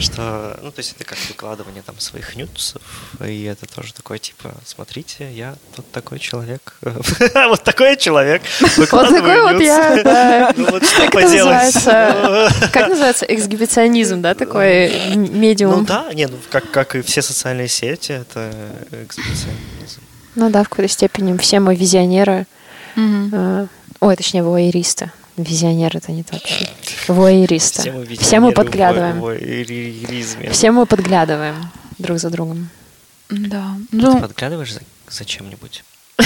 что, 0.00 0.58
ну, 0.62 0.70
то 0.70 0.78
есть 0.78 0.92
это 0.92 1.04
как 1.04 1.18
выкладывание 1.28 1.82
там 1.82 1.98
своих 2.00 2.36
нюцев, 2.36 2.82
и 3.24 3.44
это 3.44 3.66
тоже 3.66 3.92
такое, 3.94 4.18
типа, 4.18 4.54
смотрите, 4.64 5.32
я 5.32 5.56
вот 5.76 5.90
такой 5.92 6.18
человек, 6.18 6.74
вот 6.80 7.62
такой 7.62 7.96
человек, 7.96 8.42
Вот 8.60 8.88
такой 8.88 9.40
вот 9.42 9.60
я. 9.60 10.52
Ну, 10.56 10.70
вот 10.70 10.84
что 10.84 11.10
поделать. 11.10 11.74
Как 12.72 12.88
называется 12.88 13.26
эксгибиционизм, 13.26 14.20
да, 14.20 14.34
такой 14.34 15.14
медиум? 15.14 15.80
Ну 15.80 15.84
да, 15.84 16.12
не, 16.12 16.26
ну, 16.26 16.36
как 16.50 16.94
и 16.94 17.02
все 17.02 17.22
социальные 17.22 17.68
сети, 17.68 18.12
это 18.12 18.52
эксгибиционизм. 18.90 20.01
Ну 20.34 20.50
да, 20.50 20.64
в 20.64 20.68
какой-то 20.68 20.92
степени. 20.92 21.36
Все 21.38 21.60
мы 21.60 21.74
визионеры. 21.74 22.46
Угу. 22.96 23.68
Ой, 24.00 24.16
точнее, 24.16 24.42
воеристы. 24.42 25.10
Визионер 25.36 25.96
это 25.96 26.12
не 26.12 26.22
так. 26.22 26.40
Воеристы. 27.08 27.82
Все 27.82 27.92
мы, 27.92 28.16
Все 28.16 28.40
мы 28.40 28.52
подглядываем. 28.52 30.52
Все 30.52 30.70
мы 30.70 30.86
подглядываем 30.86 31.56
друг 31.98 32.18
за 32.18 32.30
другом. 32.30 32.68
Да. 33.30 33.76
Ну... 33.92 34.14
Ты 34.14 34.20
подглядываешь 34.20 34.74
за, 34.74 34.80
за 35.08 35.24
чем-нибудь? 35.24 35.84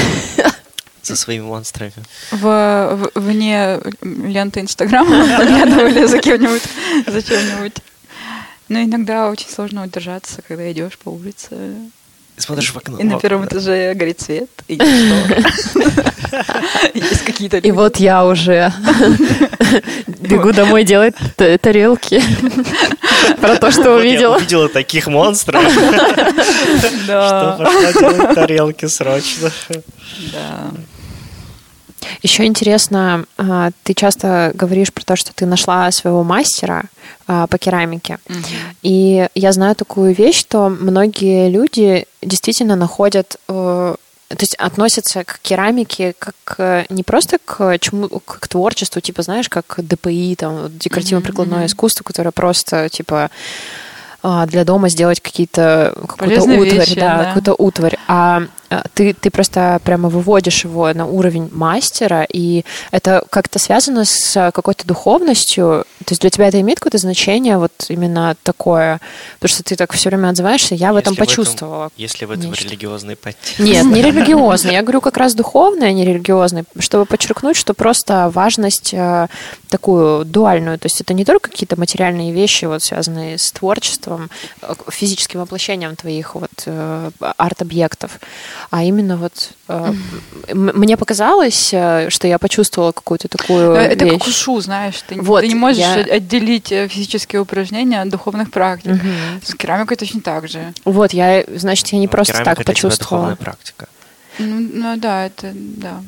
За 1.03 1.15
своими 1.15 1.45
монстрами. 1.45 1.93
В, 2.33 2.43
в, 2.43 3.21
вне 3.21 3.79
ленты 4.03 4.59
Инстаграма 4.59 5.39
подглядывали 5.39 6.05
за 6.05 6.19
кем-нибудь, 6.19 6.65
за 7.07 7.23
чем-нибудь. 7.23 7.77
Но 8.69 8.83
иногда 8.83 9.31
очень 9.31 9.49
сложно 9.49 9.85
удержаться, 9.85 10.43
когда 10.43 10.73
идешь 10.73 10.99
по 10.99 11.11
улице 11.11 11.77
смотришь 12.37 12.71
в 12.71 12.77
окно. 12.77 12.99
И 12.99 13.05
на 13.05 13.19
первом 13.19 13.47
этаже 13.47 13.95
горит 13.95 14.21
свет, 14.21 14.51
и 14.69 14.75
Есть 16.95 17.25
какие-то 17.25 17.59
И 17.59 17.71
вот 17.71 17.97
я 17.97 18.27
уже 18.27 18.73
бегу 20.07 20.53
домой 20.53 20.85
делать 20.85 21.15
тарелки. 21.37 22.23
Про 23.41 23.57
то, 23.57 23.71
что 23.71 23.95
увидела. 23.95 24.37
увидела 24.37 24.69
таких 24.69 25.07
монстров. 25.07 25.63
Что 27.05 27.57
пошла 27.59 27.93
делать 27.93 28.35
тарелки 28.35 28.87
срочно. 28.87 29.51
Да. 30.33 30.71
Еще 32.23 32.45
интересно, 32.45 33.25
а, 33.39 33.71
ты 33.83 33.95
часто 33.95 34.53
говоришь 34.55 34.93
про 34.93 35.05
то, 35.05 35.17
что 35.17 35.33
ты 35.35 35.47
нашла 35.47 35.91
своего 35.91 36.23
мастера 36.23 36.85
а, 37.27 37.47
по 37.47 37.59
керамике. 37.59 38.19
Угу. 38.29 38.39
И 38.83 39.29
я 39.35 39.53
знаю 39.53 39.75
такую 39.75 40.15
вещь, 40.15 40.39
что 40.39 40.69
многие 40.69 41.49
люди 41.49 42.07
действительно 42.23 42.77
находят 42.77 43.37
э, 43.49 43.95
то 44.29 44.37
есть 44.41 44.57
относятся 44.57 45.23
к 45.23 45.39
керамике 45.41 46.15
как 46.19 46.89
не 46.91 47.05
просто 47.05 47.39
к 47.45 47.79
чему 47.79 48.09
к 48.09 48.49
творчеству, 48.49 49.01
типа 49.01 49.23
знаешь, 49.23 49.49
как 49.49 49.79
ДПИ, 49.79 50.35
там 50.37 50.77
декоративно-прикладное 50.77 51.63
mm-hmm. 51.63 51.67
искусство, 51.67 52.03
которое 52.03 52.33
просто 52.33 52.89
типа 52.89 53.31
а, 54.25 54.47
для 54.47 54.65
дома 54.65 54.89
сделать 54.89 55.21
какие-то 55.21 55.95
какую-то 56.09 56.43
утварь, 56.43 56.71
вещи, 56.71 56.95
да, 56.97 57.19
да. 57.19 57.25
какую-то 57.27 57.55
утварь. 57.57 57.97
А 58.09 58.43
Э, 58.66 58.66
ты, 58.95 59.15
ты 59.15 59.31
просто 59.31 59.81
прямо 59.85 60.09
выводишь 60.09 60.65
его 60.65 60.93
на 60.93 61.07
уровень 61.07 61.49
мастера, 61.53 62.27
и 62.33 62.65
это 62.91 63.25
как-то 63.31 63.59
связано 63.59 64.05
с 64.05 64.51
какой-то 64.53 64.87
духовностью. 64.87 65.85
То 66.05 66.13
есть 66.13 66.21
для 66.21 66.31
тебя 66.31 66.49
это 66.49 66.61
имеет 66.61 66.79
какое-то 66.79 66.99
значение, 66.99 67.59
вот 67.59 67.73
именно 67.89 68.37
такое, 68.43 69.01
потому 69.39 69.55
что 69.55 69.63
ты 69.63 69.77
так 69.77 69.93
все 69.93 70.09
время 70.09 70.31
отзываешься, 70.31 70.75
я 70.75 70.93
в 70.93 70.97
этом 70.97 71.13
если 71.13 71.25
почувствовала. 71.25 71.85
В 71.85 71.87
этом, 71.87 71.95
если 71.97 72.25
в 72.25 72.31
этом 72.31 72.51
нечто. 72.51 72.65
религиозный 72.65 73.17
подтекст. 73.17 73.59
Нет, 73.59 73.85
не 73.87 74.03
религиозный. 74.11 74.73
Я 74.73 74.83
говорю 74.83 75.01
как 75.01 75.17
раз 75.17 75.35
духовный, 75.35 75.89
а 75.89 75.93
не 75.93 76.05
религиозный, 76.05 76.65
чтобы 76.79 77.07
подчеркнуть, 77.07 77.57
что 77.57 77.75
просто 77.75 78.31
важность 78.33 78.93
э, 78.93 79.29
такую 79.69 80.25
дуальную. 80.25 80.79
То 80.79 80.87
есть 80.87 81.01
это 81.01 81.15
не 81.15 81.25
только 81.25 81.51
какие-то 81.51 81.79
материальные 81.79 82.33
вещи, 82.33 82.65
вот 82.65 82.83
связанные 82.83 83.39
с 83.39 83.53
творчеством, 83.53 84.31
э, 84.63 84.75
физическим 84.89 85.41
воплощением 85.41 85.97
твоих 85.97 86.35
вот 86.35 86.51
арт-объектов, 87.37 88.21
а 88.71 88.83
именно 88.83 89.17
вот 89.17 89.51
э, 89.69 89.93
мне 90.53 90.97
показалось, 90.97 91.71
э, 91.73 92.09
что 92.11 92.29
я 92.29 92.39
почувствовала 92.39 92.93
какую-то 92.93 93.29
такую 93.29 93.75
Но 93.75 93.77
Это 93.77 94.05
вещь. 94.05 94.19
как 94.19 94.29
ушу, 94.29 94.61
знаешь, 94.61 95.03
ты, 95.07 95.21
вот, 95.21 95.43
ты 95.43 95.49
не 95.49 95.55
можешь 95.55 95.79
я... 95.79 95.95
отделить 95.95 96.73
э, 96.73 96.89
физические 96.89 97.43
упражнения 97.43 98.01
от 98.01 98.09
духовных 98.09 98.51
практик. 98.51 98.93
Угу. 98.93 99.43
С 99.45 99.55
керамикой 99.55 99.97
точно 99.97 100.21
так 100.21 100.49
же. 100.49 100.73
Вот, 100.85 101.13
я, 101.13 101.45
значит, 101.55 101.89
я 101.89 101.99
не 101.99 102.07
ну, 102.07 102.13
просто 102.13 102.43
так 102.43 102.65
почувствовала. 102.65 103.33
Это 103.33 103.37
практика. 103.37 103.89
Ну, 104.39 104.69
ну 104.73 104.97
да, 104.97 105.27
это 105.27 105.53
да. 105.55 106.03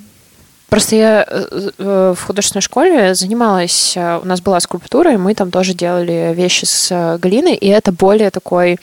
Просто 0.68 0.96
я 0.96 1.26
э, 1.26 2.14
в 2.14 2.22
художественной 2.26 2.60
школе 2.60 3.14
занималась, 3.14 3.96
у 3.96 4.26
нас 4.26 4.42
была 4.42 4.60
скульптура, 4.60 5.14
и 5.14 5.16
мы 5.16 5.34
там 5.34 5.50
тоже 5.50 5.72
делали 5.72 6.34
вещи 6.34 6.66
с 6.66 7.18
глиной, 7.18 7.54
и 7.54 7.68
это 7.68 7.90
более 7.90 8.30
такой, 8.30 8.78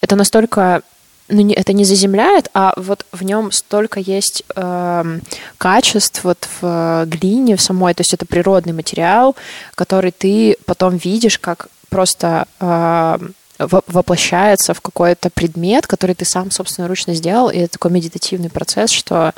это 0.00 0.16
настолько 0.16 0.82
ну, 1.30 1.40
не, 1.40 1.54
это 1.54 1.72
не 1.72 1.84
заземляет, 1.84 2.48
а 2.54 2.72
вот 2.76 3.06
в 3.12 3.22
нем 3.22 3.52
столько 3.52 4.00
есть 4.00 4.42
э, 4.54 5.18
качеств 5.58 6.24
вот 6.24 6.48
в 6.60 6.64
э, 6.66 7.04
глине 7.06 7.56
в 7.56 7.62
самой, 7.62 7.94
то 7.94 8.00
есть 8.00 8.14
это 8.14 8.26
природный 8.26 8.72
материал, 8.72 9.36
который 9.74 10.10
ты 10.10 10.56
потом 10.66 10.96
видишь 10.96 11.38
как 11.38 11.68
просто 11.88 12.46
э, 12.60 13.18
воплощается 13.58 14.74
в 14.74 14.80
какой-то 14.80 15.30
предмет, 15.30 15.86
который 15.86 16.14
ты 16.14 16.24
сам 16.24 16.50
собственноручно 16.50 17.14
сделал, 17.14 17.50
и 17.50 17.58
это 17.58 17.72
такой 17.72 17.90
медитативный 17.90 18.48
процесс, 18.48 18.90
что 18.90 19.32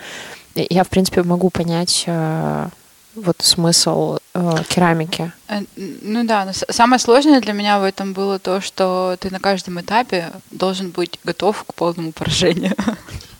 я, 0.54 0.84
в 0.84 0.88
принципе, 0.88 1.22
могу 1.22 1.50
понять 1.50 2.04
э, 2.06 2.68
вот 3.14 3.36
смысл 3.40 4.18
э, 4.34 4.54
керамики. 4.68 5.32
Э, 5.48 5.60
ну 5.76 6.24
да, 6.24 6.44
но 6.44 6.52
самое 6.52 6.98
сложное 6.98 7.40
для 7.40 7.52
меня 7.52 7.78
в 7.78 7.84
этом 7.84 8.12
было 8.12 8.38
то, 8.38 8.60
что 8.60 9.16
ты 9.20 9.30
на 9.30 9.38
каждом 9.38 9.80
этапе 9.80 10.30
должен 10.50 10.90
быть 10.90 11.18
готов 11.24 11.64
к 11.64 11.74
полному 11.74 12.12
поражению. 12.12 12.74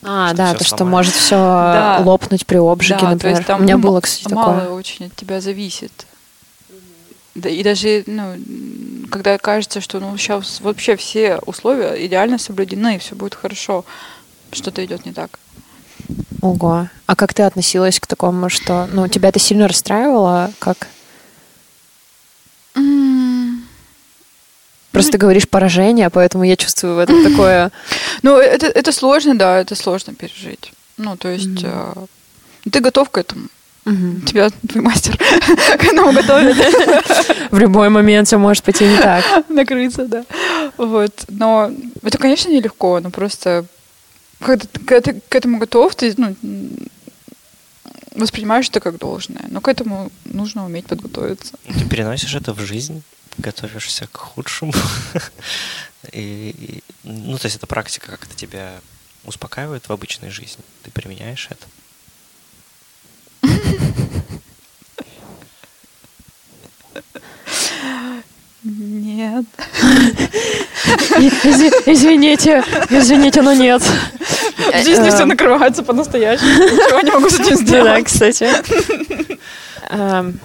А, 0.04 0.30
что 0.30 0.36
да, 0.36 0.54
то, 0.54 0.64
что 0.64 0.84
может 0.84 1.14
все 1.14 1.36
да. 1.36 2.00
лопнуть 2.04 2.44
при 2.44 2.56
обжиге, 2.56 2.98
да, 3.00 3.10
например. 3.10 3.20
То 3.20 3.28
есть 3.38 3.46
там 3.46 3.60
У 3.60 3.62
меня 3.62 3.78
было, 3.78 4.00
кстати, 4.00 4.34
мало 4.34 4.58
такое. 4.58 4.70
очень 4.70 5.06
от 5.06 5.14
тебя 5.14 5.40
зависит. 5.40 5.92
Да, 7.36 7.48
и 7.48 7.62
даже, 7.62 8.02
ну, 8.06 8.34
когда 9.12 9.38
кажется, 9.38 9.80
что 9.80 10.00
ну, 10.00 10.16
сейчас 10.16 10.60
вообще 10.60 10.96
все 10.96 11.38
условия 11.46 12.04
идеально 12.04 12.38
соблюдены, 12.38 12.96
и 12.96 12.98
все 12.98 13.14
будет 13.14 13.36
хорошо, 13.36 13.84
что-то 14.50 14.84
идет 14.84 15.06
не 15.06 15.12
так. 15.12 15.38
Ого. 16.40 16.88
А 17.06 17.16
как 17.16 17.34
ты 17.34 17.42
относилась 17.42 18.00
к 18.00 18.06
такому, 18.06 18.48
что... 18.48 18.88
Ну, 18.92 19.08
тебя 19.08 19.28
это 19.28 19.38
сильно 19.38 19.68
расстраивало? 19.68 20.50
Как? 20.58 20.88
Просто 24.92 25.12
ты 25.12 25.18
говоришь 25.18 25.48
поражение, 25.48 26.10
поэтому 26.10 26.44
я 26.44 26.56
чувствую 26.56 26.96
в 26.96 26.98
этом 26.98 27.24
такое... 27.30 27.72
Ну, 28.22 28.36
это, 28.36 28.66
это 28.66 28.92
сложно, 28.92 29.36
да, 29.36 29.58
это 29.58 29.74
сложно 29.74 30.14
пережить. 30.14 30.72
Ну, 30.98 31.16
то 31.16 31.28
есть 31.28 31.46
mm-hmm. 31.46 32.08
э, 32.64 32.70
ты 32.70 32.80
готов 32.80 33.10
к 33.10 33.18
этому. 33.18 33.48
Угу. 33.84 34.26
Тебя 34.26 34.48
твой 34.68 34.84
мастер 34.84 35.16
к 35.78 35.84
этому 35.84 36.12
готовит. 36.12 36.56
В 37.50 37.58
любой 37.58 37.88
момент 37.88 38.28
все 38.28 38.38
может 38.38 38.62
пойти 38.62 38.84
не 38.84 38.96
так. 38.96 39.24
Накрыться, 39.48 40.06
да. 40.06 40.24
Вот. 40.76 41.24
Но 41.28 41.72
это, 42.02 42.16
конечно, 42.18 42.50
нелегко, 42.50 43.00
но 43.00 43.10
просто 43.10 43.64
когда, 44.42 45.00
ты 45.00 45.20
к 45.20 45.34
этому 45.34 45.58
готов, 45.58 45.94
ты, 45.94 46.14
ну, 46.16 46.36
воспринимаешь 48.14 48.68
это 48.68 48.80
как 48.80 48.98
должное. 48.98 49.44
Но 49.48 49.60
к 49.60 49.68
этому 49.68 50.10
нужно 50.24 50.64
уметь 50.64 50.86
подготовиться. 50.86 51.54
Ты 51.66 51.88
переносишь 51.88 52.34
это 52.34 52.52
в 52.52 52.60
жизнь, 52.60 53.02
готовишься 53.38 54.06
к 54.06 54.16
худшему. 54.16 54.72
И, 56.10 56.50
и, 56.58 56.82
ну, 57.04 57.38
то 57.38 57.46
есть 57.46 57.56
эта 57.56 57.68
практика 57.68 58.10
как-то 58.10 58.34
тебя 58.34 58.80
успокаивает 59.24 59.88
в 59.88 59.92
обычной 59.92 60.30
жизни. 60.30 60.64
Ты 60.82 60.90
применяешь 60.90 61.48
это. 61.48 61.64
Нет. 68.64 69.44
Извините, 71.86 72.62
извините, 72.90 73.42
но 73.42 73.52
нет. 73.52 73.82
В 73.82 74.84
жизни 74.84 75.10
все 75.10 75.24
накрывается 75.24 75.82
по-настоящему. 75.82 76.48
Ничего 76.48 77.00
не 77.00 77.10
могу 77.10 77.28
с 77.28 77.40
этим 77.40 77.56
Да, 77.56 77.62
сделать. 77.62 78.04
кстати. 78.06 78.48
Эм, 79.90 80.38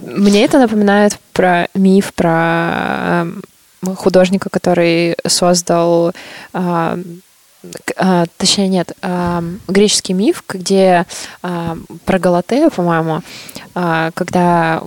Мне 0.00 0.44
это 0.44 0.58
напоминает 0.58 1.18
про 1.32 1.68
миф 1.74 2.12
про 2.14 3.22
эм, 3.22 3.42
художника, 3.96 4.50
который 4.50 5.16
создал 5.26 6.12
а, 6.52 6.98
точнее 8.36 8.68
нет, 8.68 8.92
греческий 9.66 10.12
миф, 10.12 10.44
где 10.48 11.04
про 11.42 12.18
Галатею, 12.18 12.70
по-моему, 12.70 13.22
а, 13.74 14.10
когда 14.14 14.82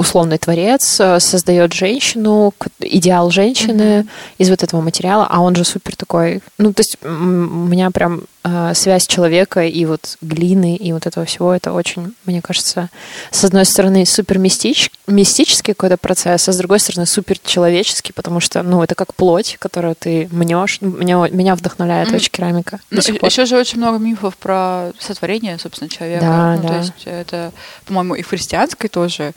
условный 0.00 0.38
творец 0.38 0.98
э, 0.98 1.20
создает 1.20 1.72
женщину, 1.74 2.54
идеал 2.80 3.30
женщины 3.30 4.06
из 4.38 4.48
вот 4.48 4.62
этого 4.62 4.80
материала, 4.80 5.26
а 5.30 5.40
он 5.40 5.54
же 5.54 5.64
супер 5.64 5.94
такой, 5.94 6.40
ну 6.58 6.72
то 6.72 6.80
есть 6.80 6.96
у 7.04 7.08
меня 7.08 7.90
прям 7.90 8.22
э, 8.44 8.72
связь 8.74 9.06
человека 9.06 9.60
и 9.66 9.84
вот 9.84 10.16
глины 10.22 10.74
и 10.76 10.92
вот 10.92 11.06
этого 11.06 11.26
всего, 11.26 11.52
это 11.52 11.72
очень, 11.72 12.14
мне 12.24 12.40
кажется, 12.40 12.88
с 13.30 13.44
одной 13.44 13.66
стороны 13.66 14.06
супер 14.06 14.38
мистич, 14.38 14.90
мистический 15.06 15.74
какой-то 15.74 15.98
процесс, 15.98 16.48
а 16.48 16.52
с 16.52 16.56
другой 16.56 16.80
стороны 16.80 17.04
супер 17.06 17.38
человеческий, 17.38 18.12
потому 18.14 18.40
что, 18.40 18.62
ну, 18.62 18.82
это 18.82 18.94
как 18.94 19.14
плоть, 19.14 19.56
которую 19.58 19.94
ты 19.94 20.28
мнешь. 20.32 20.78
Ну, 20.80 20.90
Меня, 20.96 21.28
меня 21.30 21.54
вдохновляет 21.54 22.08
Мгм. 22.08 22.16
очень 22.16 22.30
керамика. 22.30 22.80
до 22.90 23.02
Ну, 23.06 23.18
пор. 23.18 23.28
еще 23.28 23.44
же 23.44 23.58
очень 23.58 23.78
много 23.78 23.98
мифов 23.98 24.36
про 24.38 24.92
сотворение, 24.98 25.58
собственно, 25.58 25.90
человека. 25.90 26.24
Да, 26.24 26.56
ну, 26.56 26.62
да. 26.62 26.68
То 26.68 26.74
есть 26.78 26.92
это, 27.04 27.52
по-моему, 27.84 28.14
и 28.14 28.22
в 28.22 28.28
христианской 28.28 28.88
тоже 28.88 29.22
э, 29.24 29.32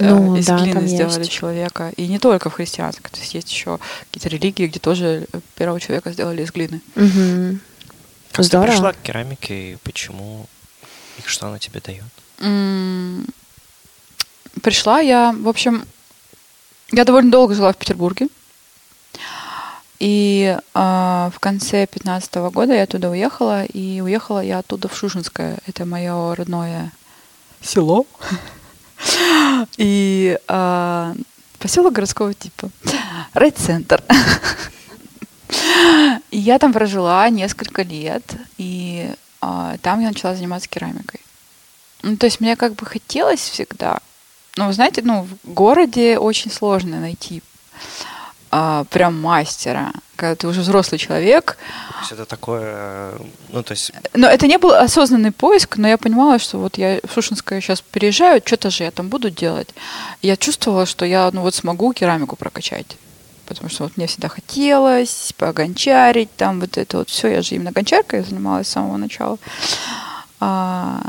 Ну, 0.00 0.36
из 0.36 0.46
да, 0.46 0.58
глины 0.58 0.86
сделали 0.86 1.20
есть. 1.20 1.30
человека. 1.30 1.92
И 1.96 2.06
не 2.08 2.18
только 2.18 2.50
в 2.50 2.54
христианской. 2.54 3.10
То 3.10 3.20
есть 3.20 3.34
есть 3.34 3.50
еще 3.50 3.78
какие-то 4.06 4.28
религии, 4.28 4.66
где 4.66 4.78
тоже 4.78 5.26
первого 5.56 5.80
человека 5.80 6.12
сделали 6.12 6.42
из 6.42 6.50
глины. 6.50 6.80
Мгм. 6.94 7.60
Как 8.32 8.44
Здорово. 8.44 8.66
ты 8.66 8.72
пришла 8.72 8.92
к 8.92 9.02
керамике 9.02 9.72
и 9.72 9.76
почему? 9.82 10.46
И 11.18 11.22
что 11.26 11.48
она 11.48 11.58
тебе 11.58 11.80
дает? 11.80 12.04
Пришла 14.62 15.00
я, 15.00 15.32
в 15.32 15.48
общем, 15.48 15.84
я 16.92 17.04
довольно 17.04 17.30
долго 17.30 17.54
жила 17.54 17.72
в 17.72 17.76
Петербурге. 17.76 18.28
И 19.98 20.56
а, 20.72 21.30
в 21.34 21.38
конце 21.40 21.86
15 21.86 22.34
года 22.52 22.72
я 22.72 22.84
оттуда 22.84 23.10
уехала, 23.10 23.64
и 23.66 24.00
уехала 24.00 24.40
я 24.40 24.58
оттуда 24.60 24.88
в 24.88 24.96
Шушинское. 24.96 25.58
Это 25.66 25.84
мое 25.84 26.34
родное 26.34 26.92
село. 27.60 28.06
И 29.76 30.38
а, 30.48 31.14
поселок 31.58 31.92
городского 31.92 32.34
типа. 32.34 32.70
Райцентр. 33.34 34.02
И 36.30 36.38
я 36.38 36.58
там 36.58 36.72
прожила 36.72 37.28
несколько 37.28 37.82
лет, 37.82 38.22
и 38.56 39.12
а, 39.40 39.76
там 39.82 40.00
я 40.00 40.08
начала 40.08 40.34
заниматься 40.34 40.68
керамикой. 40.68 41.20
Ну, 42.02 42.16
то 42.16 42.26
есть 42.26 42.40
мне 42.40 42.56
как 42.56 42.74
бы 42.74 42.86
хотелось 42.86 43.40
всегда. 43.40 44.00
Но, 44.56 44.66
вы 44.68 44.72
знаете, 44.72 45.02
ну, 45.04 45.26
в 45.44 45.52
городе 45.52 46.18
очень 46.18 46.50
сложно 46.50 47.00
найти 47.00 47.42
а, 48.50 48.84
прям 48.84 49.20
мастера, 49.20 49.92
когда 50.20 50.34
ты 50.34 50.46
уже 50.46 50.60
взрослый 50.60 50.98
человек. 50.98 51.56
То 51.92 52.00
есть 52.00 52.12
это 52.12 52.26
такое, 52.26 52.62
э, 52.62 53.18
ну, 53.48 53.62
то 53.62 53.72
есть 53.72 53.92
Но 54.14 54.28
это 54.28 54.46
не 54.46 54.58
был 54.58 54.72
осознанный 54.72 55.32
поиск, 55.32 55.78
но 55.78 55.88
я 55.88 55.96
понимала, 55.96 56.38
что 56.38 56.58
вот 56.58 56.78
я 56.78 57.00
в 57.02 57.12
Шушинское 57.14 57.60
сейчас 57.60 57.80
переезжаю, 57.80 58.42
что-то 58.44 58.70
же 58.70 58.84
я 58.84 58.90
там 58.90 59.08
буду 59.08 59.30
делать. 59.30 59.68
И 60.20 60.28
я 60.28 60.36
чувствовала, 60.36 60.86
что 60.86 61.06
я, 61.06 61.30
ну, 61.32 61.40
вот 61.40 61.54
смогу 61.54 61.92
керамику 61.92 62.36
прокачать. 62.36 62.96
Потому 63.46 63.70
что 63.70 63.84
вот 63.84 63.96
мне 63.96 64.06
всегда 64.06 64.28
хотелось 64.28 65.32
погончарить, 65.36 66.28
там 66.36 66.60
вот 66.60 66.76
это 66.76 66.98
вот 66.98 67.08
все. 67.08 67.28
Я 67.28 67.42
же 67.42 67.54
именно 67.54 67.72
гончаркой 67.72 68.22
занималась 68.22 68.68
с 68.68 68.72
самого 68.72 68.98
начала. 68.98 69.38
А, 70.38 71.00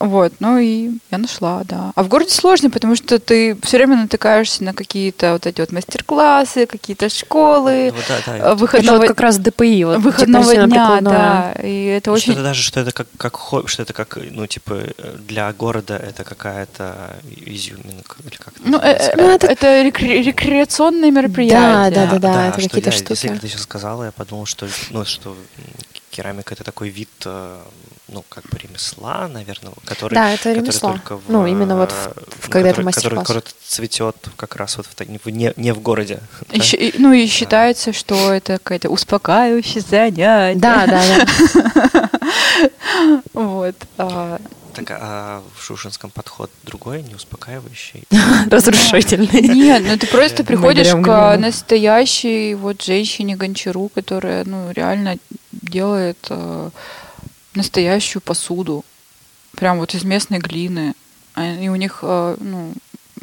вот, 0.00 0.32
ну 0.40 0.58
и 0.58 0.90
я 1.10 1.18
нашла, 1.18 1.62
да. 1.64 1.92
А 1.94 2.02
в 2.02 2.08
городе 2.08 2.30
сложно, 2.30 2.70
потому 2.70 2.96
что 2.96 3.18
ты 3.18 3.56
все 3.62 3.76
время 3.78 3.96
натыкаешься 3.96 4.62
на 4.64 4.74
какие-то 4.74 5.32
вот 5.32 5.46
эти 5.46 5.60
вот 5.60 5.72
мастер-классы, 5.72 6.66
какие-то 6.66 7.08
школы, 7.08 7.92
ну, 7.94 8.00
да, 8.08 8.16
да, 8.26 8.32
э, 8.36 8.38
Это 8.40 8.54
выходного, 8.56 8.98
вот 8.98 9.08
как 9.08 9.20
раз 9.20 9.38
ДПИ. 9.38 9.84
Вот, 9.84 9.98
выходного 9.98 10.52
типа, 10.52 10.66
дня, 10.66 10.98
да. 11.00 11.54
И 11.62 11.84
это 11.86 12.04
Что 12.10 12.12
очень... 12.12 12.32
это 12.34 12.42
даже, 12.42 12.62
что 12.62 12.80
это 12.80 12.92
как, 12.92 13.06
как 13.16 13.36
хобби, 13.36 13.66
что 13.68 13.82
это 13.82 13.92
как, 13.92 14.18
ну, 14.30 14.46
типа, 14.46 14.74
э, 14.98 15.16
для 15.26 15.52
города 15.52 15.96
это 15.96 16.24
какая-то 16.24 17.16
изюминка, 17.46 18.16
или 18.24 18.36
как 18.36 18.54
это 18.56 18.68
Ну, 18.68 18.78
э, 18.78 18.80
называется? 18.80 19.10
э, 19.10 19.16
Ну, 19.16 19.28
это- 19.30 19.46
это, 19.46 19.66
рекре- 19.82 20.22
рекреационные 20.22 21.10
мероприятия. 21.10 21.94
Да, 21.94 22.06
да, 22.06 22.18
да, 22.18 22.46
это 22.48 22.60
что 22.60 22.68
какие-то 22.70 22.90
я- 22.90 22.96
штуки. 22.96 23.10
Если 23.12 23.38
ты 23.38 23.48
сейчас 23.48 23.62
сказала, 23.62 24.04
я 24.04 24.12
подумал, 24.12 24.46
что, 24.46 24.66
ну, 24.90 25.04
что 25.04 25.36
керамика 26.16 26.54
это 26.54 26.64
такой 26.64 26.88
вид, 26.88 27.08
э, 27.26 27.58
ну, 28.08 28.24
как 28.28 28.44
бы 28.50 28.58
ремесла, 28.58 29.28
наверное, 29.28 29.72
который, 29.84 30.14
Да, 30.14 30.30
это 30.30 30.38
который 30.44 30.56
ремесло. 30.62 30.90
только 30.92 31.16
в, 31.16 31.22
Ну, 31.28 31.46
именно 31.46 31.76
вот 31.76 31.90
в- 31.92 32.06
э, 32.06 32.12
в- 32.40 32.48
когда 32.50 32.68
это 32.70 32.82
который, 32.82 32.92
который, 32.92 33.14
мастер-класс. 33.14 33.26
который 33.26 33.42
цветет 33.66 34.16
как 34.36 34.56
раз 34.56 34.76
вот 34.76 34.86
в, 34.86 34.94
не, 35.30 35.52
не 35.56 35.72
в 35.72 35.80
городе. 35.80 36.20
И 36.52 36.58
да? 36.58 36.64
и- 36.76 36.94
ну 36.98 37.12
и 37.12 37.26
считается, 37.26 37.92
что 37.92 38.32
это 38.32 38.58
какое-то 38.58 38.88
успокаивающее 38.90 39.82
занятие. 39.82 40.54
Да, 40.56 40.86
да, 40.86 41.02
да. 41.10 42.10
Вот. 43.32 43.74
Так, 44.74 44.90
а 44.90 45.42
в 45.56 45.62
Шушинском 45.62 46.10
подход 46.10 46.50
другой, 46.62 47.02
не 47.02 47.14
успокаивающий? 47.14 48.04
Разрушительный. 48.50 49.42
Нет, 49.54 49.82
ну 49.86 49.96
ты 49.98 50.06
просто 50.06 50.42
Мы 50.42 50.46
приходишь 50.46 50.90
к 50.92 51.36
настоящей 51.38 52.54
вот 52.54 52.82
женщине-гончару, 52.82 53.88
которая, 53.88 54.44
ну, 54.44 54.70
реально 54.72 55.16
делает 55.52 56.18
э, 56.30 56.70
настоящую 57.54 58.22
посуду. 58.22 58.84
Прям 59.56 59.78
вот 59.78 59.94
из 59.94 60.04
местной 60.04 60.38
глины. 60.38 60.94
А- 61.34 61.54
И 61.54 61.68
у 61.68 61.76
них, 61.76 62.00
э, 62.02 62.36
ну, 62.40 62.72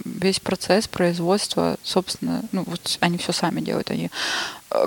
весь 0.06 0.40
процесс 0.40 0.88
производства, 0.88 1.78
собственно, 1.84 2.44
ну, 2.52 2.64
вот 2.66 2.98
они 3.02 3.18
все 3.18 3.34
сами 3.34 3.62
делают. 3.62 3.92
Они 3.92 4.06
э, 4.06 4.10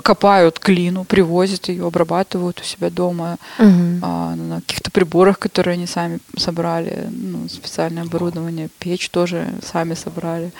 копают 0.03 0.59
глину, 0.59 1.03
привозят 1.03 1.69
ее, 1.69 1.85
обрабатывают 1.87 2.59
у 2.59 2.63
себя 2.63 2.89
дома 2.89 3.37
Мгм. 3.59 3.99
а, 4.01 4.35
на 4.35 4.61
каких-то 4.61 4.91
приборах, 4.91 5.37
которые 5.39 5.73
они 5.73 5.85
сами 5.87 6.19
собрали, 6.37 7.07
ну, 7.11 7.47
специальное 7.49 8.03
оборудование, 8.03 8.69
печь 8.79 9.09
тоже 9.09 9.47
сами 9.63 9.93
собрали. 9.93 10.51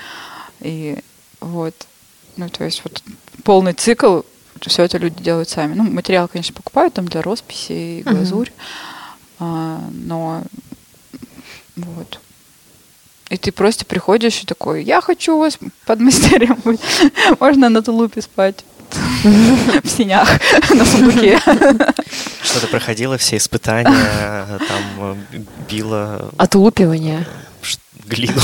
И 0.62 1.00
вот, 1.42 1.74
ну, 2.38 2.50
то 2.50 2.64
есть 2.64 2.82
вот 2.84 3.02
полный 3.44 3.74
цикл, 3.74 4.22
все 4.62 4.84
это 4.84 4.98
люди 4.98 5.22
делают 5.24 5.50
сами. 5.50 5.74
Ну, 5.74 5.84
материал, 5.84 6.28
конечно, 6.28 6.54
покупают 6.54 6.94
там 6.94 7.08
для 7.08 7.22
росписи 7.22 8.00
и 8.00 8.04
глазурь, 8.04 8.52
а, 9.40 9.82
но 9.92 10.44
вот. 11.76 12.20
И 13.30 13.38
ты 13.38 13.52
просто 13.52 13.86
приходишь 13.86 14.44
и 14.44 14.46
такой, 14.46 14.84
я 14.84 15.02
хочу 15.02 15.36
у 15.36 15.40
вас 15.40 15.58
под 15.86 16.00
мастерем 16.00 16.60
быть. 16.64 16.80
Можно 17.40 17.70
на 17.70 17.82
тулупе 17.82 18.22
спать 18.22 18.64
в 18.94 19.88
синях 19.88 20.30
на 20.70 20.86
сундуке. 20.86 21.40
Что 22.44 22.60
ты 22.62 22.68
проходила 22.68 23.18
все 23.18 23.38
испытания, 23.38 24.60
там 24.68 25.18
била 25.70 26.32
Отлупивание. 26.38 27.26
глину? 28.06 28.40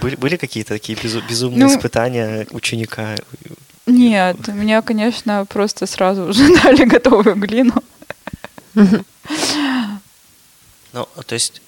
Были, 0.00 0.14
были 0.16 0.36
какие-то 0.36 0.74
такие 0.74 0.96
безу- 0.98 1.22
безумные 1.28 1.64
Ну, 1.66 1.74
испытания 1.74 2.46
ученика? 2.52 3.16
Нет, 3.86 4.48
меня, 4.48 4.82
конечно, 4.82 5.44
просто 5.46 5.86
сразу 5.86 6.26
уже 6.26 6.54
дали 6.62 6.84
готовую 6.84 7.34
глину. 7.36 7.74
Ну, 10.92 11.06
то 11.26 11.34
есть 11.34 11.60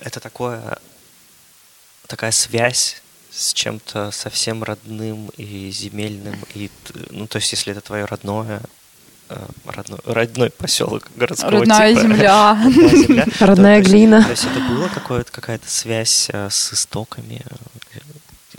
это 0.00 0.20
такое, 0.20 0.78
такая 2.06 2.30
связь 2.30 3.00
с 3.36 3.52
чем-то 3.52 4.10
совсем 4.12 4.62
родным 4.62 5.28
и 5.36 5.70
земельным, 5.70 6.36
и, 6.54 6.70
ну, 7.10 7.26
то 7.26 7.36
есть 7.38 7.50
если 7.52 7.72
это 7.72 7.80
твое 7.80 8.04
родное, 8.04 8.60
э, 9.28 9.46
родной, 9.66 9.98
родной 10.04 10.50
поселок 10.50 11.08
городского 11.16 11.50
Родная 11.50 11.90
типа, 11.94 12.02
земля. 12.02 12.54
родная 12.64 12.96
земля, 12.96 13.26
то- 13.38 13.46
Родная 13.46 13.74
то 13.76 13.78
есть- 13.80 13.90
глина. 13.90 14.22
То 14.24 14.30
есть 14.30 14.44
это 14.44 14.60
было 14.60 14.88
какое-то, 14.88 15.32
какая-то 15.32 15.68
связь 15.68 16.28
э, 16.32 16.48
с 16.50 16.72
истоками? 16.72 17.42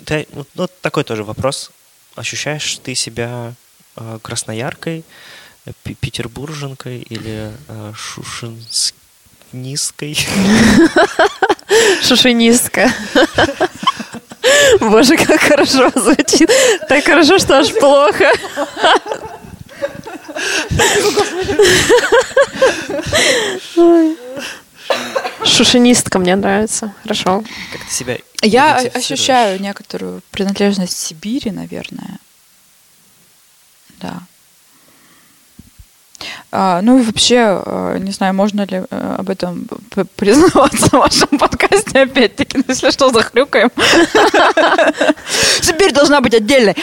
Ты, 0.04 0.28
ну, 0.34 0.46
ну, 0.56 0.68
такой 0.82 1.04
тоже 1.06 1.24
вопрос. 1.24 1.72
Ощущаешь 2.16 2.80
ты 2.84 2.96
себя 2.96 3.54
э, 3.96 4.20
краснояркой, 4.22 5.04
петербурженкой 5.84 7.00
или 7.02 7.52
Шушнисткой. 7.96 10.16
Шушинистка. 12.04 12.92
Боже, 14.80 15.18
как 15.18 15.42
хорошо 15.42 15.92
звучит. 15.96 16.50
Так 16.88 17.04
хорошо, 17.06 17.40
что 17.40 17.60
аж 17.60 17.74
плохо. 17.74 18.32
Шушинистка 25.44 26.20
мне 26.20 26.36
нравится. 26.36 26.94
Хорошо. 27.04 27.44
Как 27.72 27.86
ты 27.86 27.94
себя 27.94 28.18
Я 28.42 28.78
ощущаю 28.78 29.62
некоторую 29.62 30.22
принадлежность 30.32 30.98
Сибири, 30.98 31.52
наверное. 31.52 32.20
Да. 34.02 34.22
А, 36.52 36.82
ну 36.82 37.00
и 37.00 37.04
вообще, 37.04 37.62
э, 37.66 37.98
не 38.00 38.12
знаю, 38.12 38.34
можно 38.34 38.62
ли 38.62 38.84
э, 38.90 39.16
об 39.18 39.30
этом 39.30 39.68
признаваться 40.16 40.88
в 40.88 40.94
вашем 40.94 41.38
подкасте 41.38 42.02
опять-таки, 42.02 42.58
ну, 42.58 42.64
если 42.68 42.92
что, 42.92 43.10
захрюкаем. 43.12 43.70
Сибирь 45.62 45.94
должна 45.94 46.22
быть 46.22 46.34
отдельной. 46.34 46.76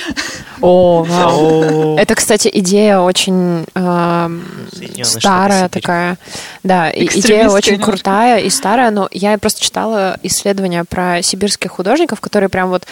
О, 0.60 1.96
Это, 1.98 2.14
кстати, 2.14 2.50
идея 2.52 3.00
очень 3.00 3.64
эм, 3.74 4.44
старая 5.02 5.68
такая. 5.68 6.18
Да, 6.62 6.90
идея 6.90 7.48
очень 7.48 7.72
немножко. 7.72 7.92
крутая 7.92 8.38
и 8.40 8.50
старая, 8.50 8.90
но 8.90 9.08
я 9.10 9.36
просто 9.38 9.60
читала 9.62 10.18
исследования 10.22 10.84
про 10.84 11.22
сибирских 11.22 11.72
художников, 11.72 12.20
которые 12.20 12.48
прям 12.48 12.68
вот 12.68 12.86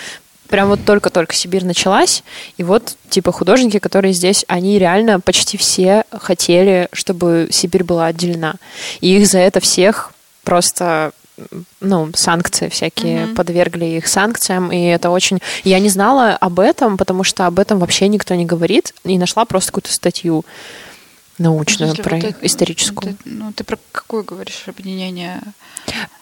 прям 0.51 0.69
вот 0.69 0.85
только-только 0.85 1.35
Сибирь 1.35 1.65
началась, 1.65 2.23
и 2.59 2.63
вот 2.63 2.97
типа 3.09 3.33
художники, 3.33 3.79
которые 3.79 4.13
здесь, 4.13 4.45
они 4.49 4.79
реально 4.79 5.21
почти 5.21 5.57
все 5.57 6.05
хотели, 6.13 6.89
чтобы 6.93 7.49
Сибирь 7.51 7.85
была 7.85 8.07
отделена. 8.07 8.55
И 9.01 9.17
их 9.17 9.27
за 9.27 9.39
это 9.39 9.61
всех 9.61 10.13
просто 10.45 11.13
ну, 11.81 12.11
санкции 12.15 12.69
всякие, 12.69 13.27
Мгм. 13.27 13.35
подвергли 13.35 13.85
их 13.87 14.07
санкциям, 14.07 14.71
и 14.71 14.83
это 14.89 15.09
очень... 15.09 15.39
Я 15.65 15.79
не 15.79 15.89
знала 15.89 16.37
об 16.39 16.61
этом, 16.61 16.99
потому 16.99 17.25
что 17.25 17.47
об 17.47 17.59
этом 17.59 17.79
вообще 17.79 18.09
никто 18.09 18.35
не 18.35 18.45
говорит, 18.45 18.93
и 19.05 19.17
нашла 19.17 19.47
просто 19.47 19.73
какую-то 19.73 19.93
статью 19.93 20.45
научную, 21.41 21.95
про 21.97 22.17
вот 22.17 22.25
это- 22.25 22.47
историческую. 22.47 23.13
вот 23.13 23.21
это- 23.21 23.29
ну, 23.29 23.53
ты 23.53 23.65
про 23.65 23.79
какое 23.93 24.23
говоришь 24.23 24.63
объединение? 24.67 25.41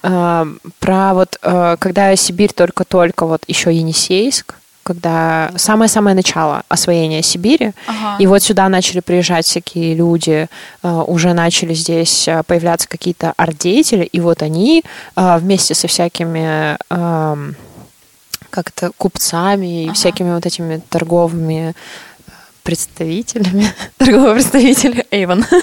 А, 0.03 0.47
про 0.79 1.13
вот, 1.15 1.39
э, 1.43 1.77
когда 1.79 2.15
Сибирь 2.17 2.53
только-только, 2.53 3.27
вот 3.27 3.43
еще 3.47 3.75
Енисейск, 3.75 4.55
когда 4.85 5.51
самое-самое 5.57 6.17
начало 6.17 6.63
освоения 6.69 7.23
Сибири, 7.23 7.73
Ага. 7.87 8.17
и 8.23 8.27
вот 8.27 8.43
сюда 8.43 8.69
начали 8.71 9.01
приезжать 9.01 9.45
всякие 9.47 9.95
люди, 9.95 10.49
э, 10.83 11.03
уже 11.07 11.35
начали 11.35 11.75
здесь 11.75 12.27
э, 12.29 12.43
появляться 12.47 12.89
какие-то 12.89 13.35
арт-деятели, 13.37 14.05
и 14.05 14.21
вот 14.21 14.43
они 14.43 14.83
вместе 15.17 15.75
со 15.75 15.89
всякими 15.89 16.79
эм, 16.91 17.55
как 18.51 18.71
это, 18.75 18.91
купцами 18.97 19.83
и 19.83 19.87
Ага. 19.87 19.95
всякими 19.95 20.33
вот 20.35 20.47
этими 20.47 20.81
торговыми 20.89 21.75
представителями, 22.69 23.73
торговые 23.97 24.35
представители 24.35 25.07
Avon. 25.11 25.43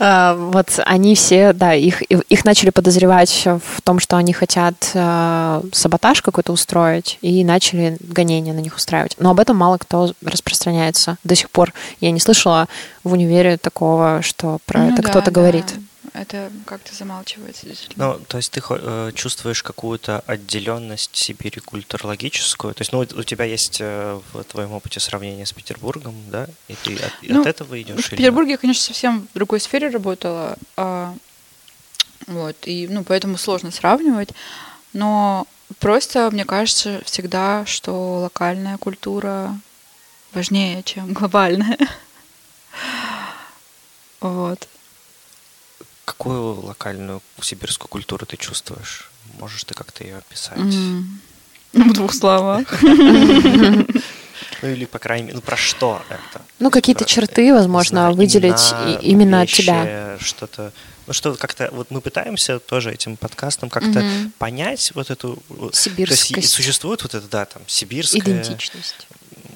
А, 0.00 0.34
Вот 0.34 0.80
они 0.84 1.14
все, 1.14 1.52
да, 1.52 1.72
их, 1.74 2.02
их 2.02 2.44
начали 2.44 2.70
подозревать 2.70 3.46
в 3.46 3.80
том, 3.82 4.00
что 4.00 4.16
они 4.16 4.32
хотят 4.32 4.90
э, 4.92 5.62
саботаж 5.72 6.20
какой-то 6.20 6.52
устроить, 6.52 7.18
и 7.22 7.44
начали 7.44 7.96
гонения 8.00 8.52
на 8.52 8.58
них 8.58 8.74
устраивать. 8.74 9.14
Но 9.20 9.30
об 9.30 9.38
этом 9.38 9.56
мало 9.56 9.78
кто 9.78 10.12
распространяется. 10.24 11.16
До 11.22 11.36
сих 11.36 11.48
пор 11.48 11.72
я 12.00 12.10
не 12.10 12.18
слышала 12.18 12.66
в 13.04 13.12
универе 13.12 13.56
такого, 13.56 14.20
что 14.22 14.58
про 14.66 14.80
Ну 14.80 14.94
это 14.94 15.02
да, 15.02 15.08
кто-то 15.08 15.30
да. 15.30 15.40
говорит. 15.40 15.66
Это 16.14 16.52
как-то 16.64 16.94
замалчивается. 16.94 17.66
действительно. 17.66 18.12
Ну, 18.12 18.20
то 18.20 18.36
есть 18.36 18.52
ты 18.52 18.62
э, 18.66 19.10
чувствуешь 19.16 19.64
какую-то 19.64 20.20
отделенность 20.20 21.16
Сибири 21.16 21.60
культурологическую? 21.60 22.72
То 22.72 22.82
есть, 22.82 22.92
ну, 22.92 23.00
у 23.00 23.22
тебя 23.24 23.44
есть 23.44 23.78
э, 23.80 24.20
в 24.32 24.44
твоем 24.44 24.72
опыте 24.72 25.00
сравнение 25.00 25.44
с 25.44 25.52
Петербургом, 25.52 26.14
да? 26.30 26.46
И 26.68 26.76
ты 26.76 26.94
от, 26.94 27.12
Ну, 27.22 27.40
от 27.40 27.48
этого 27.48 27.82
идешь? 27.82 28.04
В 28.04 28.12
или 28.12 28.18
Петербурге 28.18 28.52
я, 28.52 28.58
конечно, 28.58 28.84
совсем 28.84 29.26
в 29.26 29.34
другой 29.34 29.58
сфере 29.58 29.88
работала. 29.88 30.56
а, 30.76 31.16
вот, 32.28 32.56
и, 32.64 32.86
ну, 32.88 33.02
поэтому 33.02 33.36
сложно 33.36 33.72
сравнивать. 33.72 34.30
Но 34.92 35.48
просто, 35.80 36.30
мне 36.30 36.44
кажется, 36.44 37.02
всегда, 37.04 37.66
что 37.66 38.20
локальная 38.20 38.78
культура 38.78 39.58
важнее, 40.32 40.84
чем 40.84 41.12
глобальная. 41.12 41.78
Вот. 44.20 44.68
Какую 46.04 46.60
локальную 46.60 47.22
сибирскую 47.40 47.88
культуру 47.88 48.26
ты 48.26 48.36
чувствуешь? 48.36 49.10
Можешь 49.38 49.64
ты 49.64 49.74
как-то 49.74 50.04
ее 50.04 50.18
описать? 50.18 50.58
Ну, 51.72 51.90
В 51.90 51.92
двух 51.92 52.14
словах. 52.14 52.66
Ну, 54.62 54.68
или, 54.68 54.84
по 54.84 54.98
крайней 54.98 55.24
мере, 55.24 55.36
ну, 55.36 55.42
про 55.42 55.56
что 55.56 56.02
это? 56.08 56.42
Ну, 56.58 56.70
какие-то 56.70 57.04
Э, 57.04 57.06
черты, 57.06 57.44
не 57.44 57.52
возможно, 57.52 58.12
выделить 58.12 58.74
именно 59.02 59.42
от 59.42 59.48
тебя. 59.48 60.16
Что-то, 60.20 60.72
ну 61.06 61.12
что 61.12 61.34
как-то, 61.34 61.68
вот 61.72 61.90
мы 61.90 62.00
пытаемся 62.00 62.58
тоже 62.58 62.92
этим 62.92 63.16
подкастом 63.16 63.68
как-то 63.68 64.04
понять 64.38 64.92
вот 64.94 65.10
эту... 65.10 65.42
есть 65.70 65.76
Сибирскость. 65.76 66.50
существует 66.50 67.02
вот 67.02 67.14
это, 67.14 67.26
да, 67.28 67.44
там, 67.44 67.62
сибирское 67.66 68.20
Идентичность. 68.20 69.06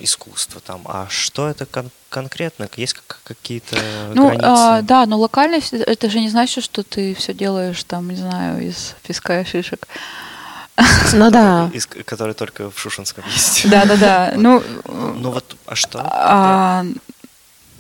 Искусство 0.01 0.61
там, 0.61 0.83
а 0.87 1.07
что 1.09 1.49
это 1.49 1.67
кон- 1.67 1.91
конкретно? 2.09 2.69
Есть 2.77 2.95
как- 2.95 3.21
какие-то 3.25 3.77
Ну, 4.15 4.27
границы? 4.29 4.45
а, 4.47 4.83
да, 4.83 5.07
но 5.07 5.19
локальность 5.19 5.73
это- 5.73 6.09
же 6.11 6.21
не 6.21 6.29
значит, 6.31 6.65
что 6.65 6.83
ты 6.83 7.15
все 7.15 7.35
делаешь 7.35 7.83
там, 7.85 8.09
не 8.09 8.17
знаю, 8.17 8.67
из 8.67 8.95
песка 9.07 9.41
и 9.41 9.45
шишек. 9.45 9.87
Ну 11.13 11.31
да. 11.31 11.71
Из- 11.73 11.87
которые 11.87 12.35
только 12.35 12.71
в 12.71 12.79
Шушинском 12.79 13.25
есть. 13.35 13.69
Да, 13.69 13.85
да, 13.85 13.97
да. 13.97 14.33
Ну, 14.37 14.63
Ну 14.87 15.31
вот, 15.31 15.57
а 15.67 15.75
что? 15.75 16.01
А, 16.05 16.85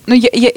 ну, 0.06 0.14
я, 0.14 0.30
я, 0.32 0.50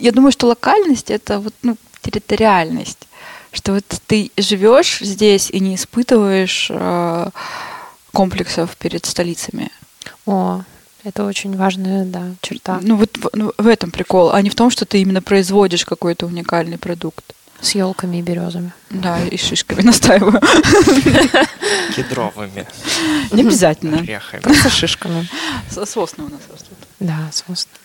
я 0.00 0.12
думаю, 0.12 0.32
что 0.32 0.46
локальность 0.46 1.10
это 1.10 1.40
вот, 1.40 1.54
ну, 1.62 1.76
территориальность. 2.00 3.06
Что 3.52 3.72
вот 3.74 3.84
ты 4.06 4.30
живешь 4.36 4.98
здесь 5.00 5.50
и 5.50 5.60
не 5.60 5.74
испытываешь 5.76 6.68
э, 6.70 7.30
комплексов 8.12 8.76
перед 8.76 9.06
столицами. 9.06 9.70
О, 10.26 10.62
это 11.04 11.24
очень 11.24 11.56
важная, 11.56 12.04
да, 12.04 12.22
черта. 12.40 12.80
Ну, 12.82 12.96
вот 12.96 13.16
в, 13.16 13.30
ну, 13.34 13.52
в 13.56 13.66
этом 13.66 13.90
прикол, 13.90 14.32
а 14.32 14.40
не 14.42 14.50
в 14.50 14.54
том, 14.54 14.70
что 14.70 14.84
ты 14.86 15.00
именно 15.00 15.22
производишь 15.22 15.84
какой-то 15.84 16.26
уникальный 16.26 16.78
продукт. 16.78 17.24
С 17.60 17.74
елками 17.74 18.18
и 18.18 18.22
березами. 18.22 18.72
Да, 18.90 19.24
и 19.24 19.36
шишками 19.38 19.80
настаиваю. 19.82 20.40
Кедровыми 21.94 22.66
Не 23.32 23.42
обязательно. 23.42 23.98
орехами. 23.98 24.40
Просто 24.42 24.68
шишками. 24.70 25.28
С- 25.70 25.86
Сосны 25.86 26.24
у 26.24 26.28
нас 26.28 26.40
растут. 26.52 26.76
Да, 27.00 27.30
собственно. 27.32 27.78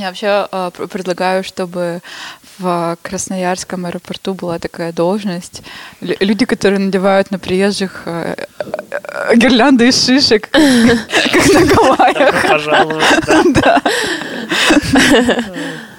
Я 0.00 0.06
вообще 0.06 0.48
э, 0.50 0.70
пр- 0.74 0.88
предлагаю, 0.88 1.44
чтобы 1.44 2.00
в 2.58 2.96
Красноярском 3.02 3.84
аэропорту 3.84 4.32
была 4.34 4.58
такая 4.58 4.92
должность. 4.92 5.62
Лю- 6.00 6.16
Люди, 6.20 6.46
которые 6.46 6.78
надевают 6.78 7.30
на 7.30 7.38
приезжих 7.38 8.02
э, 8.06 8.46
э, 8.58 9.36
гирлянды 9.36 9.88
из 9.88 10.02
шишек, 10.06 10.48
как 10.50 11.54
на 11.54 11.66
Гавайях. 11.66 12.48
Пожалуйста. 12.48 13.42
Да. 13.54 13.82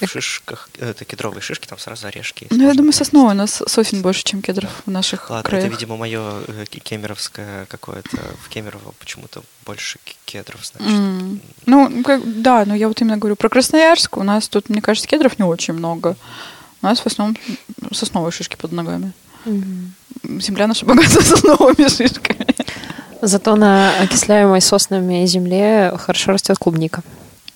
И 0.00 0.06
в 0.06 0.10
шишках, 0.10 0.68
э, 0.78 0.90
это 0.90 1.04
кедровые 1.04 1.40
шишки, 1.42 1.66
там 1.66 1.78
сразу 1.78 2.06
орешки 2.06 2.44
есть. 2.44 2.52
Ну, 2.52 2.62
я 2.64 2.70
думаю, 2.74 2.86
поесть. 2.92 2.98
сосновый. 2.98 3.32
У 3.34 3.36
нас 3.36 3.62
сосен 3.66 4.02
больше, 4.02 4.24
чем 4.24 4.42
кедров 4.42 4.70
в 4.86 4.90
наших 4.90 5.30
Ладно, 5.30 5.48
краях. 5.48 5.64
это, 5.66 5.74
видимо, 5.74 5.96
мое 5.96 6.42
кемеровское 6.84 7.66
какое-то. 7.66 8.16
В 8.44 8.48
Кемерово 8.48 8.92
почему-то 8.98 9.42
больше 9.64 9.98
кедров, 10.24 10.64
значит. 10.64 10.88
М. 10.94 11.40
Ну, 11.66 12.02
как- 12.04 12.42
да, 12.42 12.64
но 12.66 12.74
я 12.74 12.88
вот 12.88 13.00
именно 13.00 13.16
говорю 13.16 13.36
про 13.36 13.48
Красноярск. 13.48 14.16
У 14.16 14.22
нас 14.22 14.48
тут, 14.48 14.68
мне 14.68 14.80
кажется, 14.82 15.08
кедров 15.08 15.38
не 15.38 15.44
очень 15.44 15.74
много. 15.74 16.16
У 16.82 16.86
нас 16.86 17.00
в 17.00 17.06
основном 17.06 17.36
сосновые 17.92 18.32
шишки 18.32 18.56
под 18.56 18.72
ногами. 18.72 19.12
Мгм. 19.44 19.94
Земля 20.40 20.66
наша 20.66 20.86
богата 20.86 21.08
сосновыми 21.22 21.88
шишками. 21.88 22.46
Зато 23.22 23.56
на 23.56 23.98
окисляемой 24.00 24.60
соснами 24.60 25.24
земле 25.26 25.94
хорошо 25.98 26.32
растет 26.32 26.58
клубника. 26.58 27.02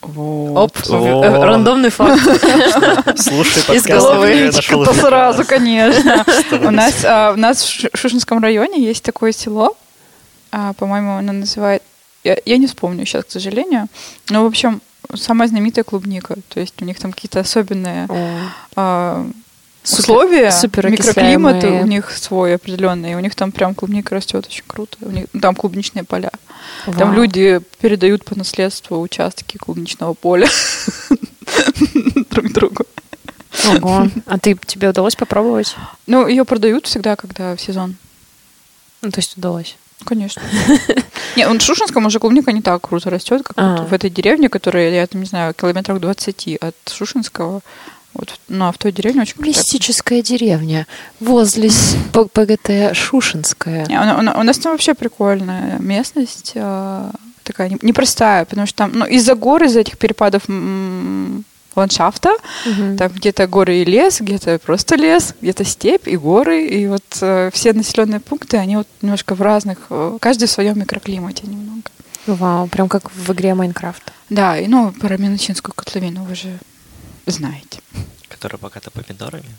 Оп, 0.02 0.76
О. 0.88 1.24
э, 1.24 1.44
рандомный 1.44 1.90
факт. 1.90 2.22
Слушай, 3.20 3.76
Из 3.76 3.84
головы. 3.84 4.50
То 4.50 4.82
это. 4.82 4.94
сразу, 4.94 5.44
конечно. 5.44 6.24
У 6.62 6.70
нас, 6.70 7.04
а, 7.04 7.32
у 7.32 7.36
нас 7.36 7.62
в 7.62 7.68
Шу- 7.68 7.88
Шушинском 7.94 8.42
районе 8.42 8.82
есть 8.82 9.02
такое 9.02 9.32
село, 9.32 9.76
а, 10.52 10.72
по-моему, 10.74 11.16
оно 11.16 11.32
называет... 11.32 11.82
Я, 12.24 12.56
не 12.56 12.66
вспомню 12.66 13.04
сейчас, 13.04 13.24
к 13.24 13.30
сожалению. 13.30 13.88
Но, 14.30 14.44
в 14.44 14.46
общем, 14.46 14.80
самая 15.14 15.48
знаменитая 15.48 15.84
клубника. 15.84 16.36
То 16.48 16.60
есть 16.60 16.80
у 16.82 16.84
них 16.84 16.98
там 16.98 17.12
какие-то 17.12 17.40
особенные 17.40 18.06
а, 18.76 19.26
условия, 19.84 20.52
микроклимат 20.88 21.64
у 21.64 21.86
них 21.86 22.10
свой 22.10 22.54
определенный. 22.54 23.14
У 23.14 23.20
них 23.20 23.34
там 23.34 23.52
прям 23.52 23.74
клубника 23.74 24.14
растет 24.14 24.46
очень 24.46 24.64
круто. 24.66 24.96
У 25.00 25.10
них, 25.10 25.26
там 25.40 25.54
клубничные 25.54 26.04
поля. 26.04 26.30
Там 26.84 27.08
вау. 27.08 27.12
люди 27.12 27.60
передают 27.80 28.24
по 28.24 28.36
наследству 28.36 29.00
участки 29.00 29.56
клубничного 29.56 30.14
поля. 30.14 30.48
друг 32.30 32.52
другу. 32.52 32.84
Ого. 33.68 34.08
А 34.26 34.38
ты, 34.38 34.56
тебе 34.66 34.88
удалось 34.88 35.16
попробовать? 35.16 35.76
Ну, 36.06 36.26
ее 36.26 36.44
продают 36.44 36.86
всегда, 36.86 37.16
когда 37.16 37.56
в 37.56 37.60
сезон. 37.60 37.96
Ну, 39.02 39.10
то 39.10 39.18
есть 39.18 39.36
удалось. 39.36 39.76
Конечно. 40.04 40.42
Не, 41.36 41.46
он 41.46 41.58
в 41.58 41.62
Шушинском 41.62 42.06
уже 42.06 42.18
клубника 42.18 42.52
не 42.52 42.62
так 42.62 42.88
круто 42.88 43.10
растет, 43.10 43.42
как 43.42 43.52
А. 43.56 43.76
вот 43.76 43.90
в 43.90 43.92
этой 43.92 44.08
деревне, 44.08 44.48
которая, 44.48 44.90
я 44.90 45.06
там 45.06 45.20
не 45.20 45.26
знаю, 45.26 45.52
километрах 45.54 46.00
20 46.00 46.56
от 46.60 46.74
Шушинского. 46.90 47.60
Вот, 48.14 48.38
ну, 48.48 48.66
а 48.66 48.72
в 48.72 48.78
той 48.78 48.90
деревне 48.92 49.22
очень 49.22 49.34
крутая. 49.34 49.50
Мистическая 49.54 50.20
деревня 50.22 50.86
возле 51.20 51.70
ПГТ 52.12 52.94
Шушинская. 52.96 53.86
Не, 53.86 53.98
у, 54.00 54.02
у- 54.18 54.40
у 54.40 54.42
нас 54.42 54.58
там 54.58 54.72
вообще 54.72 54.94
прикольная 54.94 55.78
местность, 55.78 56.52
э, 56.54 57.10
такая 57.44 57.68
не- 57.68 57.78
непростая, 57.82 58.44
потому 58.46 58.66
что 58.66 58.76
там, 58.78 58.92
ну, 58.94 59.06
из-за 59.06 59.34
гор, 59.36 59.62
из-за 59.64 59.80
этих 59.80 59.96
перепадов 59.98 60.42
ландшафта, 61.76 62.30
Мгм. 62.66 62.96
там 62.96 63.12
где-то 63.12 63.46
горы 63.46 63.78
и 63.78 63.84
лес, 63.84 64.20
где-то 64.20 64.58
просто 64.58 64.96
лес, 64.96 65.34
где-то 65.40 65.64
степь 65.64 66.08
и 66.08 66.16
горы, 66.16 66.66
и 66.66 66.88
вот 66.88 67.04
э, 67.20 67.50
все 67.52 67.72
населенные 67.72 68.18
пункты, 68.20 68.56
они 68.56 68.76
вот 68.76 68.88
немножко 69.02 69.34
в 69.36 69.40
разных, 69.40 69.78
э, 69.90 70.18
каждый 70.20 70.46
в 70.46 70.50
своем 70.50 70.78
микроклимате 70.80 71.46
немного. 71.46 71.82
Вау, 72.26 72.66
прям 72.66 72.88
как 72.88 73.10
в 73.12 73.32
игре 73.32 73.54
Майнкрафт. 73.54 74.12
Да, 74.28 74.58
и 74.58 74.66
ну, 74.66 74.90
про 74.92 75.16
Минусинскую 75.16 75.72
котловину 75.74 76.24
вы 76.24 76.34
же 76.34 76.58
знаете. 77.30 77.80
Которая 78.28 78.58
богата 78.58 78.90
помидорами. 78.90 79.50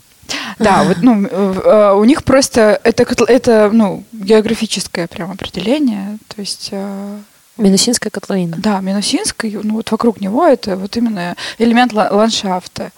Да, 0.58 0.84
вот, 0.84 0.98
ну, 1.02 1.26
э, 1.26 1.92
у 1.94 2.04
них 2.04 2.24
просто 2.24 2.80
это, 2.84 3.04
это, 3.26 3.70
ну, 3.72 4.04
географическое 4.12 5.06
прям 5.06 5.30
определение, 5.30 6.18
то 6.28 6.40
есть 6.40 6.68
э, 6.72 7.18
Минусинская 7.58 8.10
котловина. 8.10 8.56
Да, 8.58 8.80
Минусинск, 8.80 9.44
и, 9.44 9.58
ну 9.62 9.74
вот 9.74 9.90
вокруг 9.90 10.20
него 10.20 10.46
это 10.46 10.76
вот 10.76 10.96
именно 10.96 11.36
элемент 11.58 11.92
ла- 11.92 12.08
ландшафта. 12.10 12.92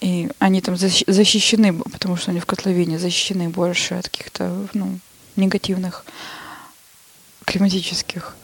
И 0.00 0.28
они 0.38 0.60
там 0.60 0.74
защ- 0.74 1.10
защищены, 1.10 1.72
потому 1.72 2.16
что 2.16 2.30
они 2.30 2.40
в 2.40 2.46
котловине 2.46 2.98
защищены 2.98 3.48
больше 3.48 3.94
от 3.94 4.08
каких-то 4.08 4.68
ну, 4.74 4.98
негативных 5.36 6.04
климатических 7.44 8.36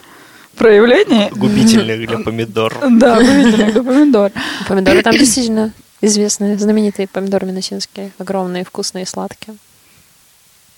проявлений. 0.57 1.31
Губительных 1.31 2.07
для 2.07 2.19
помидор. 2.19 2.77
Да, 2.91 3.17
губительных 3.21 3.73
для 3.73 3.83
помидор. 3.83 4.33
Помидоры 4.69 5.03
там 5.03 5.13
действительно 5.19 5.73
известные, 6.01 6.59
знаменитые 6.59 7.09
помидоры 7.09 7.47
минусинские. 7.47 8.13
Огромные, 8.19 8.65
вкусные, 8.65 9.07
сладкие. 9.07 9.57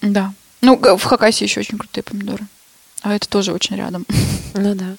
Да. 0.01 0.33
Ну, 0.61 0.77
в 0.97 1.03
Хакасии 1.03 1.45
еще 1.45 1.61
очень 1.61 1.79
крутые 1.79 2.05
помидоры. 2.05 2.47
А 3.03 3.15
это 3.15 3.29
тоже 3.29 3.53
очень 3.53 3.77
рядом. 3.77 4.07
Ну 4.55 4.75
да. 4.75 4.95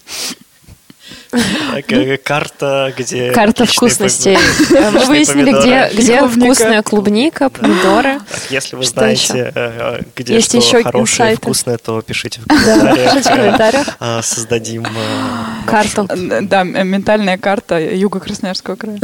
Такая 1.74 2.18
Карта, 2.24 2.94
где... 2.98 3.32
Карта 3.32 3.66
вкусностей. 3.66 4.38
Э, 4.76 4.92
Мы 4.92 5.06
выяснили, 5.06 5.52
где, 5.52 5.90
где 5.94 6.28
вкусная 6.28 6.82
клубника, 6.84 7.50
помидоры. 7.50 8.20
Если 8.50 8.76
вы 8.76 8.84
знаете, 8.84 9.52
э, 9.54 10.02
где 10.16 10.36
Есть 10.36 10.50
что 10.50 10.58
еще 10.58 10.84
хорошее 10.84 11.34
и 11.34 11.36
вкусное, 11.36 11.78
то 11.78 12.02
пишите 12.02 12.42
в 12.42 12.48
комментариях. 13.24 13.88
э, 14.00 14.22
Создадим 14.22 14.86
э, 14.86 15.70
Карту. 15.70 16.08
Да, 16.42 16.64
ментальная 16.64 17.38
карта 17.38 17.80
юга 17.80 18.20
Красноярского 18.20 18.76
края. 18.76 19.00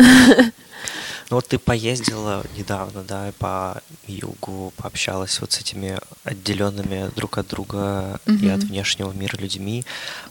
Ну 1.30 1.36
вот 1.36 1.48
ты 1.48 1.60
поездила 1.60 2.44
недавно, 2.58 3.04
да, 3.04 3.32
по 3.38 3.82
югу, 4.08 4.74
пообщалась 4.78 5.40
вот 5.42 5.52
с 5.52 5.60
этими 5.60 6.00
отделенными 6.24 7.12
друг 7.16 7.38
от 7.38 7.48
друга 7.48 8.20
и 8.26 8.32
Мгм. 8.32 8.56
от 8.56 8.64
внешнего 8.64 9.12
мира 9.12 9.38
людьми. 9.38 9.86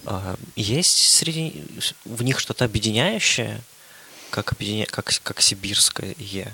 А, 0.04 0.34
Есть 0.56 1.12
среди 1.14 1.64
в 2.04 2.22
них 2.24 2.40
что-то 2.40 2.64
объединяющее, 2.64 3.60
как, 4.30 4.52
объединя... 4.52 4.86
как, 4.86 5.12
как 5.22 5.40
сибирское? 5.40 6.12
И 6.18 6.44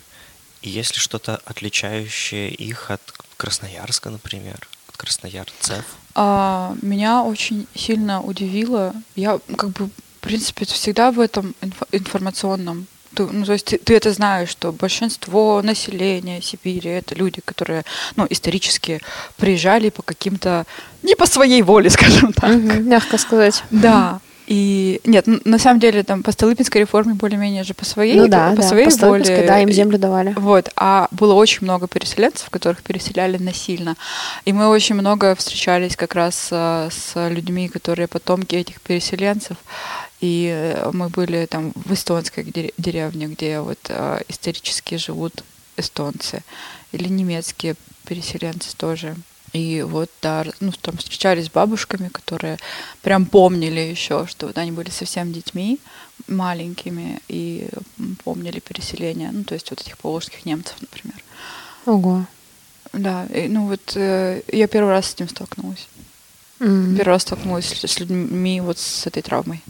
есть 0.63 0.93
ли 0.95 0.99
что-то 1.01 1.41
отличающее 1.47 2.51
их 2.51 2.91
от 2.91 3.01
Красноярска, 3.39 4.11
например, 4.11 4.69
от 4.89 4.97
красноярцев? 4.99 5.85
А, 6.15 6.77
меня 6.83 7.23
очень 7.23 7.67
сильно 7.75 8.21
удивило. 8.23 8.95
Я 9.17 9.41
как 9.57 9.71
бы, 9.71 9.87
в 9.87 10.21
принципе, 10.21 10.67
всегда 10.67 11.11
в 11.13 11.19
этом 11.19 11.55
инфо- 11.63 11.89
информационном. 11.93 12.87
Ты- 13.15 13.27
ну, 13.27 13.45
то 13.45 13.53
есть 13.53 13.67
ты, 13.67 13.79
ты 13.79 13.95
это 13.97 14.12
знаешь, 14.12 14.49
что 14.51 14.73
большинство 14.73 15.62
населения 15.62 16.41
Сибири 16.43 16.91
это 16.91 17.15
люди, 17.15 17.41
которые, 17.45 17.85
ну, 18.17 18.27
исторически 18.31 19.01
приезжали 19.37 19.91
по 19.91 20.03
каким-то 20.03 20.65
не 21.03 21.15
по 21.15 21.27
своей 21.27 21.62
воле, 21.62 21.91
скажем 21.99 22.33
так. 22.33 22.51
Мгм, 22.51 22.89
Мягко 22.89 23.19
сказать. 23.19 23.62
Да. 23.71 24.21
И 24.47 25.01
нет, 25.05 25.25
на 25.47 25.59
самом 25.59 25.81
деле 25.81 26.03
там 26.03 26.23
по 26.23 26.31
Столыпинской 26.31 26.83
реформе 26.83 27.15
более-менее 27.15 27.65
же 27.65 27.73
по 27.73 27.87
своей, 27.87 28.15
Ну 28.21 28.29
да, 28.29 28.51
по 28.51 28.57
да, 28.57 28.62
своей 28.69 28.91
по 28.91 29.07
воле. 29.07 29.45
да, 29.47 29.61
им 29.61 29.73
землю 29.73 29.99
давали. 29.99 30.35
Вот, 30.37 30.69
а 30.77 31.09
было 31.12 31.33
очень 31.33 31.61
много 31.62 31.89
переселенцев, 31.89 32.51
которых 32.51 32.83
переселяли 32.83 33.39
насильно. 33.39 33.97
И 34.45 34.53
мы 34.53 34.69
очень 34.69 34.97
много 34.97 35.35
встречались 35.35 35.97
как 35.97 36.15
раз 36.15 36.49
э, 36.51 36.91
с 36.93 37.29
людьми, 37.31 37.69
которые 37.71 38.07
потомки 38.07 38.55
этих 38.55 38.83
переселенцев. 38.83 39.57
И 40.21 40.49
э, 40.53 40.91
мы 40.93 41.09
были 41.09 41.47
там 41.47 41.73
в 41.75 41.93
эстонской 41.93 42.45
дере- 42.45 42.75
деревне, 42.79 43.27
где 43.27 43.61
вот 43.61 43.79
э, 43.89 44.23
исторически 44.29 44.97
живут 44.97 45.45
эстонцы. 45.77 46.43
Или 46.93 47.09
немецкие 47.09 47.77
переселенцы 48.07 48.77
тоже. 48.77 49.17
И 49.53 49.83
вот, 49.83 50.11
да, 50.21 50.45
ну, 50.59 50.73
там 50.73 50.97
встречались 50.97 51.47
с 51.47 51.51
бабушками, 51.51 52.09
которые 52.09 52.59
прям 53.03 53.25
помнили 53.25 53.81
еще, 53.81 54.27
что 54.27 54.49
вот 54.49 54.59
они 54.59 54.73
были 54.73 54.91
совсем 54.91 55.33
детьми 55.33 55.79
маленькими 56.27 57.21
и 57.29 57.69
помнили 58.25 58.59
переселение, 58.59 59.31
ну, 59.33 59.45
то 59.45 59.55
есть 59.55 59.71
вот 59.71 59.81
этих 59.81 59.97
поволжских 59.99 60.45
немцев, 60.45 60.77
например. 60.81 61.17
Ого. 61.87 62.27
Да, 62.93 63.27
и, 63.27 63.49
ну 63.49 63.69
вот 63.69 63.93
э, 63.97 64.43
я 64.53 64.67
первый 64.67 64.91
раз 64.91 65.07
с 65.07 65.15
этим 65.15 65.29
столкнулась. 65.29 65.89
М. 66.61 66.97
Первый 66.97 67.15
раз 67.15 67.23
столкнулась 67.23 67.67
с, 67.67 67.87
с 67.87 68.01
людьми 68.01 68.61
вот 68.61 68.79
с 68.79 69.07
этой 69.07 69.23
травмой. 69.23 69.62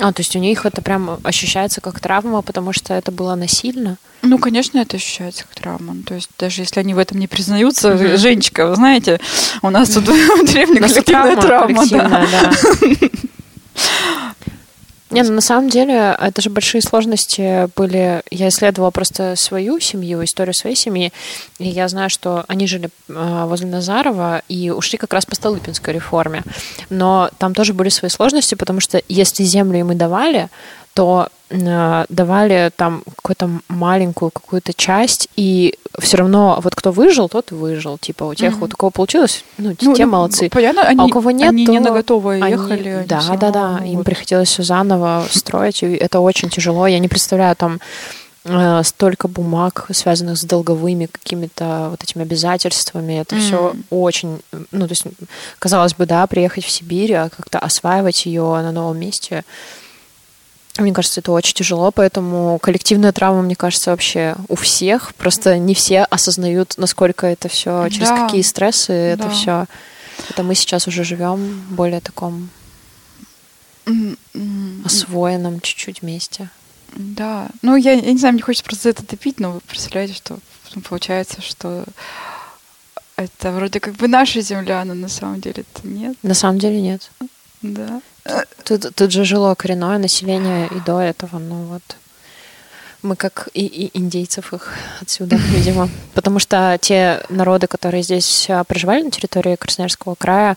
А, 0.00 0.12
то 0.12 0.20
есть 0.20 0.34
у 0.34 0.38
них 0.40 0.66
это 0.66 0.82
прям 0.82 1.18
ощущается 1.22 1.80
как 1.80 2.00
травма, 2.00 2.42
потому 2.42 2.72
что 2.72 2.94
это 2.94 3.12
было 3.12 3.34
насильно? 3.36 3.96
Ну, 4.22 4.38
конечно, 4.38 4.78
это 4.78 4.96
ощущается 4.96 5.44
как 5.44 5.54
травма. 5.54 5.94
Ну, 5.94 6.02
То 6.02 6.14
есть 6.14 6.30
даже 6.38 6.62
если 6.62 6.80
они 6.80 6.94
в 6.94 6.98
этом 6.98 7.18
не 7.18 7.28
признаются, 7.28 7.94
Мгм. 7.94 8.16
Женечка, 8.16 8.66
вы 8.66 8.74
знаете, 8.74 9.20
у 9.62 9.70
нас 9.70 9.90
тут 9.90 10.08
в 10.08 10.46
деревне 10.52 10.80
коллективная 10.80 11.36
травма. 11.36 11.86
да. 11.86 12.52
Не, 15.14 15.22
ну 15.22 15.32
на 15.32 15.40
самом 15.40 15.70
деле 15.70 16.16
это 16.20 16.42
же 16.42 16.50
большие 16.50 16.82
сложности 16.82 17.68
были. 17.76 18.22
Я 18.32 18.48
исследовала 18.48 18.90
просто 18.90 19.36
свою 19.36 19.78
семью, 19.78 20.24
историю 20.24 20.54
своей 20.54 20.74
семьи, 20.74 21.12
и 21.58 21.68
я 21.68 21.86
знаю, 21.86 22.10
что 22.10 22.44
они 22.48 22.66
жили 22.66 22.88
э, 23.08 23.44
возле 23.46 23.68
Назарова 23.68 24.42
и 24.48 24.70
ушли 24.70 24.98
как 24.98 25.12
раз 25.12 25.24
по 25.24 25.36
Столыпинской 25.36 25.94
реформе. 25.94 26.42
Но 26.90 27.30
там 27.38 27.54
тоже 27.54 27.74
были 27.74 27.90
свои 27.90 28.10
сложности, 28.10 28.56
потому 28.56 28.80
что 28.80 29.00
если 29.08 29.44
землю 29.44 29.78
им 29.78 29.92
и 29.92 29.94
давали, 29.94 30.48
то 30.94 31.28
э, 31.50 32.04
давали 32.08 32.70
там 32.76 33.02
какую-то 33.16 33.50
маленькую 33.68 34.30
какую-то 34.30 34.72
часть, 34.72 35.28
и 35.36 35.76
все 35.98 36.16
равно 36.18 36.60
вот 36.62 36.74
кто 36.74 36.92
выжил, 36.92 37.28
тот 37.28 37.50
выжил. 37.50 37.98
Типа 37.98 38.24
у 38.24 38.34
тех, 38.34 38.56
вот 38.58 38.74
у 38.74 38.76
кого 38.76 38.90
получилось, 38.90 39.44
ну, 39.58 39.74
Ну, 39.80 39.94
те 39.94 40.06
ну, 40.06 40.12
молодцы. 40.12 40.48
Понятно, 40.50 40.82
они, 40.82 41.00
а 41.00 41.04
у 41.04 41.08
кого 41.08 41.30
нет, 41.32 41.50
они 41.50 41.66
то 41.66 41.72
не 41.72 41.80
на 41.80 41.90
готовое 41.90 42.42
они- 42.42 42.52
ехали. 42.52 42.88
они 42.88 43.06
да, 43.06 43.22
да, 43.36 43.50
да. 43.50 43.78
ну, 43.80 43.86
Им 43.86 44.04
приходилось 44.04 44.48
все 44.48 44.62
заново 44.62 45.24
строить, 45.30 45.82
и 45.82 45.86
это 45.94 46.20
очень 46.20 46.48
тяжело. 46.48 46.86
Я 46.86 46.98
не 47.00 47.08
представляю 47.08 47.56
там 47.56 47.80
э, 48.44 48.82
столько 48.84 49.26
бумаг, 49.26 49.86
связанных 49.90 50.38
с 50.38 50.44
долговыми 50.44 51.06
какими-то 51.06 51.88
вот 51.90 52.02
этими 52.04 52.22
обязательствами. 52.22 53.20
Это 53.20 53.36
все 53.36 53.70
М. 53.70 53.84
очень, 53.90 54.40
ну, 54.70 54.86
то 54.86 54.92
есть, 54.92 55.04
казалось 55.58 55.94
бы, 55.94 56.06
да, 56.06 56.26
приехать 56.26 56.64
в 56.64 56.70
Сибирь, 56.70 57.14
а 57.14 57.28
как-то 57.30 57.58
осваивать 57.58 58.26
ее 58.26 58.42
на 58.42 58.70
новом 58.70 58.98
месте. 58.98 59.44
Мне 60.78 60.92
кажется, 60.92 61.20
это 61.20 61.30
очень 61.30 61.54
тяжело, 61.54 61.92
поэтому 61.92 62.58
коллективная 62.58 63.12
травма, 63.12 63.42
мне 63.42 63.54
кажется, 63.54 63.90
вообще 63.92 64.34
у 64.48 64.56
всех. 64.56 65.14
Просто 65.14 65.56
не 65.56 65.72
все 65.74 66.02
осознают, 66.02 66.74
насколько 66.78 67.26
это 67.28 67.48
все, 67.48 67.88
через 67.90 68.08
Да. 68.08 68.24
какие 68.26 68.42
стрессы 68.42 68.92
это 68.92 69.24
Да. 69.24 69.30
все. 69.30 69.66
Это 70.30 70.42
мы 70.42 70.54
сейчас 70.56 70.88
уже 70.88 71.04
живем 71.04 71.36
в 71.70 71.74
более 71.74 72.00
таком 72.00 72.48
М, 73.86 74.16
м, 74.34 74.82
освоенном 74.84 75.60
чуть-чуть 75.60 76.02
месте. 76.02 76.48
Да. 76.96 77.48
Ну, 77.62 77.76
я, 77.76 77.92
я 77.92 78.12
не 78.12 78.18
знаю, 78.18 78.32
мне 78.34 78.42
хочется 78.42 78.64
просто 78.64 78.84
за 78.84 78.88
это 78.90 79.04
топить, 79.04 79.38
но 79.40 79.52
вы 79.52 79.60
представляете, 79.60 80.14
что 80.14 80.38
получается, 80.88 81.42
что 81.42 81.84
это 83.16 83.52
вроде 83.52 83.80
как 83.80 83.94
бы 83.94 84.08
наша 84.08 84.40
земля, 84.40 84.84
но 84.84 84.94
на 84.94 85.08
самом 85.08 85.40
деле 85.40 85.64
это 85.74 85.86
нет. 85.86 86.16
На 86.22 86.34
самом 86.34 86.58
деле 86.58 86.80
нет. 86.80 87.10
Да. 87.62 88.00
Тут, 88.64 88.94
тут 88.94 89.12
же 89.12 89.24
жило 89.24 89.54
коренное 89.54 89.98
население 89.98 90.68
и 90.68 90.80
до 90.80 91.00
этого, 91.00 91.38
ну 91.38 91.64
вот. 91.64 91.82
Мы 93.02 93.16
как 93.16 93.50
и, 93.52 93.66
и 93.66 93.98
индейцев 93.98 94.54
их 94.54 94.72
отсюда, 95.02 95.36
видимо. 95.50 95.90
Потому 96.14 96.38
что 96.38 96.78
те 96.80 97.22
народы, 97.28 97.66
которые 97.66 98.02
здесь 98.02 98.46
а, 98.48 98.64
проживали 98.64 99.02
на 99.02 99.10
территории 99.10 99.56
Красноярского 99.56 100.14
края, 100.14 100.56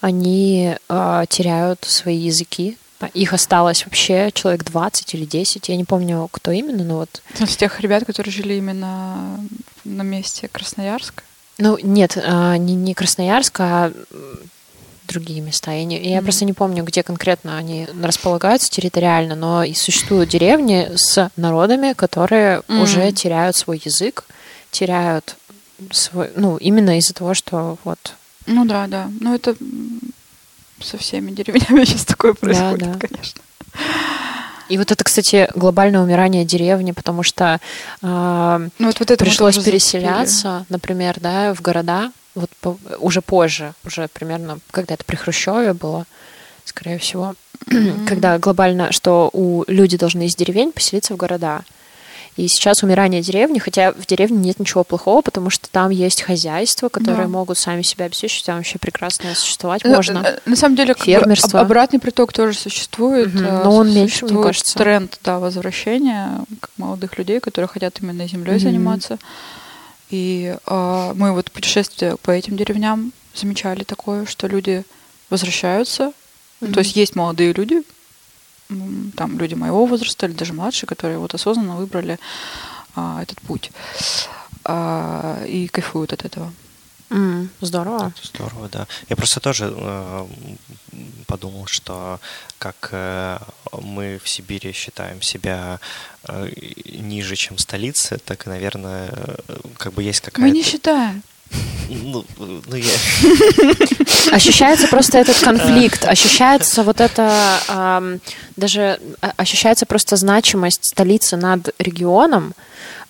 они 0.00 0.74
а, 0.88 1.26
теряют 1.26 1.84
свои 1.84 2.16
языки 2.16 2.76
Их 3.14 3.32
осталось 3.32 3.84
вообще 3.84 4.32
человек 4.34 4.64
20 4.64 5.14
или 5.14 5.24
10, 5.24 5.68
я 5.68 5.76
не 5.76 5.84
помню, 5.84 6.28
кто 6.32 6.50
именно, 6.50 6.82
но 6.82 6.96
вот... 6.96 7.22
С 7.38 7.56
тех 7.56 7.78
ребят, 7.78 8.04
которые 8.04 8.32
жили 8.32 8.54
именно 8.54 9.38
на 9.84 10.02
месте 10.02 10.48
Красноярска? 10.48 11.22
Ну, 11.58 11.78
нет, 11.80 12.18
а, 12.20 12.56
не, 12.56 12.74
не 12.74 12.94
Красноярск, 12.94 13.60
а 13.60 13.92
другие 15.06 15.40
места. 15.40 15.72
Я, 15.72 15.84
не, 15.84 15.98
я 15.98 16.18
mm-hmm. 16.18 16.22
просто 16.22 16.44
не 16.44 16.52
помню, 16.52 16.84
где 16.84 17.02
конкретно 17.02 17.56
они 17.56 17.86
располагаются 18.02 18.70
территориально, 18.70 19.34
но 19.34 19.64
и 19.64 19.74
существуют 19.74 20.30
деревни 20.30 20.90
с 20.94 21.30
народами, 21.36 21.92
которые 21.92 22.58
mm-hmm. 22.60 22.82
уже 22.82 23.12
теряют 23.12 23.56
свой 23.56 23.80
язык, 23.84 24.24
теряют 24.70 25.36
свой, 25.90 26.30
ну, 26.36 26.56
именно 26.56 26.98
из-за 26.98 27.14
того, 27.14 27.34
что 27.34 27.78
вот. 27.84 28.14
Ну 28.46 28.64
да, 28.64 28.86
да. 28.86 29.10
Ну 29.20 29.34
это 29.34 29.56
со 30.80 30.98
всеми 30.98 31.30
деревнями 31.30 31.84
сейчас 31.86 32.04
такое 32.04 32.34
происходит, 32.34 32.92
да, 32.92 32.94
да. 32.94 33.06
конечно. 33.06 33.42
И 34.68 34.78
вот 34.78 34.90
это, 34.90 35.04
кстати, 35.04 35.48
глобальное 35.54 36.00
умирание 36.00 36.44
деревни, 36.44 36.90
потому 36.90 37.22
что 37.22 37.60
э, 38.02 38.68
ну, 38.78 38.86
вот, 38.86 38.98
вот 38.98 39.10
это 39.10 39.24
пришлось 39.24 39.58
переселяться, 39.58 40.42
запили. 40.42 40.66
например, 40.68 41.16
да, 41.20 41.54
в 41.54 41.62
города, 41.62 42.10
вот 42.36 42.50
по, 42.60 42.78
уже 43.00 43.22
позже, 43.22 43.74
уже 43.84 44.08
примерно 44.08 44.60
когда-то 44.70 45.04
при 45.04 45.16
Хрущеве 45.16 45.72
было, 45.72 46.06
скорее 46.64 46.98
всего, 46.98 47.34
mm-hmm. 47.66 48.06
когда 48.06 48.38
глобально, 48.38 48.92
что 48.92 49.30
у 49.32 49.64
люди 49.66 49.96
должны 49.96 50.26
из 50.26 50.36
деревень 50.36 50.70
поселиться 50.70 51.14
в 51.14 51.16
города. 51.16 51.64
И 52.36 52.48
сейчас 52.48 52.82
умирание 52.82 53.22
деревни, 53.22 53.58
хотя 53.58 53.92
в 53.92 54.04
деревне 54.04 54.36
нет 54.36 54.60
ничего 54.60 54.84
плохого, 54.84 55.22
потому 55.22 55.48
что 55.48 55.70
там 55.70 55.88
есть 55.88 56.20
хозяйства, 56.20 56.90
которые 56.90 57.24
да. 57.24 57.28
могут 57.28 57.56
сами 57.56 57.80
себя 57.80 58.04
обеспечить, 58.04 58.44
там 58.44 58.56
вообще 58.56 58.78
прекрасно 58.78 59.34
существовать 59.34 59.82
э, 59.86 59.88
можно. 59.88 60.18
Э, 60.18 60.38
на 60.44 60.54
самом 60.54 60.76
деле, 60.76 60.94
Фермерство. 60.94 61.48
Как 61.48 61.52
бы 61.52 61.60
обратный 61.60 61.98
приток 61.98 62.34
тоже 62.34 62.52
существует. 62.52 63.34
Угу. 63.34 63.42
Но 63.42 63.74
он 63.74 63.90
меньше, 63.90 64.26
мне 64.26 64.42
кажется. 64.42 64.76
тренд 64.76 65.18
да, 65.24 65.38
возвращения 65.38 66.44
молодых 66.76 67.16
людей, 67.16 67.40
которые 67.40 67.68
хотят 67.68 68.02
именно 68.02 68.28
землей 68.28 68.56
угу. 68.56 68.60
заниматься. 68.60 69.18
И 70.10 70.56
э, 70.64 71.12
мы 71.14 71.32
вот 71.32 71.50
путешествия 71.50 72.16
по 72.16 72.30
этим 72.30 72.56
деревням 72.56 73.12
замечали 73.34 73.84
такое, 73.84 74.26
что 74.26 74.46
люди 74.46 74.84
возвращаются. 75.30 76.12
Mm-hmm. 76.60 76.72
То 76.72 76.78
есть 76.80 76.96
есть 76.96 77.16
молодые 77.16 77.52
люди, 77.52 77.82
там 78.68 79.38
люди 79.38 79.54
моего 79.54 79.86
возраста 79.86 80.26
или 80.26 80.32
даже 80.32 80.52
младшие, 80.52 80.88
которые 80.88 81.18
вот 81.18 81.34
осознанно 81.34 81.76
выбрали 81.76 82.18
а, 82.94 83.22
этот 83.22 83.40
путь 83.42 83.70
а, 84.64 85.44
и 85.44 85.68
кайфуют 85.68 86.12
от 86.12 86.24
этого. 86.24 86.52
Mm, 87.10 87.48
здорово. 87.60 88.12
Здорово, 88.22 88.68
да. 88.68 88.86
Я 89.08 89.16
просто 89.16 89.40
тоже 89.40 89.72
э, 89.72 90.26
подумал, 91.26 91.66
что 91.66 92.20
как 92.58 92.88
э, 92.92 93.38
мы 93.80 94.18
в 94.22 94.28
Сибири 94.28 94.72
считаем 94.72 95.22
себя 95.22 95.78
э, 96.24 96.50
ниже, 96.84 97.36
чем 97.36 97.58
столица, 97.58 98.18
так 98.18 98.46
и, 98.46 98.50
наверное, 98.50 99.10
э, 99.12 99.58
как 99.78 99.92
бы 99.92 100.02
есть 100.02 100.20
какая-то... 100.20 100.40
Мы 100.42 100.50
не 100.50 100.62
считаем. 100.62 101.22
Ну, 101.88 102.24
ну 102.38 102.76
я... 102.76 104.34
Ощущается 104.34 104.88
просто 104.88 105.18
этот 105.18 105.38
конфликт, 105.38 106.04
ощущается 106.04 106.82
вот 106.82 107.00
это, 107.00 107.60
эм, 107.68 108.20
даже 108.56 109.00
ощущается 109.36 109.86
просто 109.86 110.16
значимость 110.16 110.84
столицы 110.84 111.36
над 111.36 111.74
регионом, 111.78 112.54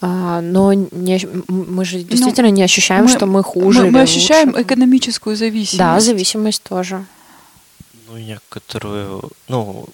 а, 0.00 0.40
но 0.42 0.74
не, 0.74 1.26
мы 1.48 1.84
же 1.84 1.98
ну, 1.98 2.04
действительно 2.04 2.48
ну, 2.48 2.54
не 2.54 2.62
ощущаем, 2.62 3.04
мы, 3.04 3.08
что 3.10 3.26
мы 3.26 3.42
хуже. 3.42 3.84
Мы, 3.84 3.90
мы 3.92 4.00
ощущаем 4.02 4.48
лучше. 4.48 4.62
экономическую 4.62 5.36
зависимость. 5.36 5.78
Да, 5.78 5.98
зависимость 6.00 6.62
тоже. 6.62 7.04
Ну, 8.08 8.18
некоторую, 8.18 9.30
ну, 9.48 9.88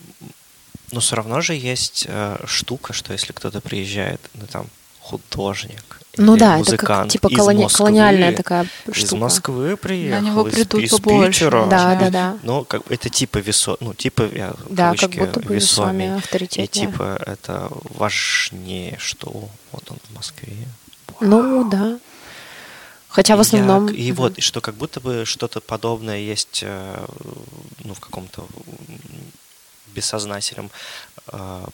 но 0.91 1.01
все 1.01 1.17
равно 1.17 1.41
же 1.41 1.55
есть 1.55 2.07
э, 2.09 2.37
штука, 2.47 2.93
что 2.93 3.13
если 3.13 3.33
кто-то 3.33 3.61
приезжает, 3.61 4.21
ну 4.35 4.47
там 4.51 4.67
художник, 5.13 6.01
ну 6.19 6.37
да, 6.37 6.59
это 6.59 6.77
как, 6.77 7.09
типа 7.09 7.31
колони... 7.31 7.63
Москвы, 7.63 7.79
колониальная 7.79 8.37
такая 8.37 8.67
штука. 8.93 8.99
Из 8.99 9.13
Москвы 9.13 9.77
приехал, 9.79 10.21
На 10.21 10.27
него 10.27 10.45
придут 10.45 10.83
из, 10.83 10.91
побольше. 10.91 11.45
Питера. 11.45 11.67
Да, 11.67 11.95
да, 11.95 12.11
да. 12.11 12.39
Ну, 12.43 12.65
как, 12.65 12.83
это 12.91 13.09
типа 13.09 13.39
весо, 13.39 13.79
ну, 13.81 13.95
типа, 13.95 14.29
я, 14.35 14.55
да, 14.69 14.95
как 14.95 15.11
будто 15.13 15.41
бы 15.41 15.55
весомее 15.55 16.17
авторитет. 16.17 16.65
И 16.65 16.69
типа 16.69 17.19
это 17.25 17.71
важнее, 17.95 18.97
что 18.99 19.49
вот 19.73 19.91
он 19.91 19.97
в 20.11 20.15
Москве. 20.15 20.53
Ну, 21.21 21.69
да. 21.71 21.99
Хотя 23.09 23.37
в 23.37 23.41
основном... 23.41 23.89
Я, 23.89 23.95
и 23.95 24.13
вот, 24.13 24.43
что 24.43 24.61
как 24.61 24.75
будто 24.75 25.01
бы 25.01 25.25
что-то 25.25 25.61
подобное 25.61 26.19
есть 26.19 26.61
э, 26.63 27.07
ну, 27.85 27.95
в 27.95 28.01
каком-то 28.01 28.47
бессознательном 29.95 30.71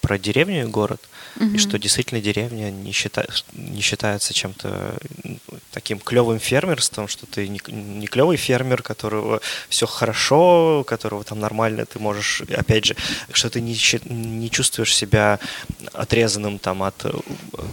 про 0.01 0.19
деревню 0.19 0.63
и 0.63 0.67
город, 0.67 1.01
угу. 1.37 1.47
и 1.47 1.59
что 1.59 1.79
действительно 1.79 2.21
деревня 2.21 2.71
не, 2.71 2.93
счита, 2.93 3.27
не 3.55 3.81
считается 3.81 4.35
чем-то 4.35 4.95
таким 5.73 5.99
клевым 5.99 6.39
фермерством, 6.39 7.09
что 7.09 7.27
ты 7.27 7.49
не, 7.49 7.61
не 7.69 8.07
клевый 8.07 8.37
фермер, 8.37 8.83
которого 8.83 9.41
все 9.69 9.87
хорошо, 9.87 10.85
которого 10.87 11.25
там 11.25 11.41
нормально 11.41 11.87
ты 11.87 11.99
можешь, 11.99 12.43
опять 12.43 12.85
же, 12.85 12.97
что 13.33 13.49
ты 13.49 13.61
не, 13.61 13.77
не 14.05 14.51
чувствуешь 14.51 14.95
себя 14.95 15.39
отрезанным 15.93 16.59
там 16.59 16.83
от 16.83 17.05
э, 17.05 17.11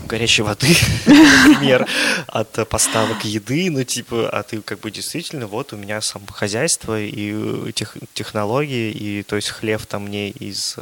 горячей 0.08 0.44
воды, 0.44 0.76
например, 1.06 1.88
от 2.28 2.70
поставок 2.70 3.26
еды, 3.26 3.70
ну 3.70 3.84
типа, 3.84 4.30
а 4.30 4.44
ты 4.44 4.62
как 4.62 4.80
бы 4.80 4.92
действительно, 4.92 5.48
вот 5.48 5.74
у 5.74 5.78
меня 5.78 6.02
сам 6.02 6.26
хозяйство 6.28 7.00
и 7.00 7.72
тех, 7.74 7.98
технологии, 8.14 8.92
и 8.92 9.24
то 9.24 9.36
есть 9.36 9.50
хлеб 9.50 9.86
там 9.86 10.06
мне 10.06 10.30
из 10.30 10.78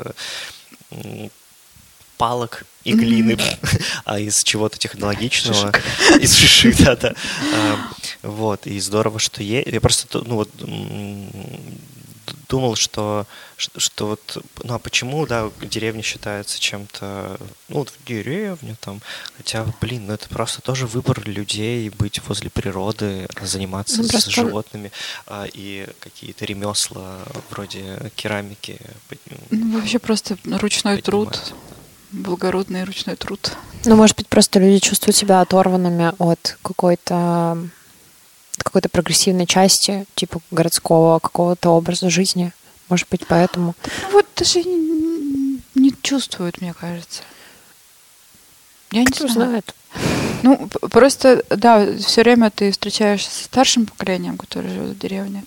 палок 2.17 2.65
и 2.83 2.93
глины, 2.93 3.37
а 4.05 4.19
из 4.19 4.43
чего-то 4.43 4.77
технологичного, 4.77 5.71
из 6.19 6.35
шишек, 6.35 6.77
да-да. 6.77 7.13
А, 7.53 7.77
вот, 8.21 8.67
и 8.67 8.79
здорово, 8.79 9.19
что 9.19 9.43
есть. 9.43 9.67
Я 9.67 9.81
просто, 9.81 10.21
ну 10.25 10.35
вот, 10.35 10.49
думал, 12.53 12.75
что, 12.75 13.25
что, 13.57 13.79
что 13.79 14.07
вот, 14.09 14.43
ну 14.63 14.75
а 14.75 14.79
почему, 14.79 15.25
да, 15.25 15.49
деревня 15.59 16.03
считается 16.03 16.59
чем-то, 16.59 17.39
ну 17.67 17.77
вот 17.77 17.89
в 17.89 18.05
деревне 18.05 18.75
там, 18.79 19.01
хотя, 19.35 19.65
блин, 19.81 20.05
ну 20.05 20.13
это 20.13 20.29
просто 20.29 20.61
тоже 20.61 20.85
выбор 20.85 21.27
людей 21.27 21.89
быть 21.89 22.21
возле 22.27 22.51
природы, 22.51 23.27
заниматься 23.41 24.03
ну, 24.03 24.07
с 24.07 24.27
животными 24.27 24.91
а, 25.25 25.47
и 25.51 25.87
какие-то 25.99 26.45
ремесла 26.45 27.17
вроде 27.49 28.11
керамики. 28.15 28.79
Ну, 29.49 29.79
вообще 29.79 29.97
просто 29.97 30.37
ручной 30.45 31.01
труд, 31.01 31.55
благородный 32.11 32.83
ручной 32.83 33.15
труд. 33.15 33.51
Ну, 33.85 33.95
может 33.95 34.15
быть, 34.15 34.27
просто 34.27 34.59
люди 34.59 34.77
чувствуют 34.77 35.15
себя 35.15 35.41
оторванными 35.41 36.13
от 36.19 36.59
какой-то 36.61 37.57
какой-то 38.63 38.89
прогрессивной 38.89 39.45
части, 39.45 40.05
типа 40.15 40.41
городского 40.51 41.19
какого-то 41.19 41.69
образа 41.71 42.09
жизни. 42.09 42.51
Может 42.89 43.07
быть, 43.09 43.25
поэтому. 43.27 43.75
Ну, 44.03 44.11
вот 44.11 44.25
даже 44.35 44.63
не, 44.63 45.93
чувствуют, 46.01 46.61
мне 46.61 46.73
кажется. 46.73 47.23
Я 48.91 49.05
Кто 49.05 49.25
не 49.25 49.31
знаю. 49.31 49.49
знает. 49.49 49.75
Ну, 50.43 50.67
просто, 50.89 51.43
да, 51.49 51.85
все 51.97 52.21
время 52.21 52.51
ты 52.51 52.71
встречаешься 52.71 53.31
с 53.31 53.45
старшим 53.45 53.85
поколением, 53.85 54.37
которые 54.37 54.73
живут 54.73 54.97
в 54.97 54.99
деревне. 54.99 55.43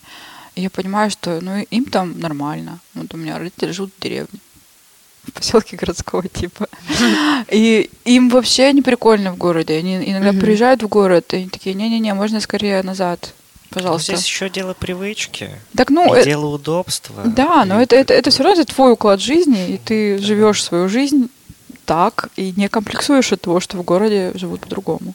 И 0.54 0.62
я 0.62 0.70
понимаю, 0.70 1.10
что 1.10 1.40
ну, 1.42 1.58
им 1.58 1.84
там 1.84 2.18
нормально. 2.18 2.80
Вот 2.94 3.12
у 3.12 3.16
меня 3.16 3.38
родители 3.38 3.72
живут 3.72 3.92
в 3.96 4.02
деревне 4.02 4.40
поселке 5.34 5.76
городского 5.76 6.26
типа. 6.28 6.68
И 7.50 7.90
им 8.04 8.28
вообще 8.28 8.72
не 8.72 8.82
прикольно 8.82 9.32
в 9.32 9.36
городе. 9.36 9.74
Они 9.76 9.96
иногда 9.96 10.30
mm-hmm. 10.30 10.40
приезжают 10.40 10.82
в 10.82 10.88
город, 10.88 11.32
и 11.32 11.36
они 11.36 11.48
такие, 11.48 11.74
не-не-не, 11.74 12.14
можно 12.14 12.40
скорее 12.40 12.82
назад. 12.82 13.32
Пожалуйста. 13.70 14.12
Но 14.12 14.18
здесь 14.18 14.26
еще 14.26 14.48
дело 14.48 14.74
привычки. 14.74 15.50
Так, 15.76 15.90
ну, 15.90 16.14
и 16.14 16.18
это, 16.18 16.24
дело 16.26 16.46
удобства. 16.46 17.24
Да, 17.24 17.62
и... 17.64 17.68
но 17.68 17.80
это, 17.80 17.96
это, 17.96 18.14
это 18.14 18.30
все 18.30 18.42
равно 18.42 18.62
это 18.62 18.74
твой 18.74 18.92
уклад 18.92 19.20
жизни, 19.20 19.74
и 19.74 19.78
ты 19.78 20.16
да. 20.16 20.24
живешь 20.24 20.62
свою 20.62 20.88
жизнь 20.88 21.28
так 21.84 22.30
и 22.36 22.52
не 22.56 22.68
комплексуешь 22.68 23.32
от 23.32 23.40
того, 23.42 23.60
что 23.60 23.76
в 23.76 23.82
городе 23.82 24.32
живут 24.34 24.60
по-другому. 24.60 25.14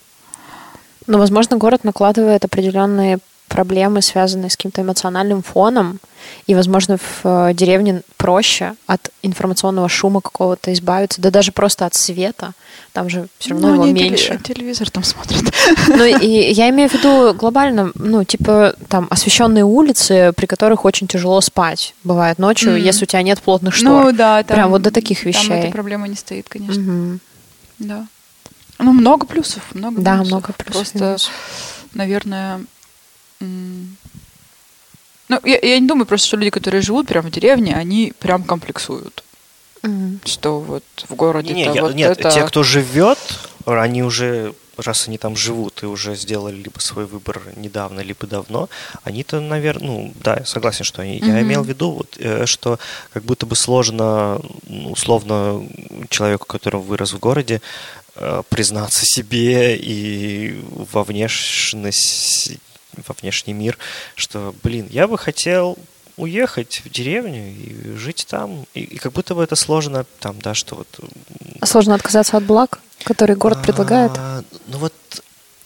Но, 1.11 1.17
возможно, 1.17 1.57
город 1.57 1.83
накладывает 1.83 2.45
определенные 2.45 3.19
проблемы, 3.49 4.01
связанные 4.01 4.49
с 4.49 4.55
каким-то 4.55 4.81
эмоциональным 4.81 5.43
фоном, 5.43 5.99
и, 6.47 6.55
возможно, 6.55 6.95
в 6.95 7.25
э, 7.25 7.53
деревне 7.53 8.01
проще 8.15 8.75
от 8.87 9.11
информационного 9.21 9.89
шума 9.89 10.21
какого-то 10.21 10.71
избавиться, 10.71 11.19
да 11.21 11.29
даже 11.29 11.51
просто 11.51 11.85
от 11.85 11.95
света, 11.95 12.53
там 12.93 13.09
же 13.09 13.27
все 13.39 13.49
равно 13.49 13.67
ну, 13.67 13.73
его 13.73 13.85
меньше. 13.87 14.39
телевизор 14.41 14.89
там 14.89 15.03
смотрят. 15.03 15.53
Ну 15.87 16.05
и 16.05 16.27
я 16.53 16.69
имею 16.69 16.87
в 16.87 16.93
виду 16.93 17.33
глобально, 17.33 17.91
ну 17.95 18.23
типа 18.23 18.73
там 18.87 19.07
освещенные 19.09 19.65
улицы, 19.65 20.31
при 20.37 20.45
которых 20.45 20.85
очень 20.85 21.07
тяжело 21.07 21.41
спать, 21.41 21.93
бывает 22.05 22.39
ночью, 22.39 22.77
mm-hmm. 22.77 22.87
если 22.87 23.03
у 23.03 23.07
тебя 23.07 23.21
нет 23.21 23.41
плотных 23.41 23.75
штор. 23.75 24.05
Ну 24.05 24.11
да, 24.13 24.43
там, 24.43 24.55
прям 24.55 24.69
вот 24.69 24.81
до 24.81 24.91
таких 24.91 25.25
вещей. 25.25 25.49
Там 25.49 25.57
эта 25.57 25.71
проблема 25.71 26.07
не 26.07 26.15
стоит, 26.15 26.47
конечно. 26.47 26.79
Mm-hmm. 26.79 27.19
Да. 27.79 28.07
Ну 28.81 28.93
много 28.93 29.25
плюсов, 29.25 29.63
много. 29.73 30.01
Да, 30.01 30.15
плюсов. 30.17 30.27
много 30.27 30.53
плюсов. 30.53 30.91
Просто, 30.91 31.17
наверное 31.93 32.61
Ну, 33.39 35.39
я, 35.45 35.59
я 35.61 35.79
не 35.79 35.87
думаю 35.87 36.05
просто, 36.05 36.27
что 36.27 36.37
люди, 36.37 36.49
которые 36.49 36.81
живут 36.81 37.07
прямо 37.07 37.29
в 37.29 37.31
деревне, 37.31 37.75
они 37.75 38.13
прям 38.19 38.43
комплексуют. 38.43 39.23
Мгм. 39.81 40.19
Что 40.25 40.59
вот 40.59 40.83
в 41.07 41.15
городе 41.15 41.53
Не, 41.53 41.73
я- 41.73 41.81
вот 41.81 41.95
нет, 41.95 42.19
это... 42.19 42.31
те, 42.31 42.43
кто 42.45 42.63
живет, 42.63 43.17
они 43.65 44.03
уже, 44.03 44.53
раз 44.77 45.07
они 45.07 45.17
там 45.17 45.35
живут 45.35 45.81
и 45.83 45.85
уже 45.87 46.15
сделали 46.15 46.55
либо 46.55 46.79
свой 46.79 47.05
выбор 47.05 47.41
недавно, 47.55 48.01
либо 48.01 48.27
давно, 48.27 48.69
они-то, 49.03 49.39
наверное, 49.39 49.87
ну, 49.87 50.13
да, 50.23 50.37
я 50.39 50.45
согласен, 50.45 50.83
что 50.83 51.01
они... 51.01 51.17
Я 51.19 51.25
Мгм. 51.33 51.41
имел 51.41 51.63
в 51.63 51.67
виду, 51.67 51.91
вот, 51.91 52.15
э, 52.19 52.45
что 52.45 52.77
как 53.13 53.23
будто 53.23 53.45
бы 53.45 53.55
сложно, 53.55 54.39
ну, 54.67 54.91
условно, 54.91 55.65
человеку, 56.09 56.45
который 56.45 56.79
вырос 56.81 57.13
в 57.13 57.19
городе, 57.19 57.61
признаться 58.49 59.05
себе 59.05 59.77
и 59.77 60.61
во 60.91 61.03
внешность, 61.03 62.51
во 63.07 63.15
внешний 63.21 63.53
мир, 63.53 63.77
что, 64.15 64.53
блин, 64.63 64.87
я 64.89 65.07
бы 65.07 65.17
хотел 65.17 65.77
уехать 66.17 66.81
в 66.85 66.89
деревню 66.89 67.51
и 67.51 67.95
жить 67.95 68.25
там, 68.29 68.65
и, 68.73 68.81
и 68.81 68.97
как 68.97 69.13
будто 69.13 69.33
бы 69.33 69.43
это 69.43 69.55
сложно, 69.55 70.05
там, 70.19 70.39
да, 70.41 70.53
что 70.53 70.75
вот 70.75 70.87
м, 70.99 71.65
Сложно 71.65 71.95
отказаться 71.95 72.37
от 72.37 72.43
благ, 72.43 72.79
которые 73.05 73.37
город 73.37 73.61
предлагает. 73.63 74.11
а, 74.17 74.43
Ну 74.67 74.77
вот 74.77 74.93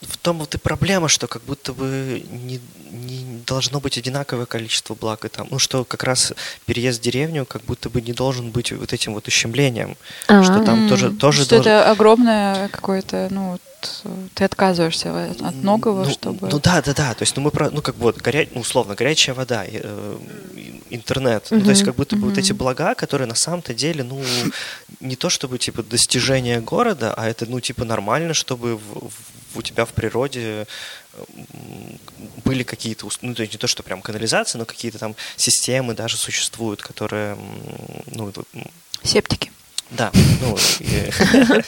в 0.08 0.18
том 0.18 0.39
вот 0.39 0.56
и 0.56 0.58
проблема, 0.58 1.08
что 1.10 1.28
как 1.28 1.43
будто 1.43 1.74
бы 1.74 2.24
не, 2.32 2.60
не 2.91 3.39
должно 3.45 3.80
быть 3.80 3.97
одинаковое 3.97 4.45
количество 4.45 4.95
благ 4.95 5.26
и 5.26 5.28
там. 5.30 5.47
Ну 5.51 5.60
что 5.60 5.84
как 5.86 6.03
раз 6.03 6.34
переезд 6.66 6.99
в 6.99 7.03
деревню 7.03 7.45
как 7.45 7.64
будто 7.64 7.89
бы 7.89 8.01
не 8.01 8.14
должен 8.14 8.51
быть 8.51 8.72
вот 8.72 8.93
этим 8.93 9.14
вот 9.14 9.28
ущемлением. 9.28 9.97
Что 10.26 10.64
там 10.64 10.84
М, 10.84 10.89
тоже, 10.89 11.12
тоже 11.12 11.41
что 11.43 11.56
должен- 11.56 11.72
это 11.72 11.91
огромное 11.91 12.68
какое-то, 12.70 13.28
ну, 13.32 13.60
вот, 14.03 14.31
ты 14.33 14.43
отказываешься 14.43 15.31
от, 15.31 15.41
от 15.41 15.55
многого, 15.55 16.05
ну, 16.05 16.11
чтобы... 16.11 16.49
Ну 16.49 16.59
да, 16.59 16.81
да, 16.81 16.93
да. 16.93 17.13
То 17.13 17.23
есть, 17.23 17.36
ну 17.36 17.41
мы 17.41 17.51
про, 17.51 17.69
ну 17.69 17.81
как 17.81 17.95
вот 17.97 18.21
горя... 18.21 18.47
ну, 18.53 18.61
условно 18.61 18.95
горячая 18.95 19.36
вода, 19.36 19.63
э, 19.67 20.17
интернет. 20.89 21.47
Ну, 21.51 21.63
то 21.63 21.69
есть 21.69 21.83
как 21.83 21.95
будто 21.95 22.15
бы 22.15 22.29
вот 22.29 22.38
эти 22.38 22.53
блага, 22.53 22.95
которые 22.95 23.27
на 23.27 23.36
самом-то 23.36 23.73
деле, 23.73 24.03
ну 24.03 24.23
не 24.99 25.15
то 25.15 25.29
чтобы 25.29 25.57
типа 25.57 25.83
достижение 25.83 26.59
города, 26.61 27.13
а 27.15 27.27
это 27.27 27.45
ну 27.45 27.59
типа 27.59 27.86
нормально, 27.86 28.33
чтобы 28.33 28.77
в- 28.77 29.09
в- 29.09 29.57
у 29.57 29.61
тебя 29.61 29.86
в 29.86 29.89
природе 29.93 30.67
были 32.43 32.63
какие-то, 32.63 33.07
ну 33.21 33.33
то 33.33 33.41
есть 33.41 33.53
не 33.53 33.57
то, 33.57 33.67
что 33.67 33.83
прям 33.83 34.01
канализация, 34.01 34.59
но 34.59 34.65
какие-то 34.65 34.99
там 34.99 35.15
системы 35.38 35.93
даже 35.93 36.17
существуют, 36.17 36.81
которые, 36.81 37.38
ну 38.07 38.31
Септики. 39.03 39.51
да, 39.91 40.11
ну, 40.41 40.57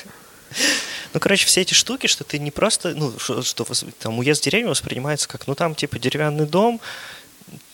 ну, 1.17 1.19
короче, 1.19 1.47
все 1.47 1.61
эти 1.61 1.73
штуки, 1.73 2.05
что 2.05 2.23
ты 2.23 2.37
не 2.37 2.51
просто, 2.51 2.93
ну, 2.95 3.11
что, 3.17 3.41
что 3.41 3.65
там 3.99 4.19
уезд 4.19 4.41
в 4.41 4.45
деревню 4.45 4.69
воспринимается 4.69 5.27
как, 5.27 5.47
ну, 5.47 5.55
там, 5.55 5.73
типа, 5.73 5.97
деревянный 5.97 6.45
дом, 6.45 6.79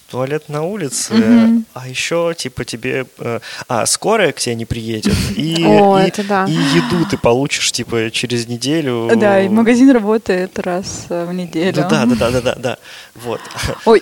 туалет 0.10 0.48
на 0.48 0.64
улице, 0.64 1.14
Мгм. 1.14 1.66
а 1.74 1.90
еще, 1.90 2.34
типа, 2.38 2.64
тебе, 2.64 3.06
э, 3.20 3.40
а, 3.68 3.86
скорая 3.86 4.32
к 4.32 4.38
тебе 4.40 4.56
не 4.56 4.64
приедет, 4.64 5.14
и, 5.36 5.62
О, 5.66 6.00
и- 6.00 6.24
да. 6.24 6.46
и 6.48 6.54
еду 6.54 7.06
ты 7.10 7.18
получишь, 7.18 7.74
типа, 7.74 8.12
через 8.12 8.48
неделю. 8.48 9.12
Да, 9.14 9.42
и 9.42 9.50
магазин 9.50 9.92
работает 9.92 10.58
раз 10.60 11.08
э, 11.10 11.26
в 11.26 11.34
неделю. 11.34 11.82
Ну, 11.84 11.90
да, 11.90 12.06
да, 12.06 12.16
да, 12.16 12.32
да, 12.32 12.42
да, 12.42 12.56
да, 12.56 12.78
вот. 13.16 13.42
Ой, 13.86 14.02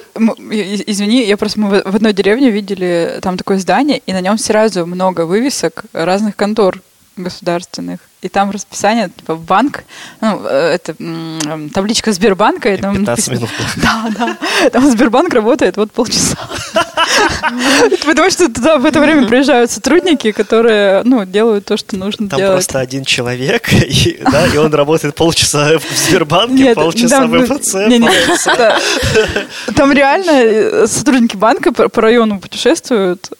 извини, 0.85 1.25
я 1.25 1.35
просто 1.35 1.59
мы 1.59 1.81
в 1.83 1.95
одной 1.95 2.13
деревне 2.13 2.51
видели 2.51 3.17
там 3.23 3.37
такое 3.37 3.57
здание, 3.57 4.03
и 4.05 4.13
на 4.13 4.21
нем 4.21 4.37
сразу 4.37 4.85
много 4.85 5.25
вывесок 5.25 5.85
разных 5.93 6.35
контор 6.35 6.79
государственных. 7.17 7.99
И 8.21 8.29
там 8.29 8.51
расписание, 8.51 9.09
типа, 9.09 9.35
банк, 9.35 9.83
ну, 10.21 10.41
э, 10.45 10.75
это 10.75 10.95
м, 10.99 11.69
табличка 11.73 12.11
Сбербанка. 12.13 12.73
И 12.73 12.77
там 12.77 12.95
15 12.95 13.27
написано- 13.29 13.35
минут. 13.35 13.49
Да, 13.77 14.09
да. 14.17 14.69
Там 14.69 14.91
Сбербанк 14.91 15.33
работает 15.33 15.77
вот 15.77 15.91
полчаса. 15.91 16.37
Потому 18.05 18.29
что 18.29 18.47
туда 18.47 18.77
в 18.77 18.85
это 18.85 18.99
время 18.99 19.27
приезжают 19.27 19.71
сотрудники, 19.71 20.31
которые, 20.31 21.01
ну, 21.03 21.25
делают 21.25 21.65
то, 21.65 21.77
что 21.77 21.95
нужно 21.97 22.29
Там 22.29 22.37
делать. 22.39 22.53
просто 22.57 22.79
один 22.79 23.05
человек, 23.05 23.71
и, 23.73 24.21
да, 24.31 24.45
и 24.47 24.57
он 24.57 24.73
работает 24.73 25.15
полчаса 25.15 25.79
в 25.79 25.97
Сбербанке, 25.97 26.53
Нет, 26.63 26.75
полчаса 26.75 27.25
в 27.25 27.31
ну, 27.31 27.41
МФЦ, 27.41 28.45
да. 28.45 28.79
Там 29.75 29.91
реально 29.91 30.31
э, 30.31 30.87
сотрудники 30.87 31.35
банка 31.35 31.71
по, 31.71 31.89
по 31.89 32.01
району 32.01 32.39
путешествуют 32.39 33.31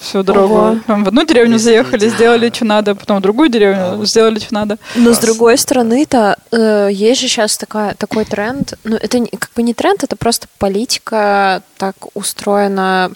всю 0.00 0.22
дорогу. 0.22 0.54
Ого. 0.54 0.76
В 0.86 1.08
одну 1.08 1.24
деревню 1.24 1.58
заехали, 1.58 2.08
сделали, 2.08 2.50
что 2.54 2.64
надо, 2.64 2.94
потом 2.94 3.18
в 3.18 3.20
другую 3.22 3.48
деревню 3.48 4.00
А, 4.00 4.04
сделали, 4.04 4.38
что 4.38 4.54
надо. 4.54 4.78
Но 4.94 5.12
с 5.12 5.18
другой 5.18 5.58
стороны-то 5.58 6.36
э, 6.52 6.88
есть 6.92 7.20
же 7.20 7.28
сейчас 7.28 7.56
такая, 7.56 7.94
такой 7.94 8.24
тренд. 8.24 8.74
Ну, 8.84 8.96
это 8.96 9.18
не- 9.18 9.28
как 9.28 9.50
бы 9.54 9.62
не 9.62 9.74
тренд, 9.74 10.04
это 10.04 10.16
просто 10.16 10.46
политика 10.58 11.62
так 11.76 11.94
устроена, 12.14 13.10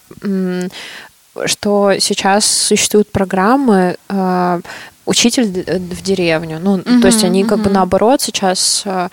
что 1.47 1.95
сейчас 1.99 2.45
существуют 2.45 3.11
программы 3.11 3.97
э, 4.09 4.61
учитель 5.05 5.45
в 5.45 6.03
деревню. 6.03 6.59
Ну, 6.61 6.79
то 7.01 7.07
есть 7.07 7.25
они 7.25 7.45
как 7.45 7.59
бы 7.59 7.65
мгм. 7.65 7.75
наоборот 7.75 8.21
сейчас 8.21 8.83
э, 8.85 9.09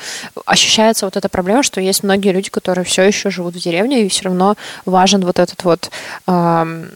ощущается 0.45 1.05
вот 1.05 1.17
эта 1.17 1.29
проблема, 1.29 1.63
что 1.63 1.81
есть 1.81 2.03
многие 2.03 2.31
люди, 2.31 2.49
которые 2.49 2.85
все 2.85 3.03
еще 3.03 3.29
живут 3.29 3.55
в 3.55 3.59
деревне, 3.59 4.03
и 4.03 4.09
все 4.09 4.25
равно 4.25 4.55
важен 4.85 5.25
вот 5.25 5.39
этот 5.39 5.63
вот 5.63 5.89
эм, 6.27 6.89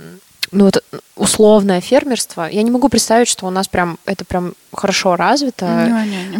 ну, 0.53 0.65
вот 0.65 0.83
условное 1.15 1.81
фермерство. 1.81 2.47
Я 2.49 2.63
не 2.63 2.71
могу 2.71 2.89
представить, 2.89 3.27
что 3.27 3.45
у 3.45 3.49
нас 3.49 3.67
прям 3.67 3.97
это 4.05 4.25
прям 4.25 4.53
хорошо 4.73 5.15
развито. 5.15 5.65
Не-не-не. 5.65 6.39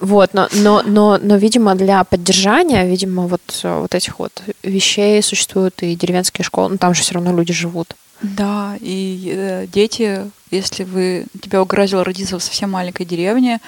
Вот, 0.00 0.34
но, 0.34 0.48
но, 0.52 0.82
но, 0.86 1.18
но, 1.20 1.36
видимо, 1.36 1.74
для 1.74 2.04
поддержания, 2.04 2.86
видимо, 2.86 3.26
вот, 3.26 3.60
вот 3.62 3.94
этих 3.94 4.18
вот 4.18 4.42
вещей 4.62 5.22
существуют 5.22 5.82
и 5.82 5.96
деревенские 5.96 6.44
школы, 6.44 6.70
ну 6.70 6.78
там 6.78 6.94
же 6.94 7.02
все 7.02 7.14
равно 7.14 7.32
люди 7.36 7.52
живут. 7.52 7.94
Да, 8.22 8.76
и 8.80 9.32
э, 9.34 9.66
дети, 9.66 10.30
если 10.50 10.84
вы 10.84 11.26
тебя 11.42 11.60
угрозило 11.60 12.04
родиться 12.04 12.38
в 12.38 12.42
совсем 12.42 12.70
маленькой 12.70 13.04
деревне, 13.06 13.60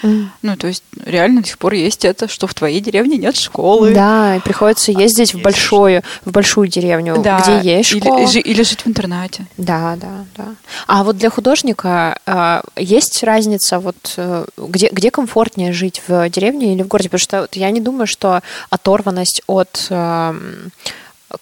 ну, 0.43 0.57
то 0.57 0.67
есть 0.69 0.83
реально 1.05 1.43
до 1.43 1.49
сих 1.49 1.59
пор 1.59 1.73
есть 1.75 2.05
это, 2.05 2.29
что 2.29 2.47
в 2.47 2.55
твоей 2.55 2.81
деревне 2.81 3.17
нет 3.19 3.37
школы. 3.37 3.93
Да, 3.93 4.37
и 4.37 4.41
приходится 4.41 4.93
ездить 4.93 5.31
в 5.33 5.35
есть 5.35 5.45
большую, 5.45 6.03
в 6.25 6.31
большую 6.31 6.69
деревню, 6.69 7.21
Да, 7.23 7.41
где 7.41 7.77
есть 7.79 7.93
или- 7.93 8.01
школа. 8.01 8.27
жи- 8.27 8.41
или 8.41 8.63
жить 8.63 8.81
в 8.83 8.87
интернате. 8.89 9.47
Да, 9.57 9.97
да, 10.01 10.25
да. 10.37 10.47
А 10.87 11.03
вот 11.05 11.17
для 11.19 11.31
художника 11.31 12.19
э, 12.27 12.61
есть 12.77 13.23
разница, 13.25 13.79
вот 13.81 14.15
э, 14.17 14.45
где, 14.57 14.89
где 14.93 15.11
комфортнее 15.11 15.73
жить 15.73 16.03
в 16.07 16.29
деревне 16.31 16.75
или 16.75 16.83
в 16.83 16.89
городе? 16.89 17.09
Потому 17.09 17.19
что 17.21 17.41
вот 17.43 17.57
я 17.57 17.71
не 17.71 17.81
думаю, 17.81 18.07
что 18.07 18.43
оторванность 18.71 19.43
от 19.47 19.87
эм, 19.91 20.71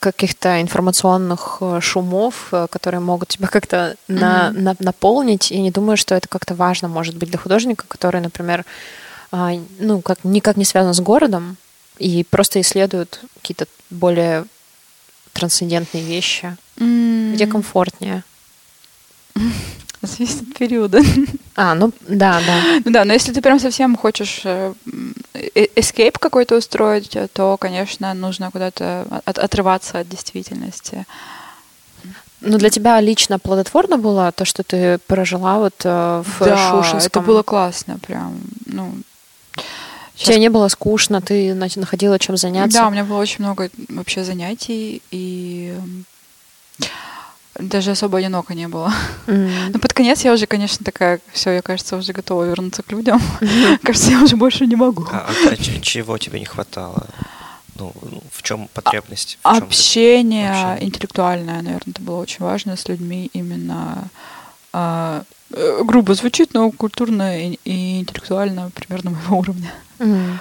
каких-то 0.01 0.61
информационных 0.61 1.59
э, 1.61 1.80
шумов, 1.80 2.49
э, 2.53 2.66
которые 2.70 3.01
могут 3.01 3.28
тебя 3.28 3.47
как-то 3.47 3.97
на- 4.09 4.51
Мгм. 4.51 4.64
на- 4.64 4.76
наполнить, 4.80 5.51
я 5.51 5.61
не 5.61 5.70
думаю, 5.70 5.97
что 5.97 6.14
это 6.14 6.26
как-то 6.28 6.55
важно 6.55 6.89
может 6.89 7.16
быть 7.16 7.28
для 7.30 7.39
художника, 7.39 7.84
который, 7.87 8.20
например, 8.20 8.64
а, 9.32 9.53
ну, 9.78 10.01
как, 10.01 10.18
никак 10.24 10.57
не 10.57 10.64
связан 10.64 10.95
с 10.95 11.01
городом 11.01 11.57
и 11.99 12.24
просто 12.24 12.61
исследует 12.61 13.20
какие-то 13.41 13.66
более 13.91 14.45
трансцендентные 15.32 16.03
вещи. 16.05 16.57
Где 16.76 17.47
комфортнее? 17.47 18.22
Зависит 20.02 20.43
от 20.43 20.55
периода. 20.59 21.01
А, 21.56 21.74
ну 21.74 21.93
да, 22.09 22.40
да. 22.47 22.81
Ну 22.85 22.90
да, 22.93 23.05
но 23.05 23.12
если 23.14 23.32
ты 23.32 23.40
прям 23.40 23.59
совсем 23.59 23.97
хочешь 23.97 24.43
э, 24.44 24.74
м, 24.86 25.14
э- 25.32 26.12
какой-то 26.18 26.56
устроить, 26.56 27.16
то, 27.32 27.56
конечно, 27.56 28.12
нужно 28.14 28.51
куда-то 28.51 29.06
от- 29.24 29.39
отрываться 29.39 30.01
от 30.01 30.09
действительности. 30.09 31.06
Ну 32.43 32.59
для 32.59 32.68
тебя 32.70 33.01
лично 33.01 33.39
плодотворно 33.39 33.97
было 33.97 34.31
то, 34.32 34.44
что 34.44 34.62
ты 34.62 34.98
прожила 35.06 35.59
вот 35.59 35.74
э, 35.85 36.23
в 36.24 36.39
да, 36.44 36.56
Шушинском? 36.70 37.06
это 37.06 37.20
было 37.20 37.43
классно, 37.43 37.98
прям, 37.98 38.39
ну... 38.66 38.93
Тебе 40.14 40.39
не 40.39 40.48
было 40.48 40.68
скучно, 40.68 41.20
ты 41.20 41.55
на- 41.55 41.68
находила 41.77 42.18
чем 42.18 42.36
заняться? 42.36 42.78
Да, 42.78 42.89
у 42.89 42.90
меня 42.90 43.05
было 43.05 43.18
очень 43.18 43.44
много 43.44 43.70
вообще 43.89 44.24
занятий, 44.24 45.02
и 45.10 45.74
даже 47.59 47.91
особо 47.93 48.19
одиноко 48.19 48.55
не 48.55 48.69
было. 48.69 48.93
М. 49.27 49.51
Но 49.73 49.78
под 49.78 49.93
конец 49.93 50.24
я 50.24 50.33
уже, 50.33 50.47
конечно, 50.47 50.85
такая, 50.85 51.20
все, 51.33 51.51
я, 51.51 51.62
кажется, 51.62 51.97
уже 51.97 52.12
готова 52.12 52.45
вернуться 52.45 52.83
к 52.83 52.93
людям. 52.93 53.20
Кажется, 53.83 54.11
я 54.11 54.23
уже 54.23 54.37
больше 54.37 54.66
не 54.66 54.77
могу. 54.77 55.07
А, 55.12 55.27
а- 55.28 55.49
а 55.53 55.57
чего 55.83 56.19
тебе 56.19 56.39
не 56.41 56.45
хватало? 56.47 57.07
Ну, 57.78 57.93
ну, 58.03 58.23
в 58.33 58.43
чем 58.43 58.69
потребность? 58.73 59.39
В 59.45 59.59
ты- 59.59 59.65
Общение 59.65 60.51
общение? 60.51 60.85
интеллектуальное, 60.89 61.62
наверное, 61.62 61.93
это 61.93 62.01
было 62.03 62.16
очень 62.23 62.45
важно 62.45 62.77
с 62.77 62.89
людьми 62.89 63.31
именно 63.35 64.09
а, 64.73 65.23
э, 65.53 65.83
грубо 65.85 66.15
звучит, 66.15 66.53
но 66.55 66.70
культурно 66.70 67.39
и, 67.49 67.59
и 67.65 68.01
интеллектуально 68.01 68.70
примерно 68.74 69.11
моего 69.11 69.39
уровня. 69.39 69.73
М. 69.99 70.39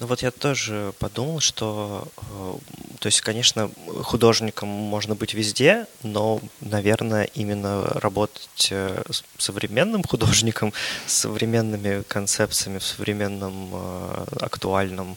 Ну 0.00 0.06
вот 0.06 0.22
я 0.22 0.30
тоже 0.30 0.94
подумал, 0.98 1.40
что, 1.40 2.08
э, 2.16 2.54
то 3.00 3.06
есть, 3.06 3.20
конечно, 3.20 3.70
художником 4.02 4.66
можно 4.66 5.14
быть 5.14 5.34
везде, 5.34 5.86
но, 6.02 6.40
наверное, 6.62 7.24
именно 7.34 7.84
работать 7.84 8.68
э, 8.70 9.02
с 9.10 9.22
современным 9.36 10.02
художником, 10.02 10.72
с 11.06 11.12
современными 11.12 12.02
концепциями 12.08 12.78
в 12.78 12.84
современном 12.84 13.70
э, 13.74 14.24
актуальном 14.40 15.16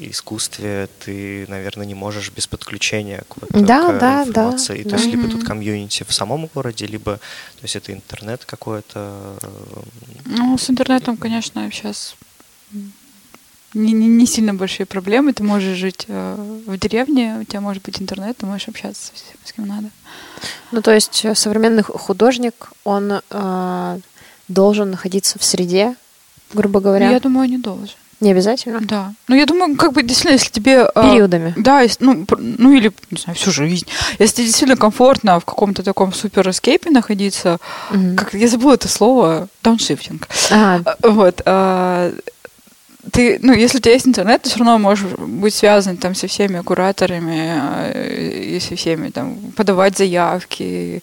искусстве 0.00 0.88
ты, 0.98 1.46
наверное, 1.46 1.86
не 1.86 1.94
можешь 1.94 2.32
без 2.32 2.48
подключения 2.48 3.22
к, 3.28 3.36
вот, 3.36 3.50
да, 3.52 3.92
к 3.92 4.00
да, 4.00 4.24
информации. 4.24 4.82
Да, 4.82 4.90
то 4.90 4.96
есть 4.96 5.04
да. 5.04 5.10
либо 5.12 5.28
тут 5.28 5.44
комьюнити 5.44 6.02
в 6.02 6.12
самом 6.12 6.46
городе, 6.52 6.86
либо 6.86 7.18
то 7.18 7.62
есть 7.62 7.76
это 7.76 7.92
интернет 7.92 8.44
какой-то. 8.44 9.38
Ну, 10.24 10.58
с 10.58 10.68
интернетом, 10.70 11.16
конечно, 11.16 11.70
сейчас 11.70 12.16
не, 13.74 13.92
не, 13.92 14.06
не 14.08 14.26
сильно 14.26 14.54
большие 14.54 14.86
проблемы. 14.86 15.32
Ты 15.32 15.42
можешь 15.42 15.76
жить 15.78 16.04
э, 16.08 16.36
в 16.66 16.76
деревне, 16.78 17.38
у 17.40 17.44
тебя 17.44 17.60
может 17.60 17.82
быть 17.82 18.00
интернет, 18.02 18.36
ты 18.36 18.46
можешь 18.46 18.68
общаться 18.68 19.12
всем, 19.14 19.36
с 19.44 19.52
кем 19.52 19.66
надо. 19.66 19.88
Ну, 20.72 20.82
то 20.82 20.92
есть 20.92 21.24
э, 21.24 21.34
современный 21.34 21.82
художник, 21.82 22.70
он 22.84 23.20
э, 23.30 23.98
должен 24.48 24.90
находиться 24.90 25.38
в 25.38 25.44
среде, 25.44 25.94
грубо 26.52 26.80
говоря. 26.80 27.06
Ну, 27.06 27.12
я 27.12 27.20
думаю, 27.20 27.48
не 27.48 27.58
должен. 27.58 27.94
Не 28.20 28.32
обязательно? 28.32 28.80
Да. 28.82 29.14
Ну, 29.28 29.34
я 29.36 29.46
думаю, 29.46 29.76
как 29.76 29.92
бы, 29.94 30.02
действительно, 30.02 30.32
если 30.34 30.50
тебе... 30.50 30.90
э, 30.94 31.02
Периодами. 31.10 31.54
Да, 31.56 31.80
если- 31.80 32.04
ну, 32.04 32.26
ну 32.38 32.72
или, 32.72 32.92
не 33.10 33.18
знаю, 33.18 33.34
всю 33.36 33.50
жизнь. 33.50 33.86
Если 34.18 34.34
тебе 34.34 34.44
действительно 34.46 34.76
комфортно 34.76 35.40
в 35.40 35.46
каком-то 35.46 35.82
таком 35.82 36.12
супер 36.12 36.50
эскейпе 36.50 36.90
находиться, 36.90 37.58
Мгм. 37.90 38.16
как 38.16 38.34
я 38.34 38.46
забыла 38.48 38.74
это 38.74 38.88
слово, 38.88 39.48
дауншифтинг. 39.62 40.28
А, 40.50 40.80
А, 40.84 41.08
Вот. 41.08 41.40
а, 41.46 42.12
Ты, 43.12 43.38
ну, 43.42 43.52
если 43.52 43.78
у 43.78 43.80
тебя 43.80 43.92
есть 43.92 44.06
интернет, 44.06 44.42
ты 44.42 44.50
все 44.50 44.58
равно 44.58 44.78
можешь 44.78 45.10
быть 45.18 45.54
связан 45.54 45.96
там 45.96 46.14
со 46.14 46.26
всеми 46.26 46.60
кураторами 46.60 47.54
а, 47.58 47.92
и 47.92 48.60
со 48.60 48.76
всеми 48.76 49.08
там 49.08 49.36
подавать 49.56 49.96
заявки, 49.96 51.02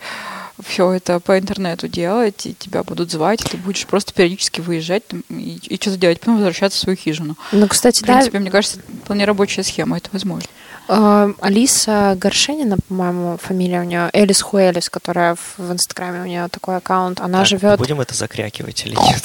все 0.66 0.92
это 0.92 1.20
по 1.20 1.38
интернету 1.38 1.88
делать, 1.88 2.46
и 2.46 2.54
тебя 2.54 2.84
будут 2.84 3.12
звать, 3.12 3.42
и 3.42 3.50
ты 3.50 3.58
будешь 3.58 3.86
просто 3.86 4.14
периодически 4.14 4.62
выезжать 4.62 5.08
там, 5.08 5.24
и, 5.30 5.60
и 5.68 5.76
что-то 5.76 5.98
делать, 5.98 6.20
потом 6.20 6.36
возвращаться 6.36 6.78
в 6.78 6.82
свою 6.82 6.98
хижину. 6.98 7.38
ну, 7.52 7.68
кстати, 7.68 8.00
В 8.00 8.06
да, 8.06 8.14
принципе, 8.14 8.40
мне 8.40 8.52
кажется, 8.52 8.80
вполне 9.04 9.26
рабочая 9.26 9.64
схема, 9.64 9.98
это 9.98 10.10
возможно. 10.12 10.50
Э, 10.88 11.34
Алиса 11.42 12.16
Горшенина, 12.20 12.78
по-моему, 12.88 13.38
фамилия 13.42 13.82
у 13.82 13.84
нее, 13.84 14.10
Элис 14.14 14.42
Хуэлис, 14.42 14.90
которая 14.90 15.36
в, 15.36 15.72
Инстаграме, 15.72 16.22
у 16.22 16.26
нее 16.26 16.48
такой 16.50 16.78
аккаунт, 16.78 17.20
она 17.20 17.40
Так, 17.40 17.48
живет... 17.48 17.78
Будем 17.78 18.02
это 18.02 18.14
закрякивать 18.14 18.86
или 18.86 18.96
нет? 18.96 19.24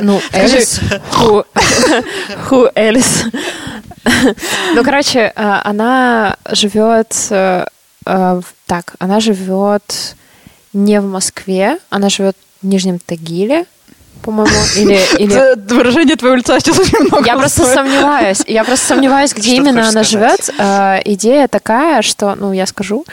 Ну. 0.00 0.20
Элис. 0.32 0.80
Ху, 2.48 2.68
Элис. 2.74 3.24
Ну, 4.74 4.84
короче, 4.84 5.32
э, 5.34 5.60
она 5.64 6.36
живет... 6.50 7.14
э, 7.30 7.66
э, 8.06 8.40
Так, 8.66 8.94
она 8.98 9.20
живет 9.20 10.16
не 10.72 11.00
в 11.00 11.04
Москве, 11.04 11.78
она 11.90 12.08
живет 12.08 12.36
в 12.62 12.66
Нижнем 12.66 12.98
Тагиле, 12.98 13.66
по-моему, 14.24 14.56
или... 14.76 14.98
или... 15.18 15.74
Выражение 15.74 16.16
твоего 16.16 16.36
лица 16.36 16.58
сейчас 16.58 16.78
очень 16.78 16.98
много. 17.00 17.24
Я 17.26 17.36
просто 17.36 17.66
сомневаюсь. 17.66 18.42
Я 18.46 18.64
просто 18.64 18.86
сомневаюсь, 18.86 19.32
где 19.36 19.56
именно 19.56 19.88
она 19.88 20.02
живет. 20.02 20.50
Э, 20.58 21.00
идея 21.04 21.46
такая, 21.48 22.02
что, 22.02 22.34
ну, 22.34 22.52
я 22.52 22.66
скажу, 22.66 23.04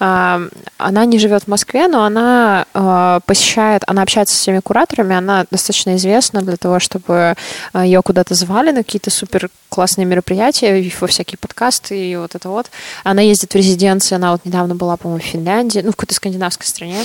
э, 0.00 0.48
она 0.78 1.04
не 1.04 1.18
живет 1.18 1.44
в 1.44 1.48
Москве, 1.48 1.88
но 1.88 2.04
она 2.04 2.66
э, 2.74 3.20
посещает, 3.26 3.82
она 3.86 4.02
общается 4.02 4.34
с 4.34 4.40
всеми 4.40 4.60
кураторами, 4.60 5.14
она 5.14 5.46
достаточно 5.50 5.96
известна 5.96 6.42
для 6.42 6.56
того, 6.56 6.80
чтобы 6.80 7.34
ее 7.74 8.02
куда-то 8.02 8.34
звали 8.34 8.72
на 8.72 8.82
какие-то 8.82 9.10
супер 9.10 9.50
классные 9.68 10.04
мероприятия, 10.04 10.90
во 11.00 11.06
всякие 11.06 11.38
подкасты 11.38 12.10
и 12.10 12.16
вот 12.16 12.34
это 12.34 12.48
вот. 12.48 12.70
Она 13.04 13.22
ездит 13.22 13.52
в 13.52 13.56
резиденции, 13.56 14.14
она 14.14 14.32
вот 14.32 14.44
недавно 14.44 14.74
была, 14.74 14.96
по-моему, 14.96 15.22
в 15.22 15.26
Финляндии, 15.26 15.80
ну, 15.84 15.92
в 15.92 15.96
какой-то 15.96 16.14
скандинавской 16.14 16.66
стране. 16.66 16.98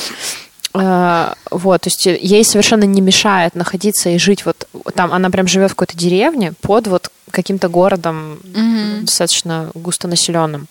Э, 0.74 1.34
Вот, 1.52 1.82
то 1.82 1.88
есть 1.90 2.06
ей 2.06 2.44
совершенно 2.46 2.86
не 2.86 3.02
мешает 3.02 3.56
находиться 3.56 4.10
и 4.10 4.18
жить 4.18 4.46
вот 4.46 4.68
там. 4.96 5.12
Она 5.12 5.30
прям 5.30 5.48
живет 5.48 5.72
в 5.72 5.76
какой-то 5.76 5.98
деревне 5.98 6.54
под 6.62 6.88
вот 6.88 7.10
каким-то 7.30 7.70
городом 7.70 8.40
Мгм. 8.44 9.06
достаточно 9.06 9.70
густонаселенным. 9.74 10.68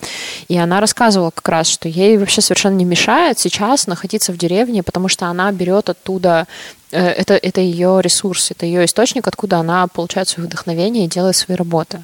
И 0.48 0.58
она 0.58 0.80
рассказывала 0.80 1.30
как 1.30 1.48
раз, 1.48 1.68
что 1.68 1.88
ей 1.88 2.18
вообще 2.18 2.40
совершенно 2.42 2.74
не 2.76 2.84
мешает 2.84 3.38
сейчас 3.38 3.86
находиться 3.86 4.32
в 4.32 4.36
деревне, 4.36 4.82
потому 4.82 5.08
что 5.08 5.26
она 5.26 5.50
берет 5.52 5.88
оттуда 5.88 6.46
э, 6.92 7.06
это, 7.06 7.34
это 7.34 7.60
ее 7.60 8.00
ресурс, 8.02 8.50
это 8.50 8.66
ее 8.66 8.84
источник, 8.84 9.26
откуда 9.26 9.58
она 9.58 9.86
получает 9.86 10.28
свое 10.28 10.48
вдохновение 10.48 11.04
и 11.04 11.08
делает 11.08 11.36
свои 11.36 11.56
работы. 11.56 11.98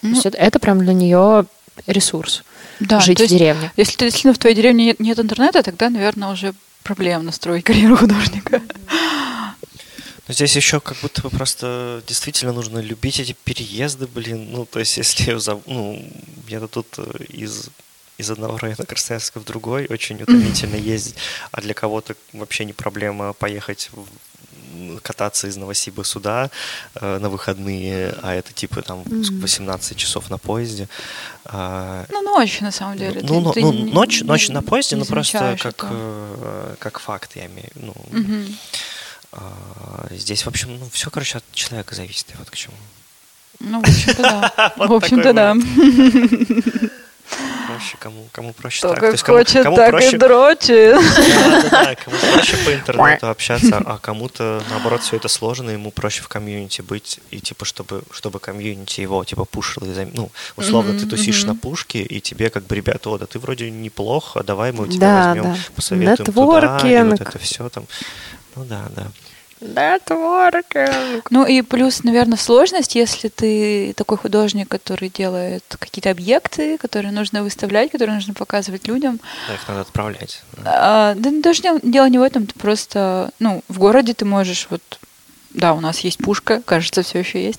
То 0.00 0.06
Ну, 0.08 0.14
есть 0.14 0.26
это, 0.26 0.38
это 0.38 0.58
прям 0.58 0.78
для 0.80 0.92
нее 0.94 1.44
ресурс 1.86 2.42
да, 2.80 3.00
жить 3.00 3.20
в 3.20 3.26
деревне. 3.26 3.70
Если 3.76 3.96
ты 3.96 4.04
действительно 4.06 4.34
в 4.34 4.38
твоей 4.38 4.56
деревне 4.56 4.86
нет, 4.86 5.00
нет 5.00 5.18
интернета, 5.18 5.62
тогда, 5.62 5.88
наверное, 5.90 6.32
уже 6.32 6.52
проблемно 6.82 7.32
строить 7.32 7.64
карьеру 7.64 7.96
художника. 7.96 8.62
Но 10.28 10.34
здесь 10.34 10.54
еще 10.54 10.80
как 10.80 10.96
будто 11.02 11.22
бы 11.22 11.30
просто 11.30 12.02
действительно 12.06 12.52
нужно 12.52 12.78
любить 12.78 13.18
эти 13.18 13.34
переезды, 13.44 14.06
блин. 14.06 14.52
Ну, 14.52 14.64
то 14.64 14.78
есть, 14.78 14.96
если 14.96 15.36
ну, 15.66 16.08
я 16.46 16.60
тут 16.68 16.86
э, 16.98 17.24
из 17.28 17.70
из 18.20 18.30
одного 18.30 18.58
района 18.58 18.84
Красноярска 18.84 19.40
в 19.40 19.44
другой 19.44 19.86
очень 19.88 20.22
утомительно 20.22 20.76
ездить, 20.76 21.16
а 21.50 21.60
для 21.62 21.74
кого-то 21.74 22.14
вообще 22.32 22.64
не 22.64 22.74
проблема 22.74 23.32
поехать 23.32 23.90
кататься 25.02 25.46
из 25.48 25.56
Новосиба 25.56 26.04
сюда 26.04 26.50
э, 26.94 27.18
на 27.18 27.28
выходные, 27.28 28.14
а 28.22 28.34
это 28.34 28.52
типа 28.52 28.82
там 28.82 29.02
Мгм. 29.06 29.40
18 29.40 29.96
часов 29.96 30.30
на 30.30 30.38
поезде. 30.38 30.88
А, 31.44 32.04
Ну, 32.10 32.22
ночь, 32.22 32.60
на 32.60 32.70
самом 32.72 32.96
деле. 32.98 33.20
ну, 33.22 33.28
Ты- 33.28 33.40
но- 33.40 33.52
ты 33.52 33.60
ну, 33.62 33.72
не- 33.72 33.92
ночь, 33.92 34.20
ночь 34.22 34.48
на 34.48 34.62
поезде, 34.62 34.96
не 34.96 35.00
ну 35.00 35.06
просто 35.06 35.56
как, 35.60 35.86
э, 35.90 36.74
как 36.78 36.98
факт, 37.00 37.36
я 37.36 37.46
имею. 37.46 37.70
Ну, 37.74 37.94
Мгм. 38.10 38.56
а, 39.32 40.06
здесь, 40.10 40.44
в 40.44 40.48
общем, 40.48 40.78
ну, 40.78 40.88
все, 40.92 41.10
короче, 41.10 41.38
от 41.38 41.44
человека 41.52 41.94
зависит, 41.94 42.26
вот 42.38 42.50
к 42.50 42.56
чему. 42.56 42.74
Ну, 43.60 43.80
в 43.80 43.88
общем-то, 43.88 44.22
да. 44.22 44.72
В 44.88 44.92
общем-то, 44.92 45.32
да. 45.32 45.54
Проще, 47.66 47.96
кому, 47.98 48.28
кому 48.32 48.52
проще 48.52 48.82
так. 48.82 48.94
То 48.94 49.00
как 49.00 49.12
есть 49.12 49.24
хочет, 49.24 49.62
кому 49.62 49.76
так 49.76 49.88
и 49.88 49.90
проще, 49.92 50.18
дрочит. 50.18 50.94
Да, 50.94 51.62
да, 51.62 51.70
да, 51.70 51.94
кому 51.94 52.16
проще 52.32 52.56
по 52.64 52.74
интернету 52.74 53.28
общаться, 53.30 53.82
а 53.84 53.98
кому-то, 53.98 54.62
наоборот, 54.70 55.02
все 55.02 55.16
это 55.16 55.28
сложно, 55.28 55.70
ему 55.70 55.90
проще 55.90 56.22
в 56.22 56.28
комьюнити 56.28 56.82
быть, 56.82 57.20
и 57.30 57.40
типа, 57.40 57.64
чтобы, 57.64 58.02
чтобы 58.10 58.40
комьюнити 58.40 59.00
его, 59.00 59.24
типа, 59.24 59.44
пушило. 59.44 59.84
и 59.84 60.08
Ну, 60.14 60.30
условно, 60.56 60.98
ты 60.98 61.06
тусишь 61.06 61.44
на 61.44 61.54
пушке, 61.54 62.02
и 62.02 62.20
тебе 62.20 62.50
как 62.50 62.66
бы 62.66 62.74
ребята, 62.74 63.10
о, 63.10 63.18
да 63.18 63.26
ты 63.26 63.38
вроде 63.38 63.70
неплохо, 63.70 64.42
давай 64.42 64.72
мы 64.72 64.84
у 64.84 64.86
тебя 64.86 65.00
Да, 65.00 65.26
возьмем, 65.28 65.44
да. 65.54 65.56
посоветуем 65.76 66.16
туда, 66.26 66.32
и 66.32 66.44
вот 66.44 66.62
Нетворкинг. 66.62 67.20
это 67.20 67.38
все 67.38 67.68
там. 67.68 67.84
Ну 68.56 68.64
да, 68.64 68.82
да. 68.96 69.06
Нетворкинг. 69.60 71.30
Ну 71.30 71.46
и 71.46 71.62
плюс, 71.62 72.02
наверное, 72.04 72.38
сложность, 72.38 72.94
если 72.94 73.28
ты 73.28 73.92
такой 73.96 74.16
художник, 74.18 74.68
который 74.68 75.08
делает 75.08 75.64
какие-то 75.78 76.10
объекты, 76.10 76.78
которые 76.78 77.12
нужно 77.12 77.42
выставлять, 77.42 77.90
которые 77.90 78.16
нужно 78.16 78.34
показывать 78.34 78.88
людям. 78.88 79.20
Да, 79.48 79.54
их 79.54 79.68
надо 79.68 79.80
отправлять. 79.82 80.42
А, 80.64 81.14
да 81.14 81.30
даже 81.42 81.62
не- 81.62 81.90
дело 81.90 82.08
не 82.08 82.18
в 82.18 82.22
этом, 82.22 82.46
ты 82.46 82.58
просто, 82.58 83.30
ну, 83.38 83.62
в 83.68 83.78
городе 83.78 84.14
ты 84.14 84.24
можешь 84.24 84.66
вот 84.70 84.82
да, 85.52 85.72
у 85.74 85.80
нас 85.80 85.98
есть 86.00 86.18
пушка, 86.18 86.62
кажется, 86.64 87.02
все 87.02 87.18
еще 87.18 87.42
есть. 87.44 87.58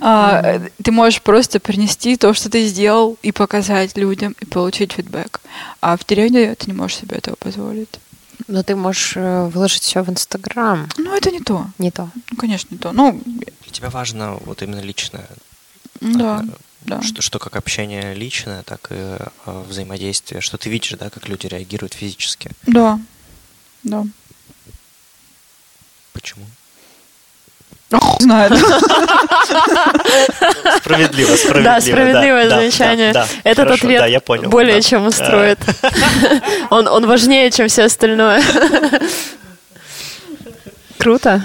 А, 0.00 0.60
Ты 0.84 0.92
можешь 0.92 1.20
просто 1.20 1.58
принести 1.58 2.16
то, 2.16 2.32
что 2.32 2.48
ты 2.48 2.64
сделал, 2.66 3.18
и 3.22 3.32
показать 3.32 3.96
людям, 3.96 4.36
и 4.40 4.44
получить 4.46 4.92
фидбэк. 4.92 5.40
А 5.80 5.96
в 5.96 6.06
деревне 6.06 6.54
ты 6.54 6.68
не 6.70 6.74
можешь 6.76 6.98
себе 6.98 7.16
этого 7.16 7.34
позволить. 7.34 7.88
Но 8.46 8.62
ты 8.62 8.76
можешь 8.76 9.16
э, 9.16 9.46
выложить 9.46 9.82
все 9.82 10.02
в 10.02 10.10
Инстаграм. 10.10 10.88
Ну, 10.98 11.14
это 11.14 11.30
не 11.30 11.40
то. 11.40 11.66
Не 11.78 11.90
то. 11.90 12.10
Ну, 12.30 12.36
конечно, 12.36 12.68
не 12.70 12.78
то. 12.78 12.92
Ну, 12.92 13.20
Для 13.24 13.72
тебя 13.72 13.90
важно 13.90 14.34
вот 14.44 14.62
именно 14.62 14.80
личное. 14.80 15.28
да, 16.00 16.42
э, 16.42 16.52
да. 16.82 17.02
Что, 17.02 17.22
что 17.22 17.38
как 17.38 17.56
общение 17.56 18.14
личное, 18.14 18.62
так 18.62 18.88
и 18.90 18.94
э, 18.96 19.28
взаимодействие, 19.46 20.40
что 20.42 20.58
ты 20.58 20.68
видишь, 20.68 20.92
да, 20.98 21.08
как 21.08 21.28
люди 21.28 21.46
реагируют 21.46 21.94
физически. 21.94 22.50
Да, 22.66 23.00
да. 23.82 24.04
Почему? 26.12 26.44
Ну, 27.94 28.16
знает. 28.18 28.52
Справедливо, 30.78 31.36
справедливо. 31.36 31.62
Да, 31.62 31.80
справедливое 31.80 32.48
замечание. 32.48 33.14
Этот 33.44 33.66
Хорошо, 33.66 33.84
ответ 33.86 34.00
да, 34.00 34.06
я 34.06 34.20
понял. 34.20 34.50
более 34.50 34.76
да. 34.76 34.82
чем 34.82 35.06
устроит. 35.06 35.58
Он, 36.70 36.88
он 36.88 37.06
важнее, 37.06 37.50
чем 37.50 37.68
все 37.68 37.84
остальное. 37.84 38.42
Круто. 40.98 41.42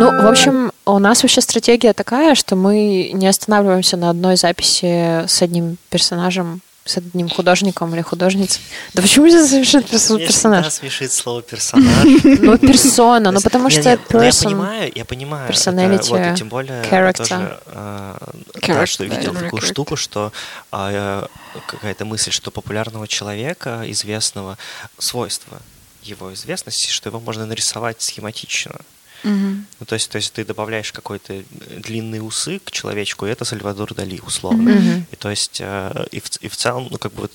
Ну, 0.00 0.22
в 0.22 0.26
общем, 0.28 0.70
у 0.86 0.98
нас 1.00 1.22
вообще 1.24 1.40
стратегия 1.40 1.92
такая, 1.92 2.36
что 2.36 2.54
мы 2.54 3.10
не 3.12 3.26
останавливаемся 3.26 3.96
на 3.96 4.10
одной 4.10 4.36
записи 4.36 5.26
с 5.26 5.42
одним 5.42 5.78
персонажем 5.90 6.60
с 6.88 6.96
одним 6.96 7.28
художником 7.28 7.94
или 7.94 8.02
художницей. 8.02 8.62
Да 8.94 9.02
почему 9.02 9.28
здесь 9.28 9.50
смешит 9.50 9.86
перс- 9.86 10.08
Меня 10.10 10.26
персонаж? 10.26 10.66
всегда 10.66 10.78
смешит 10.80 11.12
слово 11.12 11.42
персонаж. 11.42 12.04
Ну, 12.24 12.56
персона, 12.58 13.30
ну 13.30 13.40
потому 13.40 13.68
что 13.70 13.90
не, 13.90 13.98
ну, 14.10 14.22
Я 14.22 14.28
person... 14.30 14.44
понимаю, 14.44 14.92
я 14.94 15.04
понимаю. 15.04 15.50
personality, 15.50 16.36
тем 16.36 16.48
более 16.48 16.82
тоже, 17.12 17.58
э, 17.66 18.86
что 18.86 19.04
видел 19.04 19.34
такую 19.34 19.60
штуку, 19.62 19.96
что 19.96 20.32
а, 20.72 21.26
э, 21.54 21.60
какая-то 21.66 22.04
мысль, 22.06 22.30
что 22.30 22.50
популярного 22.50 23.06
человека, 23.06 23.82
известного, 23.86 24.56
свойство 24.98 25.60
его 26.02 26.32
известности, 26.32 26.90
что 26.90 27.10
его 27.10 27.20
можно 27.20 27.44
нарисовать 27.44 28.00
схематично. 28.00 28.76
Мгм. 29.24 29.66
Ну, 29.80 29.86
то 29.86 29.94
есть, 29.94 30.10
то 30.10 30.16
есть 30.16 30.32
ты 30.32 30.44
добавляешь 30.44 30.92
какой-то 30.92 31.32
э, 31.34 31.42
длинные 31.78 32.22
усы 32.22 32.60
к 32.64 32.70
человечку, 32.70 33.26
и 33.26 33.30
это 33.30 33.44
Сальвадор 33.44 33.94
Дали, 33.94 34.20
условно. 34.26 34.70
Мгм. 34.70 35.06
И 35.10 35.16
то 35.16 35.30
есть, 35.30 35.58
э, 35.60 36.06
и, 36.12 36.20
в, 36.20 36.28
и 36.40 36.48
в 36.48 36.56
целом, 36.56 36.88
ну, 36.90 36.98
как 36.98 37.12
бы 37.12 37.22
вот, 37.22 37.32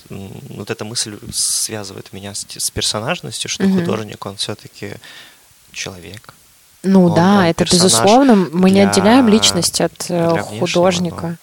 вот 0.50 0.70
эта 0.70 0.86
мысль 0.86 1.18
связывает 1.34 2.14
меня 2.14 2.34
с, 2.34 2.46
с 2.50 2.72
персонажностью, 2.72 3.50
что 3.50 3.64
Мгм. 3.64 3.80
художник, 3.80 4.26
он 4.26 4.36
все-таки 4.38 4.94
человек. 5.72 6.34
Ну 6.84 7.06
Он, 7.06 7.16
да, 7.16 7.38
он 7.40 7.44
это 7.46 7.64
персонаж 7.64 7.84
безусловно. 7.94 8.36
Мы 8.36 8.70
не 8.70 8.82
для- 8.82 8.90
отделяем 8.90 9.28
личность 9.30 9.80
от 9.82 10.06
э, 10.10 10.38
художника. 10.60 11.38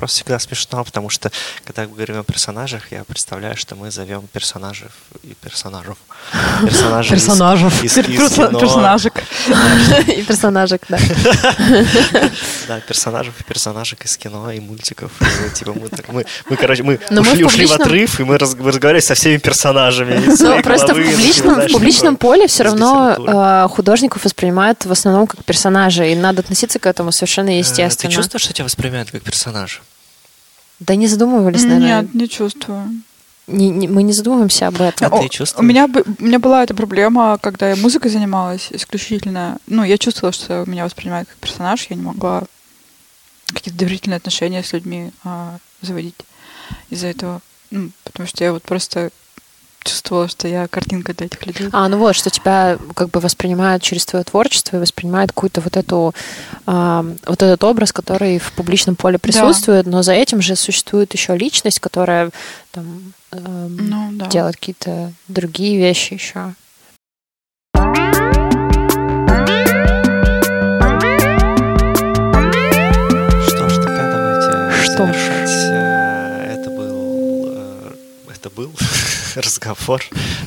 Просто 0.00 0.16
всегда 0.16 0.38
смешно, 0.38 0.82
потому 0.82 1.10
что, 1.10 1.30
когда 1.66 1.82
мы 1.82 1.88
говорим 1.88 2.20
о 2.20 2.24
персонажах, 2.24 2.90
я 2.90 3.04
представляю, 3.04 3.54
что 3.58 3.76
мы 3.76 3.90
зовем 3.90 4.26
персонажей 4.32 4.88
и 5.22 5.34
персонажев. 5.34 5.98
Персонажей 6.64 7.10
Персонажев. 7.10 7.84
из- 7.84 7.94
кино. 7.94 8.58
Персонажик. 8.58 9.12
И 10.08 10.22
персонажик, 10.22 10.82
да. 10.88 10.98
Да, 12.68 12.80
персонажей 12.80 13.32
и 13.38 13.42
персонажек 13.42 14.04
из 14.04 14.16
кино 14.16 14.50
и 14.52 14.60
мультиков. 14.60 15.10
Типа 15.54 15.72
мы, 15.72 15.88
так, 15.88 16.08
мы, 16.08 16.24
мы, 16.48 16.56
короче, 16.56 16.82
мы 16.82 17.00
Но 17.10 17.22
мы 17.22 17.44
ушли, 17.44 17.66
в 17.66 17.72
отрыв, 17.72 18.20
и 18.20 18.24
мы, 18.24 18.38
раз- 18.38 18.54
мы 18.54 18.68
разговаривали 18.68 19.00
со 19.02 19.14
всеми 19.14 19.38
персонажами. 19.38 20.22
Ну, 20.24 20.62
просто 20.62 20.94
в 20.94 21.72
публичном, 21.72 22.16
поле 22.16 22.46
все 22.46 22.62
равно 22.62 23.16
э, 23.18 23.68
художников 23.68 24.24
воспринимают 24.24 24.84
в 24.84 24.92
основном 24.92 25.26
как 25.26 25.44
персонажей, 25.44 26.12
и 26.12 26.14
надо 26.16 26.40
относиться 26.40 26.78
к 26.78 26.86
этому 26.86 27.12
совершенно 27.12 27.50
Э, 27.50 27.58
естественно. 27.58 28.10
Ты 28.10 28.16
чувствуешь, 28.16 28.42
что 28.44 28.52
тебя 28.52 28.64
воспринимают 28.64 29.10
как 29.10 29.22
персонажа? 29.22 29.80
Да 30.80 30.94
не 30.96 31.06
задумывались, 31.06 31.64
наверное. 31.64 32.02
Нет, 32.02 32.14
не 32.14 32.28
чувствую. 32.28 33.02
Не- 33.46 33.68
не- 33.70 33.88
мы 33.88 34.02
не 34.02 34.12
задумываемся 34.12 34.68
об 34.68 34.80
этом. 34.80 35.12
А 35.12 35.18
ты 35.20 35.28
чувствуешь? 35.28 35.64
У 35.64 35.66
меня, 35.68 35.86
у 35.86 36.24
меня 36.24 36.38
была 36.38 36.62
эта 36.62 36.74
проблема, 36.74 37.36
когда 37.40 37.68
я 37.70 37.76
музыкой 37.76 38.10
занималась 38.10 38.68
исключительно. 38.70 39.58
Ну, 39.66 39.82
я 39.84 39.98
чувствовала, 39.98 40.32
что 40.32 40.64
меня 40.66 40.84
воспринимают 40.84 41.28
как 41.28 41.36
персонаж, 41.38 41.86
я 41.90 41.96
не 41.96 42.02
могла 42.02 42.44
какие-то 43.46 43.78
доверительные 43.78 44.18
отношения 44.18 44.62
с 44.62 44.72
людьми 44.72 45.10
а, 45.24 45.58
заводить 45.82 46.14
из-за 46.90 47.08
этого. 47.08 47.40
Ну, 47.72 47.90
потому 48.04 48.28
что 48.28 48.44
я 48.44 48.52
вот 48.52 48.62
просто 48.62 49.10
чувствовала, 49.84 50.28
что 50.28 50.46
я 50.48 50.68
картинка 50.68 51.14
для 51.14 51.26
этих 51.26 51.44
людей. 51.46 51.68
А, 51.72 51.88
ну 51.88 51.98
вот, 51.98 52.14
что 52.14 52.30
тебя 52.30 52.78
как 52.94 53.10
бы 53.10 53.20
воспринимают 53.20 53.82
через 53.82 54.04
твое 54.06 54.24
творчество 54.24 54.76
и 54.76 54.80
воспринимают 54.80 55.32
какую-то 55.32 55.60
вот 55.60 55.76
эту 55.76 56.14
а, 56.66 57.04
вот 57.26 57.42
этот 57.42 57.62
образ, 57.64 57.92
который 57.92 58.38
в 58.38 58.52
публичном 58.52 58.96
поле 58.96 59.18
присутствует, 59.18 59.86
но 59.86 60.02
за 60.02 60.12
этим 60.12 60.40
же 60.42 60.56
существует 60.56 61.12
еще 61.14 61.36
личность, 61.36 61.80
которая 61.80 62.30
там 62.72 63.12
эм, 63.32 63.76
Ну, 63.88 64.08
да. 64.12 64.26
делает 64.26 64.56
какие-то 64.56 65.12
другие 65.28 65.78
вещи 65.78 66.14
еще. 66.14 66.54
разговор 79.40 80.02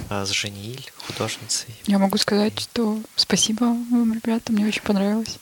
э, 0.10 0.26
с 0.26 0.30
Женииль, 0.30 0.90
художницей. 1.08 1.70
Я 1.86 2.00
могу 2.00 2.18
сказать, 2.18 2.60
что 2.60 3.00
спасибо 3.16 3.64
вам, 3.66 4.14
ребята, 4.14 4.52
мне 4.52 4.66
очень 4.68 4.82
понравилось. 4.82 5.38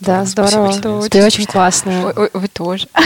Да, 0.00 0.24
здорово. 0.24 0.72
спасибо. 0.72 1.08
Ты 1.08 1.24
очень 1.24 1.46
классная. 1.46 2.06
Ой, 2.06 2.12
ой, 2.16 2.30
вы 2.34 2.48
тоже. 2.48 2.88
Ой, 2.94 3.04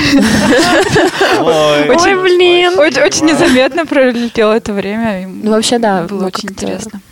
Очень- 1.90 2.22
блин. 2.22 2.78
Очень, 2.78 3.26
незаметно 3.26 3.84
пролетело 3.84 4.54
это 4.54 4.72
время. 4.72 5.28
Ну, 5.28 5.50
вообще, 5.50 5.78
да, 5.78 6.04
Было 6.04 6.22
мы 6.22 6.26
очень 6.28 6.48
интересно. 6.48 7.02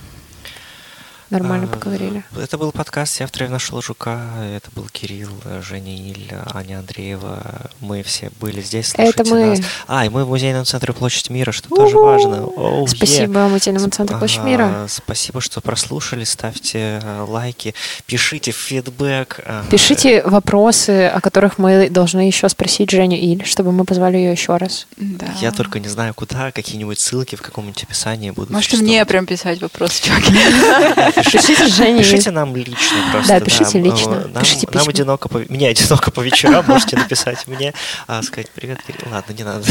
Нормально 1.30 1.68
А, 1.70 1.74
поговорили. 1.74 2.24
Это 2.36 2.58
был 2.58 2.72
подкаст 2.72 3.20
«Я 3.20 3.26
в 3.28 3.30
траве 3.30 3.50
нашел 3.52 3.80
жука». 3.80 4.20
Это 4.52 4.68
был 4.74 4.86
Кирилл, 4.90 5.30
э, 5.44 5.62
Женя 5.62 5.96
Иль, 5.96 6.28
Аня 6.52 6.80
Андреева. 6.80 7.70
Мы 7.80 8.02
все 8.02 8.30
были 8.40 8.60
здесь, 8.60 8.92
Это 8.96 9.24
слушайте 9.24 9.34
мы. 9.34 9.46
нас. 9.56 9.60
А, 9.86 10.04
и 10.04 10.08
мы 10.08 10.24
в 10.24 10.28
музейном 10.28 10.64
центре 10.64 10.92
Площадь 10.92 11.30
Мира, 11.30 11.52
что 11.52 11.68
тоже 11.68 11.96
важно. 11.98 12.44
Оу, 12.46 12.82
е. 12.84 12.88
Спасибо 12.88 13.46
Музейному 13.46 13.90
центру 13.90 14.18
Площадь 14.18 14.42
Мира. 14.42 14.64
Ага, 14.64 14.88
Спасибо, 14.88 15.40
что 15.40 15.60
прослушали. 15.60 16.24
Ставьте 16.24 17.00
э, 17.02 17.24
лайки, 17.28 17.74
пишите 18.06 18.50
фидбэк. 18.50 19.40
ага. 19.46 19.64
Пишите 19.70 20.22
вопросы, 20.24 21.06
о 21.06 21.20
которых 21.20 21.58
мы 21.58 21.88
должны 21.90 22.26
еще 22.26 22.48
спросить 22.48 22.90
Женю 22.90 23.16
Иль, 23.16 23.44
чтобы 23.44 23.70
мы 23.70 23.84
позвали 23.84 24.16
ее 24.16 24.32
еще 24.32 24.56
раз. 24.56 24.88
Да. 24.96 25.26
Я 25.40 25.52
только 25.52 25.78
не 25.78 25.88
знаю, 25.88 26.12
куда, 26.14 26.50
какие-нибудь 26.50 27.00
ссылки 27.00 27.36
в 27.36 27.42
каком-нибудь 27.42 27.84
описании 27.84 28.30
будут. 28.30 28.50
Можете 28.50 28.78
мне 28.78 29.04
прям 29.06 29.26
писать 29.26 29.60
вопросы, 29.62 30.02
чуваки. 30.02 30.32
Пишите 31.24 31.66
Жене. 31.68 31.98
Пишите 32.02 32.30
нам 32.30 32.54
лично 32.56 32.96
просто. 33.12 33.28
Да, 33.32 33.40
пишите 33.40 33.80
лично. 33.80 34.24
Э, 34.24 34.28
Нам, 34.32 34.42
Пишите 34.42 34.68
нам 34.72 34.88
одиноко 34.88 35.28
по... 35.28 35.38
Мне 35.48 35.68
одиноко 35.68 36.10
по 36.10 36.20
вечерам, 36.20 36.64
можете 36.66 36.96
написать 36.96 37.46
мне, 37.46 37.72
а, 38.06 38.22
сказать 38.22 38.50
привет, 38.50 38.78
Кирилл. 38.86 39.12
Ладно, 39.12 39.32
не 39.32 39.44
надо. 39.44 39.64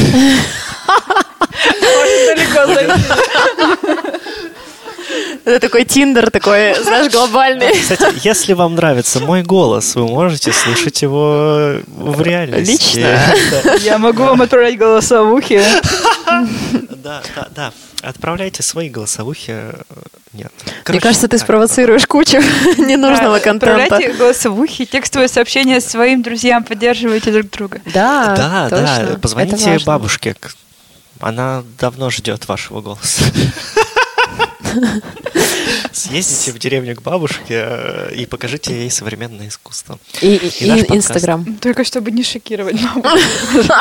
Это 5.46 5.60
такой 5.60 5.86
Тиндер, 5.86 6.30
такой, 6.30 6.76
знаешь, 6.84 7.12
глобальный. 7.12 7.72
Кстати, 7.72 8.16
если 8.24 8.54
вам 8.54 8.76
нравится 8.76 9.20
мой 9.20 9.42
голос, 9.42 9.96
вы 9.96 10.08
можете 10.08 10.52
слышать 10.52 11.02
его 11.02 11.78
в 11.88 12.22
реальности. 12.22 12.98
Лично? 12.98 13.20
Я 13.80 13.98
могу 13.98 14.24
вам 14.24 14.42
отправлять 14.42 14.78
голосовухи. 14.78 15.62
Да, 17.04 17.22
да, 17.36 17.48
да. 17.56 17.74
Отправляйте 18.02 18.64
свои 18.64 18.90
голосовухи. 18.90 19.52
э, 19.52 19.74
Нет. 20.34 20.52
Мне 20.66 20.74
Короче, 20.84 21.02
кажется, 21.02 21.28
ты 21.28 21.38
так. 21.38 21.46
спровоцируешь 21.46 22.08
кучу 22.08 22.38
ненужного 22.78 23.40
Да, 23.40 23.44
контента. 23.44 23.84
Отправляйте 23.84 24.14
голосовухи, 24.18 24.86
текстовые 24.86 25.28
сообщения 25.28 25.82
своим 25.82 26.22
друзьям, 26.22 26.64
поддерживайте 26.64 27.32
друг 27.32 27.50
друга. 27.50 27.82
Да, 27.94 28.36
Да, 28.38 28.70
точно. 28.70 29.08
да. 29.14 29.18
Позвоните 29.20 29.80
бабушке. 29.86 30.36
Она 31.20 31.64
давно 31.78 32.10
ждет 32.10 32.48
вашего 32.48 32.80
голоса. 32.82 33.24
Съездите 35.92 36.52
в 36.52 36.60
деревню 36.60 36.96
к 36.96 37.02
бабушке 37.02 37.66
э, 37.68 38.14
и 38.16 38.26
покажите 38.26 38.74
ей 38.74 38.90
современное 38.92 39.48
искусство. 39.48 40.00
И, 40.22 40.36
И. 40.38 40.96
Инстаграм. 40.96 41.44
Только 41.56 41.84
чтобы 41.84 42.12
не 42.12 42.24
шокировать 42.24 42.80
маму. 42.82 43.04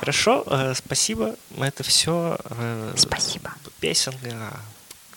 Хорошо, 0.00 0.42
э, 0.46 0.72
спасибо. 0.74 1.36
Это 1.58 1.82
все. 1.82 2.38
Э, 2.48 2.94
спасибо. 2.96 3.52
Песенка. 3.80 4.58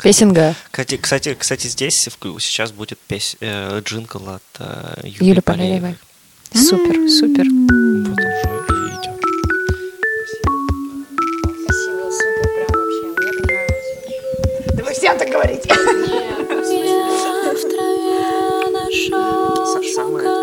Песенга. 0.01 0.55
Кстати, 0.71 0.97
кстати, 0.97 1.33
кстати, 1.35 1.67
здесь 1.67 1.95
сейчас 2.39 2.71
будет 2.73 2.99
пес... 2.99 3.37
э, 3.39 3.79
джингл 3.79 4.29
от 4.29 4.43
э, 4.59 5.01
Юли, 5.03 5.29
Юли 5.29 5.41
Полеевой. 5.41 5.95
Супер, 6.53 7.09
супер. 7.09 7.45
Вот 8.09 8.19
уже 8.19 8.89
идет. 8.89 9.19
Спасибо. 10.19 10.65
Спасибо, 11.63 12.11
супер, 12.11 12.47
прям 12.53 12.71
вообще. 12.73 13.05
Мне 13.17 13.31
понравилось. 13.39 13.91
Да 14.73 14.83
вы 14.83 14.91
всем 14.93 15.17
так 15.17 15.29
говорите. 15.29 15.69
Нет, 15.69 17.57
в 17.57 17.61
траве 17.71 18.69
нашел 18.73 20.42